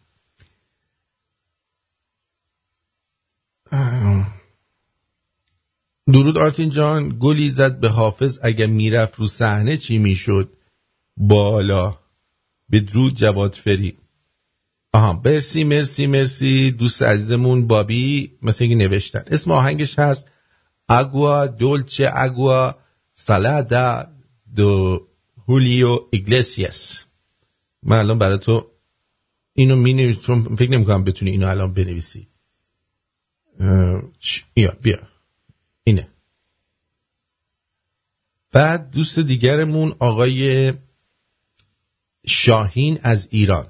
[6.13, 10.49] درود آرتین جان گلی زد به حافظ اگر می‌رفت رو صحنه چی می‌شد؟
[11.17, 11.97] بالا.
[12.71, 13.97] بدرود جواد فری.
[14.93, 16.71] آها مرسی مرسی مرسی.
[16.71, 19.23] دوست عزیزمون بابی مثل اینکه نوشتن.
[19.27, 20.27] اسم آهنگش هست
[20.89, 22.82] اگوا دولچه اگوا.
[23.25, 24.07] سالادا
[24.55, 25.01] دو
[25.47, 27.03] هولیو ایگلسیاس
[27.83, 28.65] من الان برای تو
[29.53, 30.13] اینو می
[30.57, 32.27] فکر نمی کنم بتونی اینو الان بنویسی.
[34.53, 34.97] بیا بیا.
[35.83, 36.07] اینه.
[38.51, 40.73] بعد دوست دیگرمون آقای
[42.27, 43.67] شاهین از ایران.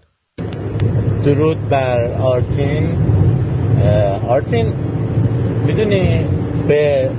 [1.26, 2.96] درود بر آرتین.
[4.28, 4.74] آرتین
[5.66, 6.28] می‌دونی
[6.68, 7.12] به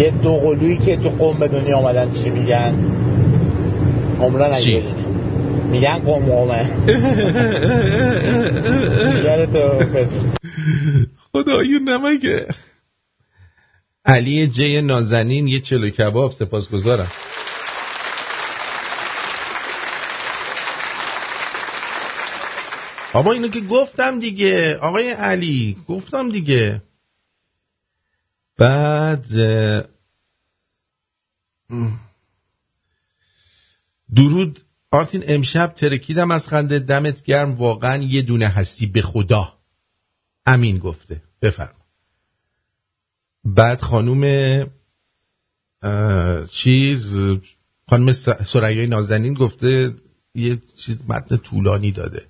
[0.00, 2.74] یه دو قلویی که تو قوم به دنیا آمدن چی میگن؟
[4.20, 4.82] عمران اگه
[5.70, 6.70] میگن قوم قومه.
[11.32, 12.46] خدایی نمگه
[14.04, 17.12] علی جی نازنین یه چلو کباب سپاس گذارم
[23.12, 24.78] بابا اینو که گفتم دیگه.
[24.82, 26.82] آقای علی گفتم دیگه.
[28.60, 29.26] بعد
[34.14, 34.60] درود.
[34.90, 36.78] آرتین امشب ترکیدم از خنده.
[36.78, 37.54] دمت گرم.
[37.54, 39.58] واقعا یه دونه هستی به خدا.
[40.46, 41.22] امین گفته.
[41.42, 41.74] بفرم
[43.44, 44.24] بعد خانوم
[46.50, 47.06] چیز
[47.88, 48.12] خانم
[48.46, 49.94] سریای نازنین گفته
[50.34, 52.26] یه چیز متن طولانی داده.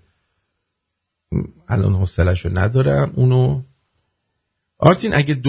[1.68, 3.12] الان حوصله‌شو ندارم.
[3.14, 3.62] اونو
[4.82, 5.40] آرتین اگه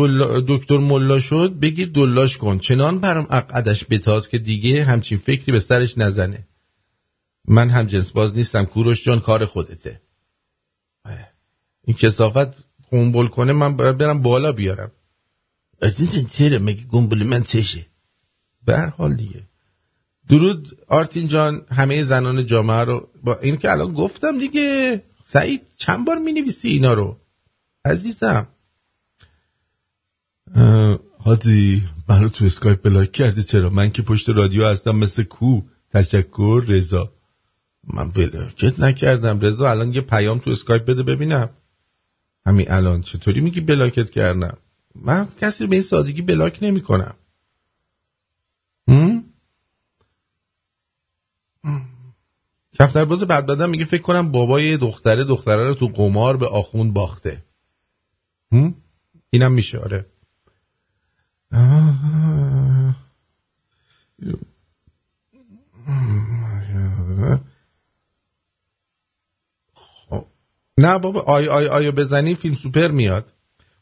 [0.47, 2.59] دکتر ملا شد بگیر دلاش کن.
[2.59, 6.47] چنان برام عقدش بتاز که دیگه همچین فکری به سرش نزنه.
[7.47, 8.65] من هم جنس باز نیستم.
[8.65, 10.01] کوروش جان کار خودته.
[11.85, 14.91] این کسافت قنبل کنه من باید برم بالا بیارم.
[15.81, 17.85] این چیره مگه قنبل من چشه؟
[18.65, 19.43] به حال دیگه.
[20.29, 23.07] درود آرتین جان همه زنان جامعه رو.
[23.23, 27.17] با این که الان گفتم دیگه سعید چند بار می نویسی اینا رو؟
[27.85, 28.47] عزیزم.
[31.17, 35.61] هادی منو تو اسکایپ بلاک کرده چرا؟ من که پشت رادیو هستم مثل کوه.
[35.93, 37.13] تشکر رضا.
[37.93, 39.39] من بلاکت نکردم.
[39.39, 41.49] رضا الان یه پیام تو اسکایپ بده ببینم.
[42.45, 43.01] همین الان.
[43.01, 44.57] چطوری میگی بلاکت کردم؟
[44.95, 47.15] من کسی به این سادگی بلاک نمی کنم
[52.79, 56.93] کفتر باز بعد دادم میگه فکر کنم بابای دختره دختره رو تو قمار به آخون
[56.93, 57.43] باخته.
[59.29, 59.77] اینم میشه.
[59.77, 60.05] آره.
[61.51, 62.95] نه
[70.77, 73.33] بابا آی آی آیا بزنی فیلم سوپر میاد.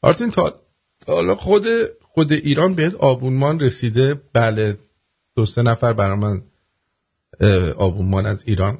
[0.01, 0.61] آرتین تا
[1.07, 1.65] حالا خود
[2.01, 4.21] خود ایران بهت آبونمان رسیده.
[4.33, 4.77] بله
[5.35, 6.41] دو سه نفر برای من
[7.77, 8.79] آبونمان از ایران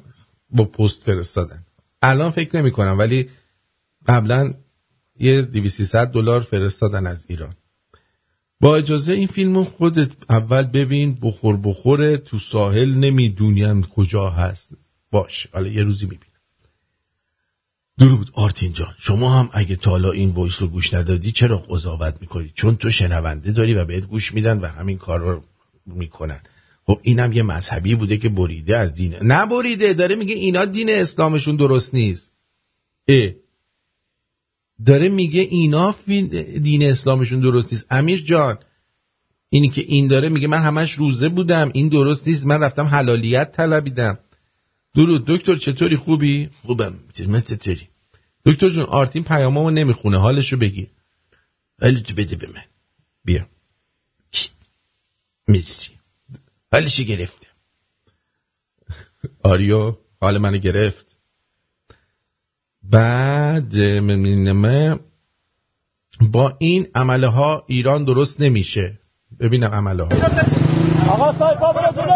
[0.50, 1.64] با پست فرستادن.
[2.02, 3.30] الان فکر نمی کنم ولی
[4.06, 4.54] قبلا
[5.18, 7.54] یه 200 دلار فرستادن از ایران.
[8.60, 14.70] با اجازه این فیلم خودت اول ببین بخور بخوره تو ساحل نمی‌دونیم کجا هست.
[15.10, 16.24] باش حالا یه روزی می‌بینم.
[17.98, 18.94] درود آرتین جان.
[18.98, 23.52] شما هم اگه تالا این voice رو گوش ندادی چرا قضاوت می‌کنی؟ چون تو شنونده
[23.52, 25.42] داری و بهت گوش میدن و همین کار رو
[25.86, 26.40] می‌کنن.
[26.84, 29.14] خب اینم یه مذهبی بوده که بریده از دین.
[29.22, 32.30] نه بریده داره میگه اینا دین اسلامشون درست نیست.
[34.86, 35.96] داره میگه اینا
[36.62, 37.86] دین اسلامشون درست نیست.
[37.90, 38.58] امیر جان
[39.48, 42.44] اینی که این داره میگه من همش روزه بودم این درست نیست.
[42.44, 44.18] من رفتم حلالیت طلبیدم.
[44.94, 45.24] درود.
[45.26, 46.98] دکتر چطوری؟ خوبی؟ خوبم.
[47.28, 47.88] مثل چطوری؟
[48.46, 50.18] دکتر جون آرتین پیامامو نمی‌خونه.
[50.18, 50.88] حالشو بگیر.
[51.82, 52.64] حالتو بده به من؟
[53.24, 53.46] بیا.
[55.48, 55.90] مرسی.
[56.72, 57.46] حالشو گرفته؟
[59.42, 61.09] آریو حال منو گرفت.
[62.92, 63.74] بعد
[66.20, 68.98] با این عمله ها ایران درست نمیشه.
[69.40, 70.08] ببینم عمله ها
[71.08, 72.12] آقا سایپا برو جلو.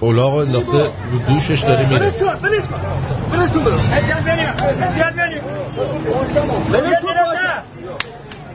[0.00, 2.12] اولاغ انداخته رو دوشش داره میره.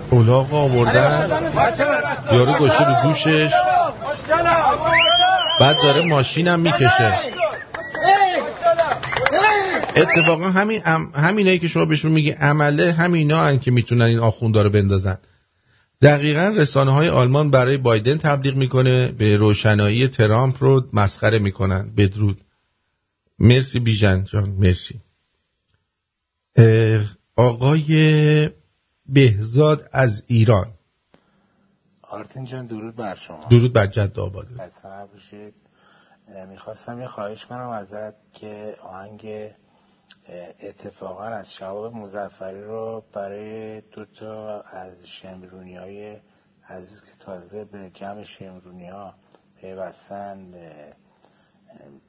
[0.10, 1.30] اولاغ آوردن.
[2.32, 3.52] یارو گوشه رو دوشش.
[5.60, 7.33] بعد داره ماشینم می‌کشه.
[9.96, 10.82] اتفاقا همین
[11.16, 15.18] همینایی که شما بهشون میگی عمله همینا هن که می‌تونن این آخوندا رو بندازن.
[16.02, 22.42] دقیقا رسانه های آلمان برای بایدن تبلیغ می‌کنه به روشنایی ترامپ رو مسخره می‌کنن بدرود.
[23.40, 25.00] مرسی بیژن جان مرسی.
[27.36, 28.50] آقای
[29.06, 30.68] بهزاد از ایران.
[32.02, 33.46] آرتین جان درود بر شما.
[33.50, 34.48] درود بر جد آباد.
[36.50, 39.22] می‌خواستم یه خواهش کنم ازت که آهنگ
[40.60, 46.18] اتفاقا از شباب مزفری رو برای دو تا از شمرونی های
[46.70, 49.14] عزیز که تازه به جمع شمرونی ها
[49.62, 50.54] پیوستن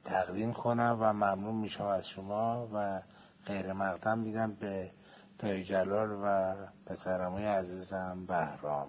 [0.05, 3.01] تقدیم کنم و ممنون میشم از شما و
[3.45, 4.91] غیر مقدم میدم به
[5.39, 6.55] دایی جلال و
[6.85, 8.87] پسرمای عزیزم بهرام.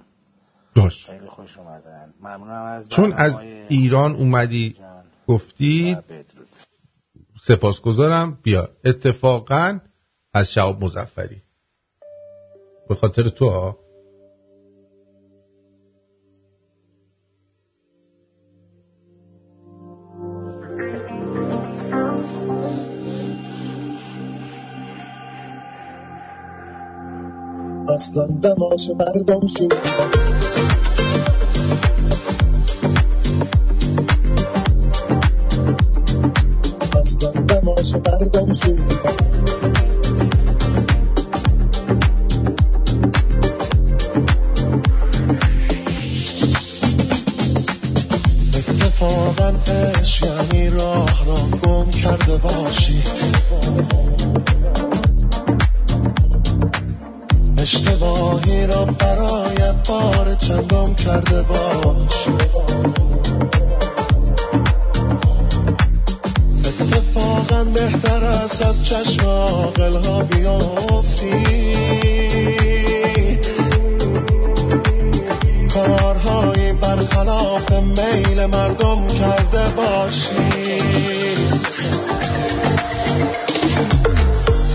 [0.77, 1.07] باش.
[1.07, 2.15] خیلی خوش اومدن.
[2.21, 4.77] ممنونم از چون از ایران اومدی
[5.29, 5.99] گفتی
[7.49, 8.39] سپاسگزارم.
[8.43, 9.79] بیا اتفاقا
[10.35, 11.43] از شعب مزفری
[12.89, 13.79] به خاطر تو ها.
[27.89, 30.76] اصلا دماغ مردم شد.
[38.21, 38.57] مردم
[48.55, 53.03] اتفاقا عشق یعنی راه را گم کرده باشی.
[57.59, 62.27] اشتباهی را برای بار چندم کرده باش
[67.57, 71.45] اتفاقا بهتر است از چشم عاقل ها بیافتی.
[75.75, 80.37] کارهایی برخلاف میل مردم کرده باشی.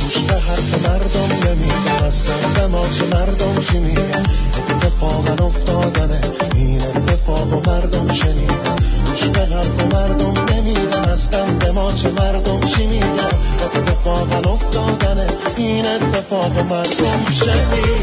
[0.01, 4.23] گوش به حرف مردم نمیده اصلا به ما چه مردم چی میگه
[4.69, 6.00] اتفاقا افتادنه
[11.95, 13.05] چه مردم چی میگه
[13.75, 15.27] اتفاقا افتادنه
[15.57, 18.00] این اتفاق مردم شنیدن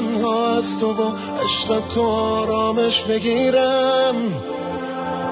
[0.00, 1.14] تنها از تو با
[1.44, 4.14] عشق تو آرامش بگیرم.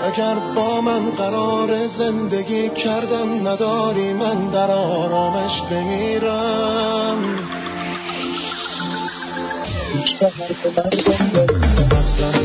[0.03, 7.39] اگر با من قرار زندگی کردن نداری من در آرامش بمیرم.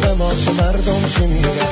[0.02, 1.63] به ما چه مردم چی میگه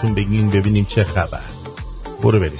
[0.00, 1.40] براتون بگیم ببینیم چه خبر.
[2.22, 2.58] برو بریم.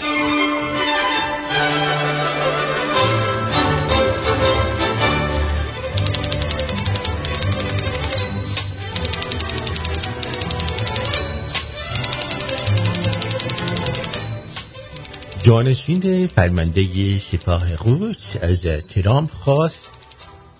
[15.42, 19.90] جانشین فرمانده سپاه قدس از ترامپ خواست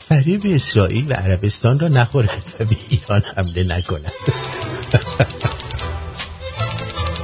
[0.08, 4.12] فریب اسرائیل و عربستان را نخورد و به ایران حمله نکند.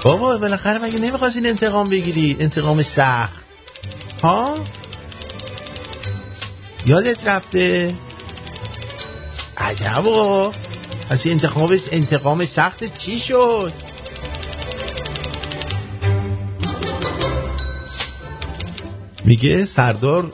[0.07, 3.45] بابا بالاخره مگه نمی‌خواستین انتقام بگیری؟ انتقام سخت.
[4.23, 4.55] ها؟
[6.87, 7.95] یادت رفته؟
[9.57, 10.53] عجبا
[11.11, 13.73] پس انتقام انتقام سخت چی شد؟
[19.25, 20.33] میگه سردار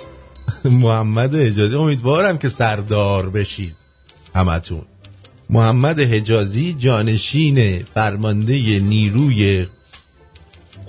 [0.64, 3.76] محمد حجازی امیدوارم که سردار بشید
[4.34, 4.91] همتون.
[5.52, 9.66] محمد حجازی جانشین فرمانده نیروی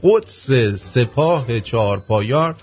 [0.04, 0.52] قدس
[0.94, 2.56] سپاه چهارپایان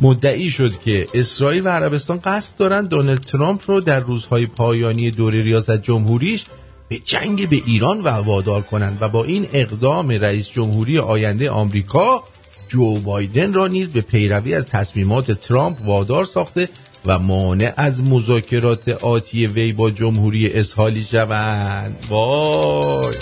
[0.00, 5.42] مدعی شد که اسرائیل و عربستان قصد دارند دونالد ترامپ رو در روزهای پایانی دوره
[5.42, 6.44] ریاست جمهوریش
[6.88, 12.24] به جنگ به ایران و وادار کنند و با این اقدام رئیس جمهوری آینده آمریکا
[12.68, 16.68] جو بایدن را نیز به پیروی از تصمیمات ترامپ وادار ساخته
[17.06, 22.06] و مانع از مذاکرات آتی وی با جمهوری اسحالی شوند.
[22.08, 23.14] وای!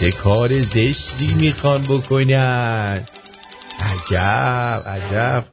[0.00, 3.04] چه کار زشتی می‌خوان بکنن.
[3.80, 5.44] عجب عجب.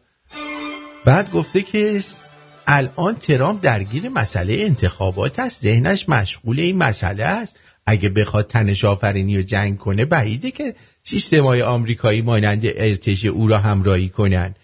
[1.05, 2.01] بعد گفته که
[2.67, 5.61] الان ترامپ درگیر مسئله انتخابات است.
[5.61, 7.55] ذهنش مشغول این مسئله است.
[7.85, 13.47] اگه بخواد تنش آفرینی و جنگ کنه بعیده که سیستم های آمریکایی مانند ارتش او
[13.47, 14.55] را همراهی کنند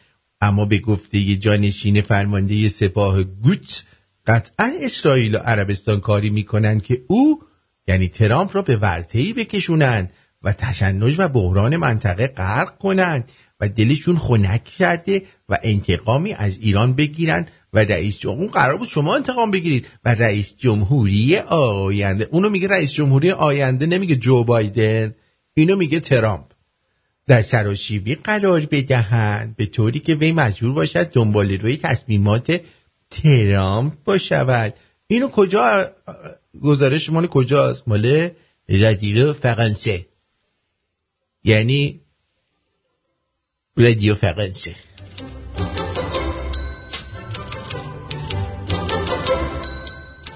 [0.41, 3.83] اما به گفته جانشین فرمانده سپاه گوت
[4.27, 7.39] قطعا اسرائیل و عربستان کاری می‌کنند که او
[7.87, 10.13] یعنی ترامپ را به ورطه‌ای بکشونند
[10.43, 16.93] و تشنج و بحران منطقه غرق کنند و دلشون خنک کرده و انتقامی از ایران
[16.93, 22.67] بگیرن و رئیس جمهور قرار بود شما انتقام بگیرید و رئیس جمهوری آینده اونو میگه
[22.67, 25.15] رئیس جمهوری آینده نمیگه جو بایدن
[25.53, 26.45] اینو میگه ترامپ.
[27.29, 29.55] در سراشیبی قرار بدهند.
[29.55, 32.61] به طوری که وی مجبور باشد دنبال روی تصمیمات
[33.11, 34.73] ترامپ باشود.
[35.07, 35.91] اینو کجا
[36.61, 38.29] گزارش مال کجاست؟ مال
[38.69, 40.05] رادیو فرانسه.
[41.43, 42.01] یعنی
[43.77, 44.75] رادیو فرانسه.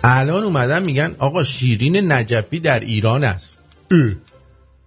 [0.04, 3.60] الان اومدن میگن آقا شیرین نجفی در ایران است.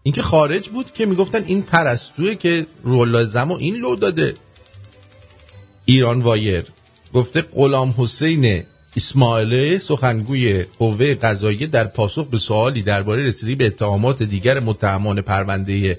[0.06, 4.34] اینکه خارج بود که می‌گفتن این پرستوه که رولازم و این لو داده.
[5.84, 6.64] ایران وایر
[7.14, 8.62] گفته غلام حسین
[8.96, 15.98] اسماعیلی سخنگوی قوه قضاییه در پاسخ به سوالی درباره رسیدگی به اتهامات دیگر متهمان پرونده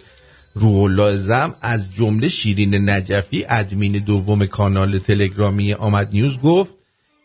[0.55, 6.73] روح زم از جمله شیرین نجفی ادمین دوم کانال تلگرامی آمد نیوز گفت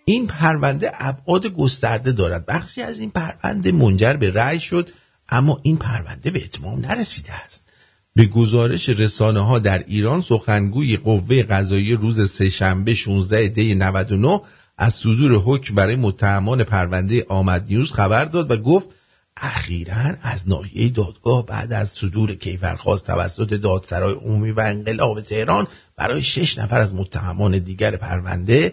[0.05, 2.47] این پرونده ابعاد گسترده دارد.
[2.47, 4.89] بخشی از این پرونده منجر به رأی شد
[5.33, 7.69] اما این پرونده به اتمام نرسیده است
[8.15, 14.41] به گزارش رسانه ها در ایران سخنگوی قوه قضایی روز سهشنبه 16 دی 99
[14.79, 18.87] از صدور حکم برای متهمان پرونده آمد نیوز خبر داد و گفت
[19.37, 26.23] اخیرا از ناحیه دادگاه بعد از صدور کیفرخواست توسط دادسرای عمومی و انقلاب تهران برای
[26.23, 28.73] شش نفر از متهمان دیگر پرونده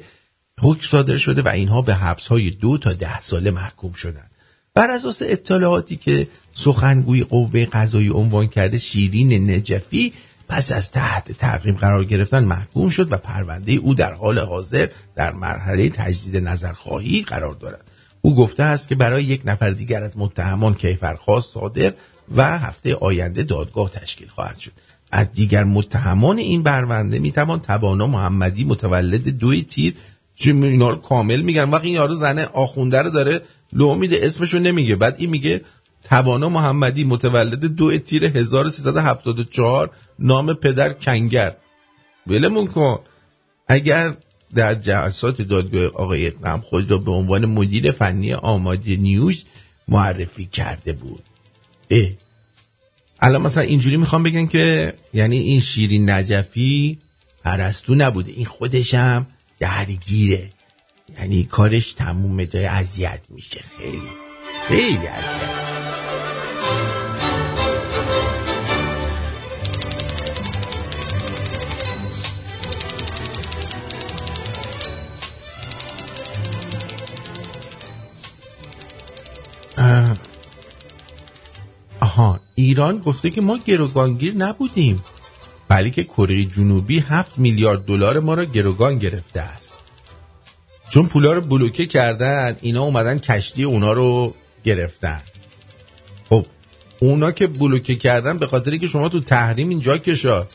[0.61, 4.31] حکم صادر شده و اینها به حبس های دو تا ده ساله محکوم شدند.
[4.74, 10.14] بر اساس اطلاعاتی که سخنگوی قوه قضایی عنوان کرده شیرین نجفی
[10.50, 15.32] پس از تحت تعقیب قرار گرفتن محکوم شد و پرونده او در حال حاضر در
[15.32, 17.86] مرحله تجدید نظرخواهی قرار دارد.
[18.22, 21.94] او گفته است که برای یک نفر دیگر از متهمان کیفرخواست صادر
[22.36, 24.72] و هفته آینده دادگاه تشکیل خواهد شد.
[25.12, 29.96] از دیگر متهمان این پرونده می‌توان تبانا محمدی متولد دوی تیر
[30.36, 31.70] چه اینا رو کامل میگن.
[31.70, 33.41] وقتی یارو زنه آخونده رو داره
[33.74, 34.96] لو میده اسمشو نمیگه.
[34.96, 35.62] بعد این میگه
[36.04, 41.56] توانا محمدی متولد دو تیر 1374 نام پدر کنگر.
[42.28, 43.00] ولمون کن.
[43.68, 44.16] اگر
[44.56, 49.46] در جلسات دادگاه آقای اقنام خود را به عنوان مدیر فنی آماده نیوز
[49.88, 51.24] معرفی کرده بود.
[51.90, 52.10] اه.
[53.22, 56.98] الان مثلا اینجوری می‌خوام بگن که یعنی این شیرین نجفی
[57.44, 58.32] پرستو نبوده.
[58.32, 59.28] این خودشم
[59.60, 60.50] درگیره.
[61.18, 63.61] یعنی کارش تموم داره اذیت میشه.
[63.77, 64.10] خیلی
[64.68, 65.69] خیلی اذیت.
[82.56, 85.03] ایران گفته که ما گروگانگیر نبودیم.
[85.69, 89.79] ولی که کره جنوبی 7 میلیارد دلار ما را گروگان گرفته است.
[90.90, 94.34] چون پولا رو بلوکه کردن اینا اومدن کشتی اونا رو
[94.64, 95.22] گرفتن.
[96.30, 96.45] خب
[96.99, 100.48] اونا که بلوکه کردن به خاطری که شما تو تحریم اینجا کشا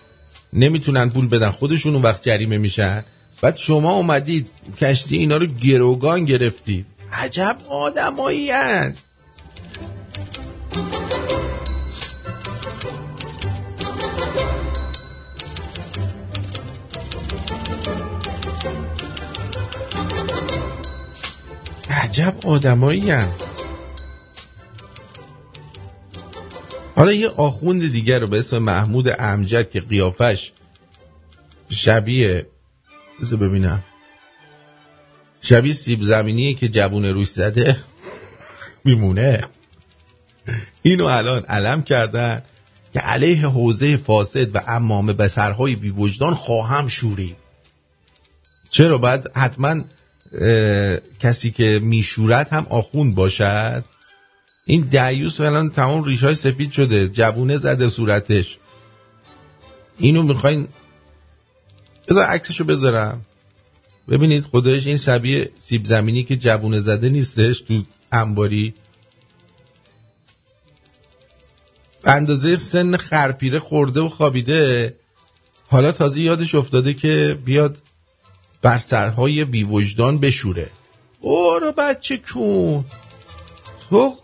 [0.52, 3.04] نمی‌تونن پول بدن خودشون اون وقت جریمه میشن.
[3.42, 4.50] بعد شما اومدید
[4.80, 6.86] کشتی اینا رو گروگان گرفتید.
[7.12, 8.50] عجب آدمایی
[22.14, 23.12] عجب آدمایی
[26.96, 30.52] حالا یه آخوند دیگر رو به اسم محمود امجد که قیافش
[31.70, 32.46] شبیه
[33.20, 33.82] بذار ببینم.
[35.40, 37.76] شبیه سیب زمینیه که جوون روش زده.
[38.84, 39.44] میمونه.
[40.82, 42.42] اینو الان علم کردن
[42.92, 47.36] که علیه حوزه فاسد و امامه به سرهای بی وجدان خواهم شوری
[48.70, 49.82] چرا؟ باید حتما
[51.20, 53.84] کسی که میشورد هم آخوند باشد.
[54.66, 58.58] این دیوس الان تمام ریش های سفید شده جوونه زده صورتش.
[59.98, 60.68] اینو می‌خواین
[62.08, 63.20] بذار عکسشو بذارم.
[64.08, 67.82] ببینید خودش این شبیه سیب زمینی که جوونه زده نیستش تو
[68.12, 68.74] انباری.
[72.04, 74.94] اندازه سن خرپیره خورده و خوابیده.
[75.68, 77.82] حالا تازه یادش افتاده که بیاد
[78.64, 80.70] بر سرهای بیوجدان بشوره.
[81.58, 82.84] رو بچه کون.
[83.90, 84.16] تو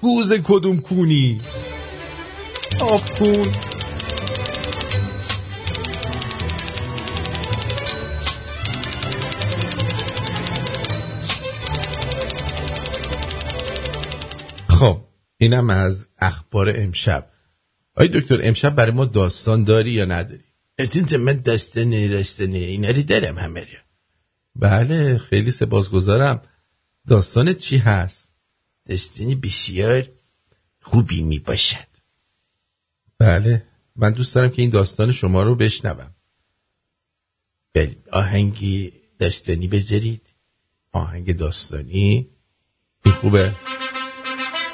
[0.00, 1.38] گوز کدوم کونی؟
[2.80, 3.52] آف کون
[14.68, 15.00] خب
[15.38, 17.26] اینم از اخبار امشب.
[17.94, 20.44] آی دکتر امشب برای ما داستان داری یا نداری؟
[20.78, 23.66] اتینت من داستان داستانه اینا رو دارم همه
[24.58, 26.42] بله خیلی سپاسگزارم.
[27.08, 28.28] داستان چی هست؟
[28.88, 30.08] داستانی بسیار
[30.82, 31.86] خوبی می باشد
[33.18, 33.62] بله
[33.96, 36.14] من دوست دارم که این داستان شما رو بشنوم.
[37.74, 40.22] بله آهنگی داستانی بذارید.
[40.92, 42.28] آهنگ داستانی؟
[43.04, 43.54] این خوبه.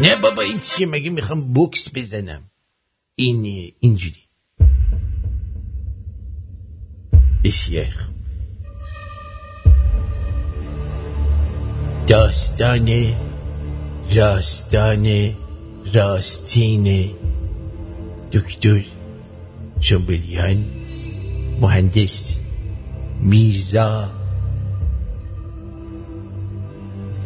[0.00, 2.50] نه بابا این چیه؟ مگه می‌خوام بوکس بزنم؟
[3.14, 4.22] این اینجوری.
[7.44, 8.11] بسیار خوب.
[12.12, 12.88] داستان
[14.14, 15.32] راستان
[15.94, 17.10] راستین
[18.32, 18.80] دکتر
[19.80, 20.64] شنبلیان
[21.60, 22.36] مهندس
[23.20, 24.10] میرزا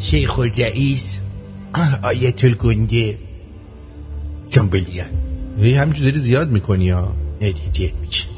[0.00, 1.18] شیخ الرئیس
[2.02, 3.18] آیت الگنده
[4.50, 5.08] شنبلیان
[5.60, 8.35] هی همینجور داری زیاد می‌کنی ها؟ نه دیگه میشه.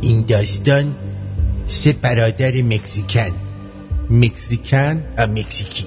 [0.00, 0.94] این داستان
[1.66, 3.30] سه برادر مکزیکن.
[4.10, 5.86] مکزیکن و مکزیکی.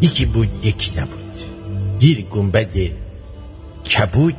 [0.00, 1.34] یکی بود یک نبود.
[2.00, 3.05] زیر گنبد
[3.88, 4.36] کبود.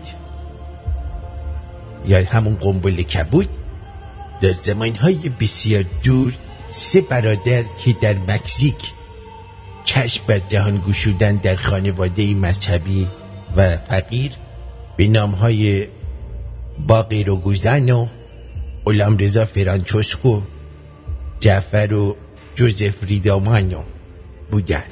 [2.06, 3.50] یا همون قنبل کبود.
[4.42, 6.34] در زمانهای بسیار دور
[6.70, 8.94] سه برادر که در مکزیک
[9.84, 13.08] چشم بر جهان گشودن در خانواده مذهبی
[13.58, 14.32] و فقیر
[14.98, 15.88] به نامهای
[16.88, 18.08] باقیر و گوزن و
[18.86, 20.42] غلام رضا فرانچوسکو
[21.40, 22.16] جعفر و
[22.56, 23.84] جوزف ریدامانو
[24.52, 24.84] بودن.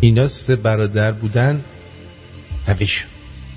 [0.00, 1.64] اینا سه برادر بودن.
[2.66, 3.04] هفش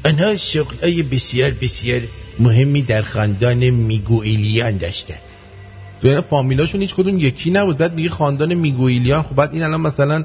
[0.05, 2.01] آنها شغل های بسیار بسیار
[2.39, 5.15] مهمی در خاندان میگوئیلیان داشتن
[6.01, 7.77] تو فامیلاشون هیچ کدوم یکی نبود.
[7.77, 9.23] بعد میگه خاندان میگوئیلیان.
[9.23, 10.23] خب بعد این الان مثلا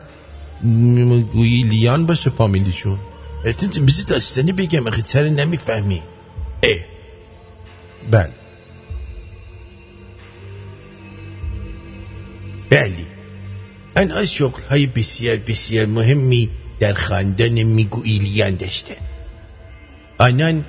[0.63, 2.99] میگوئیلیان باشه فامیلیشون.
[3.45, 4.87] ارتون بیزی داستانی بگم.
[4.87, 6.03] اخی تر نمی‌فهمی؟
[6.63, 6.71] اه.
[8.11, 8.31] بله.
[12.71, 13.07] بلی
[13.97, 16.51] آنها شغل های بسیار بسیار مهمی
[16.81, 18.97] در خاندان میگوئیلیان داشته
[20.21, 20.65] آنان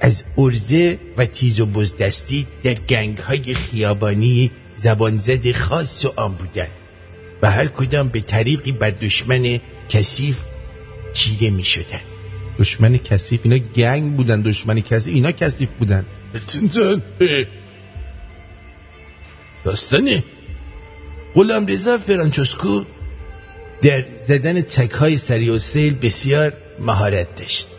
[0.00, 6.66] از ارزه و تیز و بزدستی در گنگ های خیابانی زبانزد خاص و آن بودن
[7.42, 10.36] و هر کدام به طریقی بر دشمن کثیف
[11.12, 12.00] چیده می شدن
[12.58, 16.06] دشمن کثیف اینا گنگ بودن دشمن کثیف اینا کثیف بودن.
[19.64, 20.22] داستان
[21.34, 22.84] غلام رضا فرانچسکو
[23.82, 27.73] در زدن تک های سری و سیل بسیار مهارت داشت.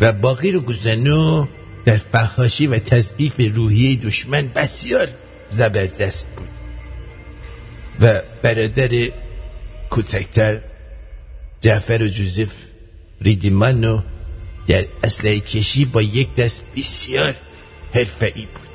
[0.00, 1.46] و باقی رو گزنو
[1.84, 5.08] در فحاشی و تضعیف روحیه دشمن بسیار
[5.50, 6.48] زبردست بود.
[8.00, 9.08] و برادر
[9.90, 10.60] کوچکتر
[11.60, 12.52] جعفر و جوزف
[13.20, 14.02] ریدیمانو
[14.68, 17.34] در اسلحه کشی با یک دست بسیار
[17.94, 18.68] حرفه‌ای بود.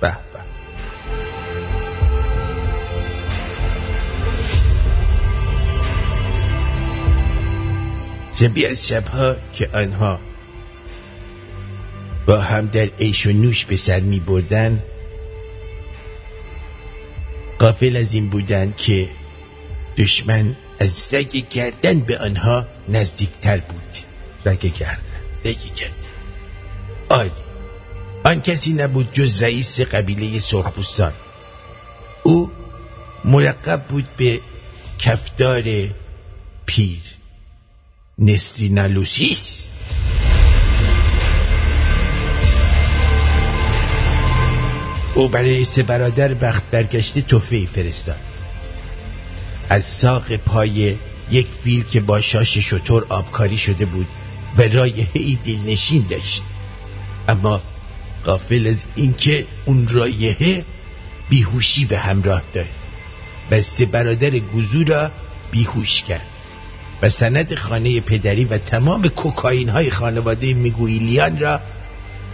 [0.00, 0.40] به به.
[8.38, 10.20] شبیه از شبها که آنها
[12.26, 14.82] با هم در عیش و نوش به سر می بردن.
[17.58, 19.08] قافل از این بودن که
[19.98, 23.96] دشمن از رگ گردن به آنها نزدیکتر بود.
[24.44, 26.06] رگ گردن رگ گردن.
[27.08, 27.30] آلی
[28.24, 31.12] آن کسی نبود جز رئیس قبیله سرخپوستان.
[32.22, 32.50] او
[33.24, 34.40] ملقب بود به
[34.98, 35.62] کفدار
[36.66, 36.98] پیر
[38.18, 39.62] نسترینالوسیس.
[45.16, 48.20] او برای سه برادر بخت برگشته تحفه فرستاد.
[49.68, 50.96] از ساق پای
[51.30, 54.06] یک فیل که با شاش شطور آبکاری شده بود
[54.58, 56.42] و رایحه ای دلنشین داشت.
[57.28, 57.60] اما
[58.24, 60.64] قافل از اینکه اون رایحه
[61.28, 62.70] بیهوشی به همراه داشت
[63.50, 65.10] و سه برادر گوزو را
[65.50, 66.26] بیهوش کرد.
[67.02, 71.60] و سند خانه پدری و تمام کوکاین های خانواده میگویلیان را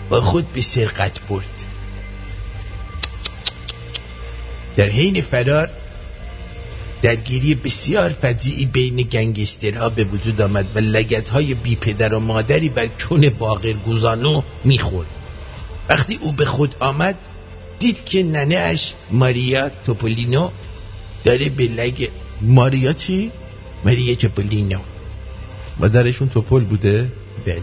[0.08, 1.71] با خود به سرقت برد.
[4.76, 5.70] در حین فرار
[7.02, 12.68] درگیری بسیار فضیعی بین گنگسترها به وجود آمد و لگت های بی پدر و مادری
[12.68, 15.08] بر چون باقر گوزانو می‌خورد
[15.88, 17.18] وقتی او به خود آمد
[17.78, 20.50] دید که ننه اش ماریا توپولینو
[21.24, 22.08] داره به لگ
[22.40, 23.30] ماریا چی؟
[23.84, 24.78] ماریا توپولینو
[25.78, 27.12] مادرشون توپول بوده؟
[27.46, 27.62] بله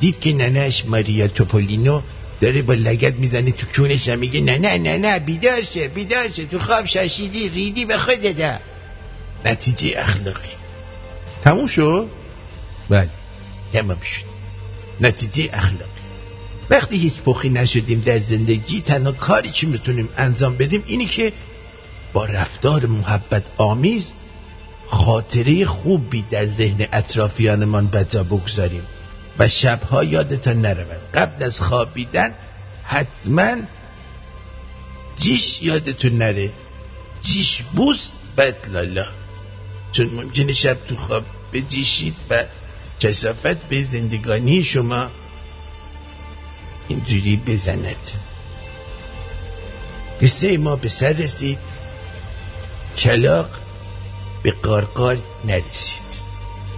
[0.00, 2.02] دید که ننهش ماریا توپولینو
[2.42, 6.86] داره با لگت می‌زنه تو کونش میگه نه نه نه نه بیدار شه تو خواب
[6.86, 8.60] شاشیدی ریدی به خودت
[9.44, 10.48] نتیجه اخلاقی.
[11.42, 12.06] تموم شد؟
[12.88, 13.08] بله.
[13.72, 14.24] تمام شد.
[15.00, 16.02] نتیجه اخلاقی.
[16.70, 21.32] وقتی هیچ پخی نشدیم در زندگی تنها کاری که می‌تونیم انجام بدیم اینی که
[22.12, 24.12] با رفتار محبت آمیز
[24.86, 28.82] خاطره خوبی در ذهن اطرافیانمان بجا بگذاریم.
[29.38, 31.10] و شبها یادتان نرود.
[31.14, 32.34] قبل از خوابیدن
[32.84, 33.56] حتما
[35.16, 36.50] جیش یادتون نره.
[37.22, 38.10] جیش بوس
[38.68, 39.06] لالا.
[39.92, 42.44] چون ممکنه شب تو خواب بجیشید و
[43.00, 45.10] کسافت به زندگانی شما
[46.88, 48.10] اینجوری بزند.
[50.22, 51.58] قصه ما به سر رسید.
[52.98, 53.48] کلاق
[54.42, 56.12] به قارقار نرسید.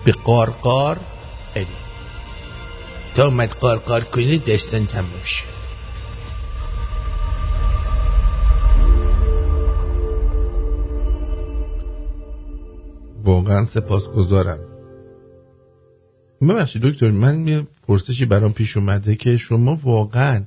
[0.04, 1.00] به قارقار
[1.56, 1.83] اری
[3.14, 5.54] تا اومد قارقار کنی دستان تموم شد
[13.24, 14.58] واقعا سپاسگزارم
[16.40, 20.44] ببخشید دکتر من یه پرسشی برام پیش اومده که شما واقعا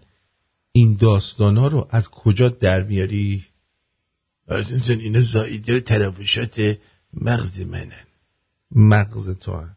[0.72, 3.46] این داستان ها رو از کجا در میاری؟
[4.48, 6.78] از این اینا زایده تراوشات
[7.14, 8.06] مغز منن
[8.72, 9.77] مغز تو هم.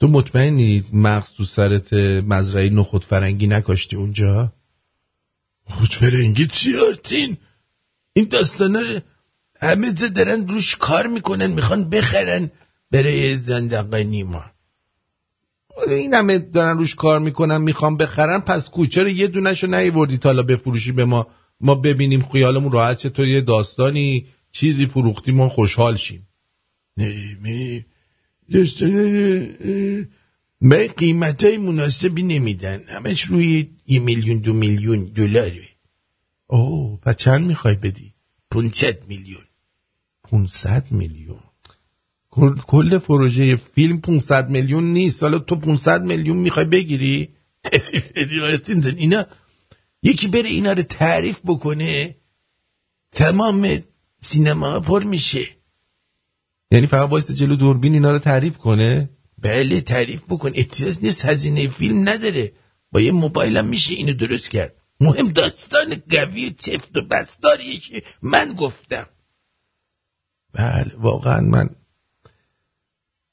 [0.00, 1.92] تو مطمئنی مغز تو سرت
[2.26, 4.52] مزرعه نخود فرنگی نکاشتی اونجا؟
[5.70, 7.36] نخود فرنگی چی آرتین؟
[8.12, 9.02] این داستان
[9.60, 12.50] همه دارن روش کار می‌کنن می‌خوان بخرن
[12.90, 14.44] برای زندقه نیما
[15.88, 20.18] این همه دارن روش کار می‌کنن می‌خوام بخرن پس کوچه رو یه دونش رو نیوردی
[20.18, 21.26] تالا بفروشی به ما
[21.60, 26.28] ما ببینیم خیالمون راحت چه تو یه داستانی چیزی فروختی ما خوشحال شیم
[28.48, 30.08] نه
[30.60, 32.82] من قیمت های مناسبی نمیدن.
[32.88, 35.68] همش روی یه میلیون دو میلیون دلاره.
[36.46, 38.14] اوه پس چند می‌خوای بدی؟
[38.50, 39.42] 500 میلیون.
[40.24, 41.40] 500 میلیون؟
[42.66, 45.22] کل پروژه فیلم 500 میلیون نیست.
[45.22, 47.28] حالا تو 500 میلیون می‌خوای بگیری؟
[48.96, 49.26] اینا
[50.02, 52.16] یکی بره اینا رو تعریف بکنه
[53.12, 53.80] تمام
[54.20, 55.57] سینما پر میشه.
[56.70, 59.10] یعنی فقط وایست جلو دوربین اینا رو تعریف کنه؟
[59.42, 60.52] بله تعریف بکن.
[60.54, 62.52] احتیاج نیست هزینه فیلم نداره.
[62.92, 64.72] با یه موبایل هم میشه اینو درست کرد.
[65.00, 69.06] مهم داستان قوی تفت و بستاریه که من گفتم.
[70.52, 71.70] بله واقعا من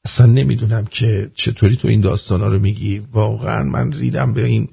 [0.05, 2.99] اصلا نمی‌دونم که چطوری تو این داستان ها رو میگی.
[3.11, 4.69] واقعا من ریدم به این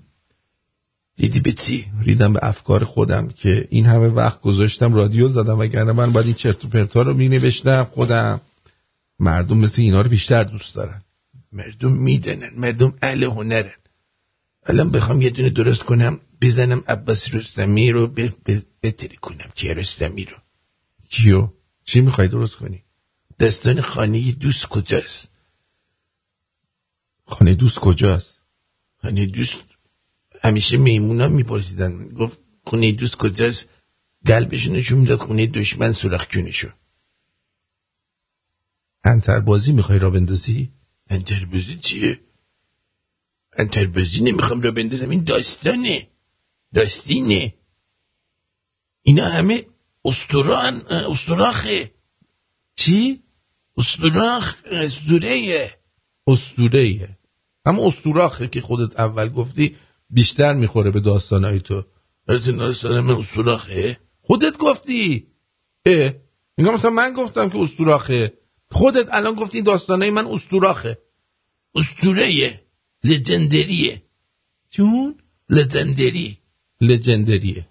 [1.17, 6.13] دیدی بتی ریدم به افکار خودم که این همه وقت گذاشتم رادیو زدم وگرنه من
[6.13, 8.41] باید این چرت و پرتا رو می نوشتم خودم.
[9.19, 11.03] مردم مثل اینا رو بیشتر دوست دارن.
[11.53, 13.73] مردم میدنن مردم اهل هنرن.
[14.67, 18.07] الان بخوام یه دونه درست کنم بزنم عباس رستمی رو
[18.83, 19.51] بتری کنم.
[19.55, 20.37] که رستمی رو؟
[21.09, 21.49] کیو؟
[21.85, 22.83] چی می‌خوای درست کنی؟
[23.41, 25.31] دستان خانه دوست کجاست؟
[27.27, 28.41] خانه دوست کجاست؟
[29.03, 29.65] خانه دوست
[30.43, 32.09] همیشه میمونا میپرسیدن.
[32.09, 33.69] گفت خونه دوست کجاست؟
[34.25, 36.69] قلبشو نشون می‌داد خونه دشمن سرخ کنشو
[39.05, 40.71] انتربازی می‌خوای را بندازی؟
[41.11, 42.21] انتربازی چیه؟
[43.57, 46.09] انتربازی نمی‌خوام را بندازم این داستانه.
[46.75, 47.55] داستینه.
[49.03, 49.67] اینا همه
[50.05, 51.91] استران استراخه
[52.75, 53.23] چی؟
[53.77, 55.71] استراخ استوره
[56.27, 57.17] استوره
[57.65, 59.77] اما استوراخه که خودت اول گفتی
[60.11, 61.85] بیشتر می‌خوره به داستانهای تو.
[62.27, 63.99] داستان من استوراخه.
[64.23, 65.27] خودت گفتی؟
[65.87, 66.13] اه
[66.59, 68.33] اینگاه مثلا من گفتم که استوراخه.
[68.73, 70.99] خودت الان گفتی داستانهای من استوراخه.
[71.75, 72.61] استوره
[73.05, 74.03] لجندریه.
[74.71, 76.39] چون؟ لجندری.
[76.81, 77.69] لجندریه.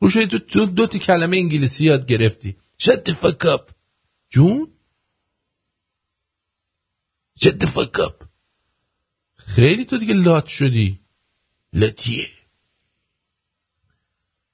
[0.00, 2.56] روشای تو دو, دو تی کلمه انگلیسی یاد گرفتی.
[3.22, 3.72] Fuck up.
[4.30, 4.68] جون؟
[7.40, 8.26] Fuck up.
[9.36, 11.00] خیلی تو دیگه لات شدی.
[11.72, 12.28] لاتیه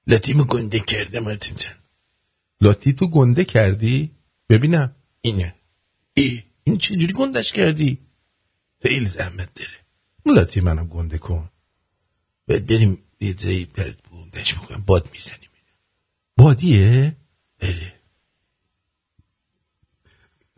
[0.07, 1.75] لاتیمو گنده کرده مارتین جان.
[2.61, 4.13] لاتی تو گنده کردی؟
[4.49, 4.97] ببینم.
[5.23, 5.55] اینه.
[6.15, 7.99] ای این چجوری گندش کردی؟
[8.83, 9.79] خیلی زحمت داره.
[10.27, 11.51] لاتی منم گنده کن.
[12.49, 15.49] باید بریم یه جایی برد گندش بکنم باد می‌زنیم.
[16.37, 17.17] بادیه؟
[17.59, 17.93] بله.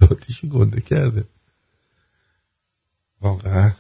[0.01, 1.29] لاتیشو گنده کرده.
[3.21, 3.73] واقعا؟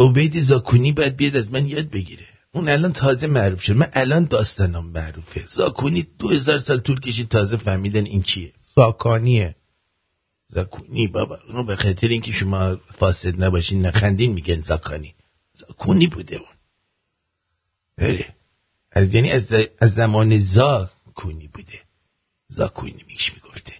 [0.00, 2.26] عبید زاکونی باید بیاد از من یاد بگیره.
[2.52, 3.72] اون الان تازه معروف شد.
[3.72, 5.46] من الان داستانم معروفه.
[5.46, 9.56] زاکونی دو هزار سال طول کشید تازه فهمیدن این کیه ساکانیه
[10.48, 15.14] زاکونی بابا اونو به خاطر اینکه شما فاسد نباشین نخندین میگن زاکانی
[15.54, 16.56] زاکونی بوده اون.
[17.96, 18.34] بله.
[18.92, 21.80] از یعنی از, از زمان زاکونی بوده.
[22.48, 23.72] زاکونی میش می‌گفته.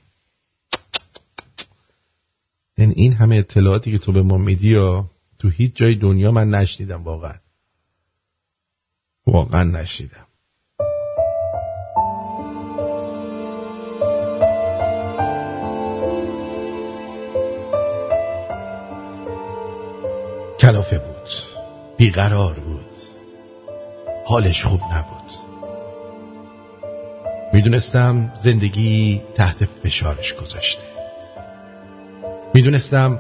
[2.79, 6.51] یعنی این همه اطلاعاتی که تو به ما میدی یا تو هیچ جای دنیا من
[6.51, 7.39] نشنیدم واقعا.
[9.27, 10.26] واقعا نشنیدم.
[21.97, 22.97] بیقرار بود.
[24.25, 25.33] حالش خوب نبود.
[27.53, 30.83] می‌دونستم زندگی تحت فشارش گذاشته.
[32.55, 33.19] می‌دونستم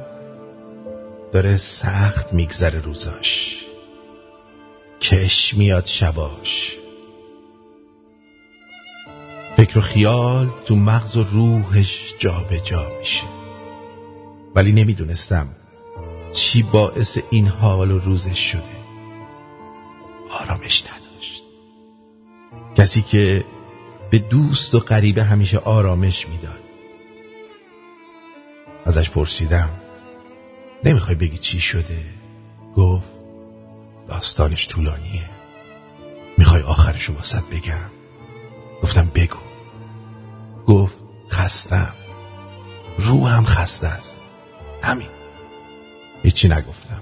[1.32, 3.64] داره سخت میگذره روزاش.
[5.00, 6.76] کش میاد شباش.
[9.56, 13.24] فکر و خیال تو مغز و روحش جا به جا میشه.
[14.54, 15.48] ولی نمی‌دونستم
[16.36, 18.76] چی باعث این حال و روزش شده؟
[20.30, 21.44] آرامش نداشت.
[22.76, 23.44] کسی که
[24.10, 26.60] به دوست و غریبه همیشه آرامش می‌داد.
[28.84, 29.68] ازش پرسیدم
[30.84, 32.04] نمی‌خوای بگی چی شده؟
[32.76, 33.08] گفت
[34.08, 35.30] داستانش طولانیه.
[36.38, 37.90] می‌خوای آخرشو واسط بگم؟
[38.82, 39.38] گفتم بگو.
[40.66, 40.94] گفت
[41.30, 41.92] خستم
[42.98, 44.20] روحم خسته است.
[44.82, 45.15] همین.
[46.36, 47.00] هیچی نگفتم.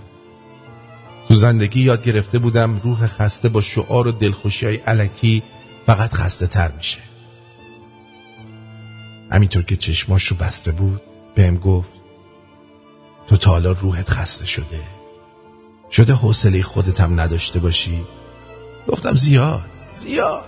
[1.28, 5.42] تو زندگی یاد گرفته بودم روح خسته با شعار و دلخوشی های علکی
[5.86, 7.00] فقط خسته تر میشه.
[9.30, 11.00] همینطور که چشماش رو بسته بود
[11.34, 11.90] بهم گفت
[13.26, 14.80] تو تا حالا روحت خسته شده.
[15.90, 18.04] شده حوصله خودتم نداشته باشی.
[18.88, 20.44] گفتم زیاد زیاد.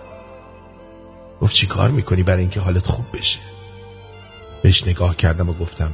[1.41, 3.39] گفت چی کار می‌کنی برای اینکه حالت خوب بشه؟
[4.63, 5.93] بهش نگاه کردم و گفتم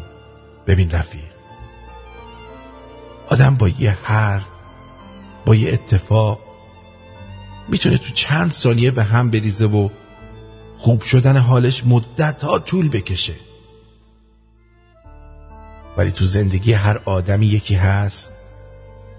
[0.67, 1.32] ببین رفیق
[3.33, 4.47] آدم با یه حرف
[5.47, 6.41] با یه اتفاق
[7.69, 9.89] می‌تونه تو چند ثانیه به هم بریزه و
[10.79, 13.35] خوب شدن حالش مدت ها طول بکشه.
[15.97, 18.31] ولی تو زندگی هر آدمی یکی هست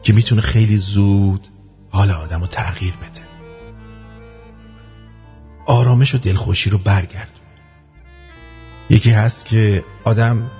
[0.04, 1.48] که می‌تونه خیلی زود
[1.90, 3.22] حال آدم رو تغییر بده.
[5.66, 7.40] آرامش و دلخوشی رو برگرد.
[8.90, 10.52] یکی هست که آدم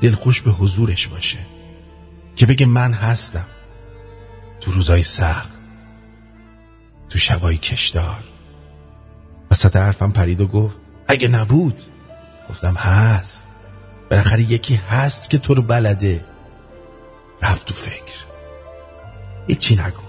[0.00, 1.53] دلخوش به حضورش باشه.
[2.36, 3.46] که بگه من هستم.
[4.60, 5.50] تو روزای سخت.
[7.10, 8.24] تو شبای کشدار.
[9.50, 10.76] وسط حرفم پرید و گفت
[11.08, 11.82] اگه نبود
[12.50, 13.44] گفتم هست.
[14.10, 16.24] بالاخره یکی هست که تو رو بلده.
[17.42, 18.24] رفت تو فکر.
[19.46, 20.02] هیچی نگو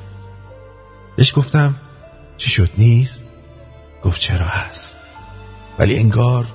[1.16, 1.76] بهش گفتم
[2.38, 3.24] چی شد نیست؟
[4.04, 4.98] گفت چرا هست.
[5.80, 6.46] ولی انگار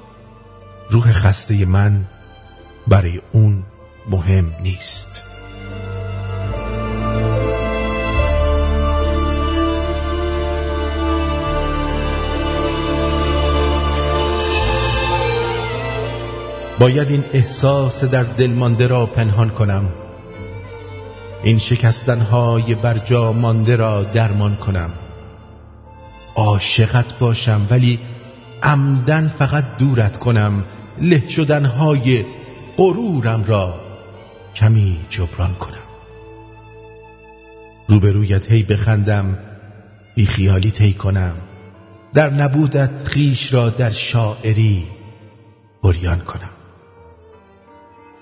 [0.90, 2.04] روح خسته من
[2.88, 3.64] برای اون
[4.10, 5.29] مهم نیست.
[16.80, 19.88] باید این احساس در دل مانده را پنهان کنم.
[21.42, 24.90] این شکستنهای برجا مانده را درمان کنم.
[26.34, 27.98] عاشقت باشم ولی
[28.62, 30.64] عمدن فقط دورت کنم.
[31.00, 32.24] له شدنهای
[32.76, 33.80] غرورم را
[34.54, 35.86] کمی جبران کنم.
[37.88, 39.38] روبرویت هی بخندم
[40.14, 41.34] بی خیالی تی کنم.
[42.14, 44.84] در نبودت خیش را در شاعری
[45.82, 46.59] بریان کنم.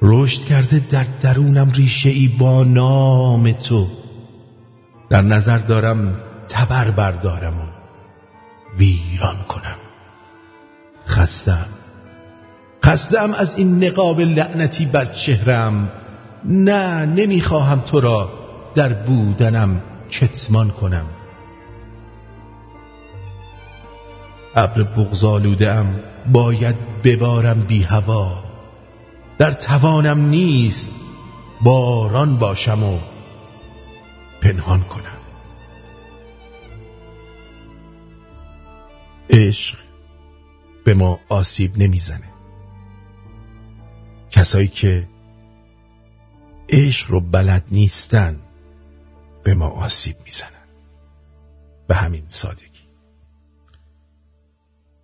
[0.02, 3.88] رشد کرده در درونم ریشه ای با نام تو.
[5.10, 6.16] در نظر دارم
[6.48, 7.64] تبر بردارم و
[8.78, 9.76] ویران کنم.
[11.08, 11.66] خستم.
[12.84, 15.90] خستم از این نقاب لعنتی بر چهرم.
[16.44, 18.32] نه نمی‌خواهم تو را
[18.74, 19.80] در بودنم
[20.10, 21.06] کتمان کنم.
[24.54, 25.82] ابر بغزالوده
[26.32, 28.47] باید ببارم بی هوا.
[29.38, 30.92] در توانم نیست
[31.60, 32.98] باران باشم و
[34.40, 35.18] پنهان کنم.
[39.30, 39.78] عشق
[40.84, 42.28] به ما آسیب نمی‌زنه.
[44.30, 45.08] کسایی که
[46.68, 48.40] عشق رو بلد نیستن
[49.44, 50.68] به ما آسیب می‌زنن.
[51.88, 52.88] به همین سادگی.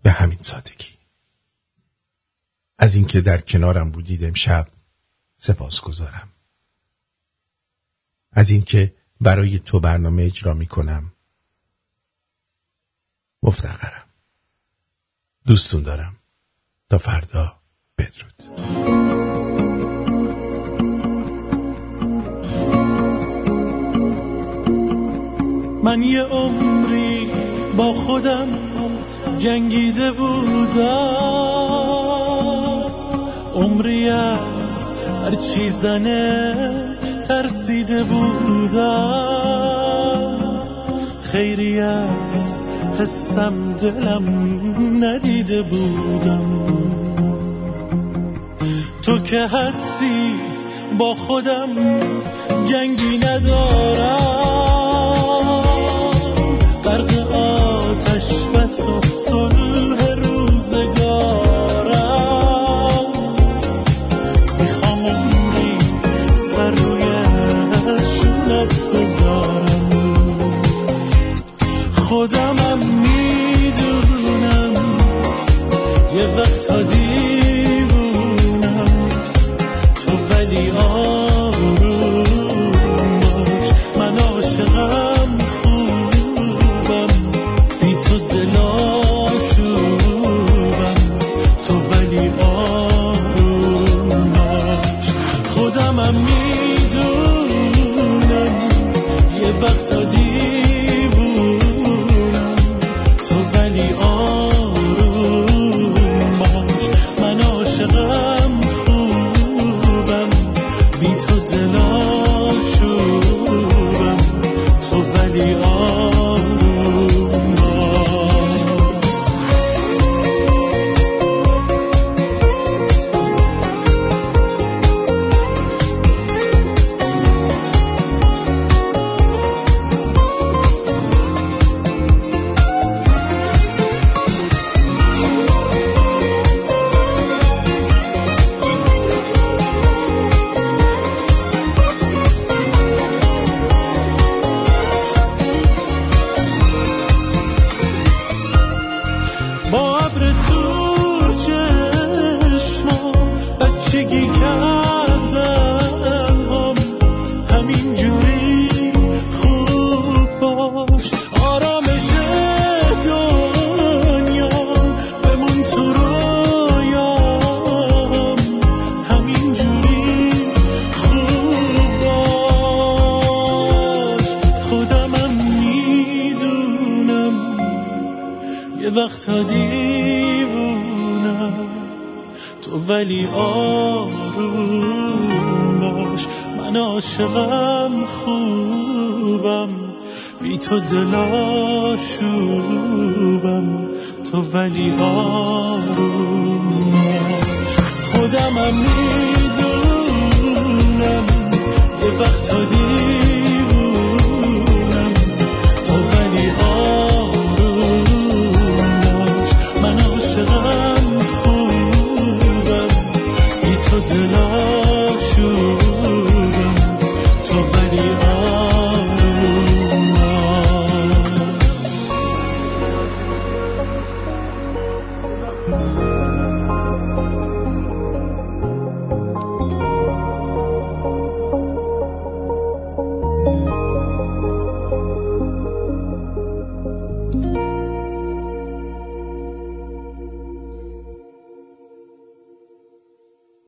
[0.02, 0.93] به همین سادگی.
[2.78, 4.66] از اینکه در کنارم بودید امشب
[5.36, 6.28] سپاس گذارم.
[8.32, 11.12] از اینکه برای تو برنامه اجرا می کنم
[13.42, 14.04] مفتخرم.
[15.46, 16.16] دوستون دارم.
[16.90, 17.56] تا فردا
[17.98, 18.42] بدرود.
[25.84, 27.32] من یه عمری
[27.76, 28.48] با خودم
[29.38, 31.73] جنگیده بودم.
[34.08, 34.88] از
[35.24, 36.54] هر چی زنه
[37.28, 39.24] ترسیده بودم
[41.22, 42.54] خیری از
[42.98, 46.64] حسم دلم ندیده بودم.
[49.02, 50.34] تو که هستی
[50.98, 51.68] با خودم
[52.64, 54.23] جنگی ندارم.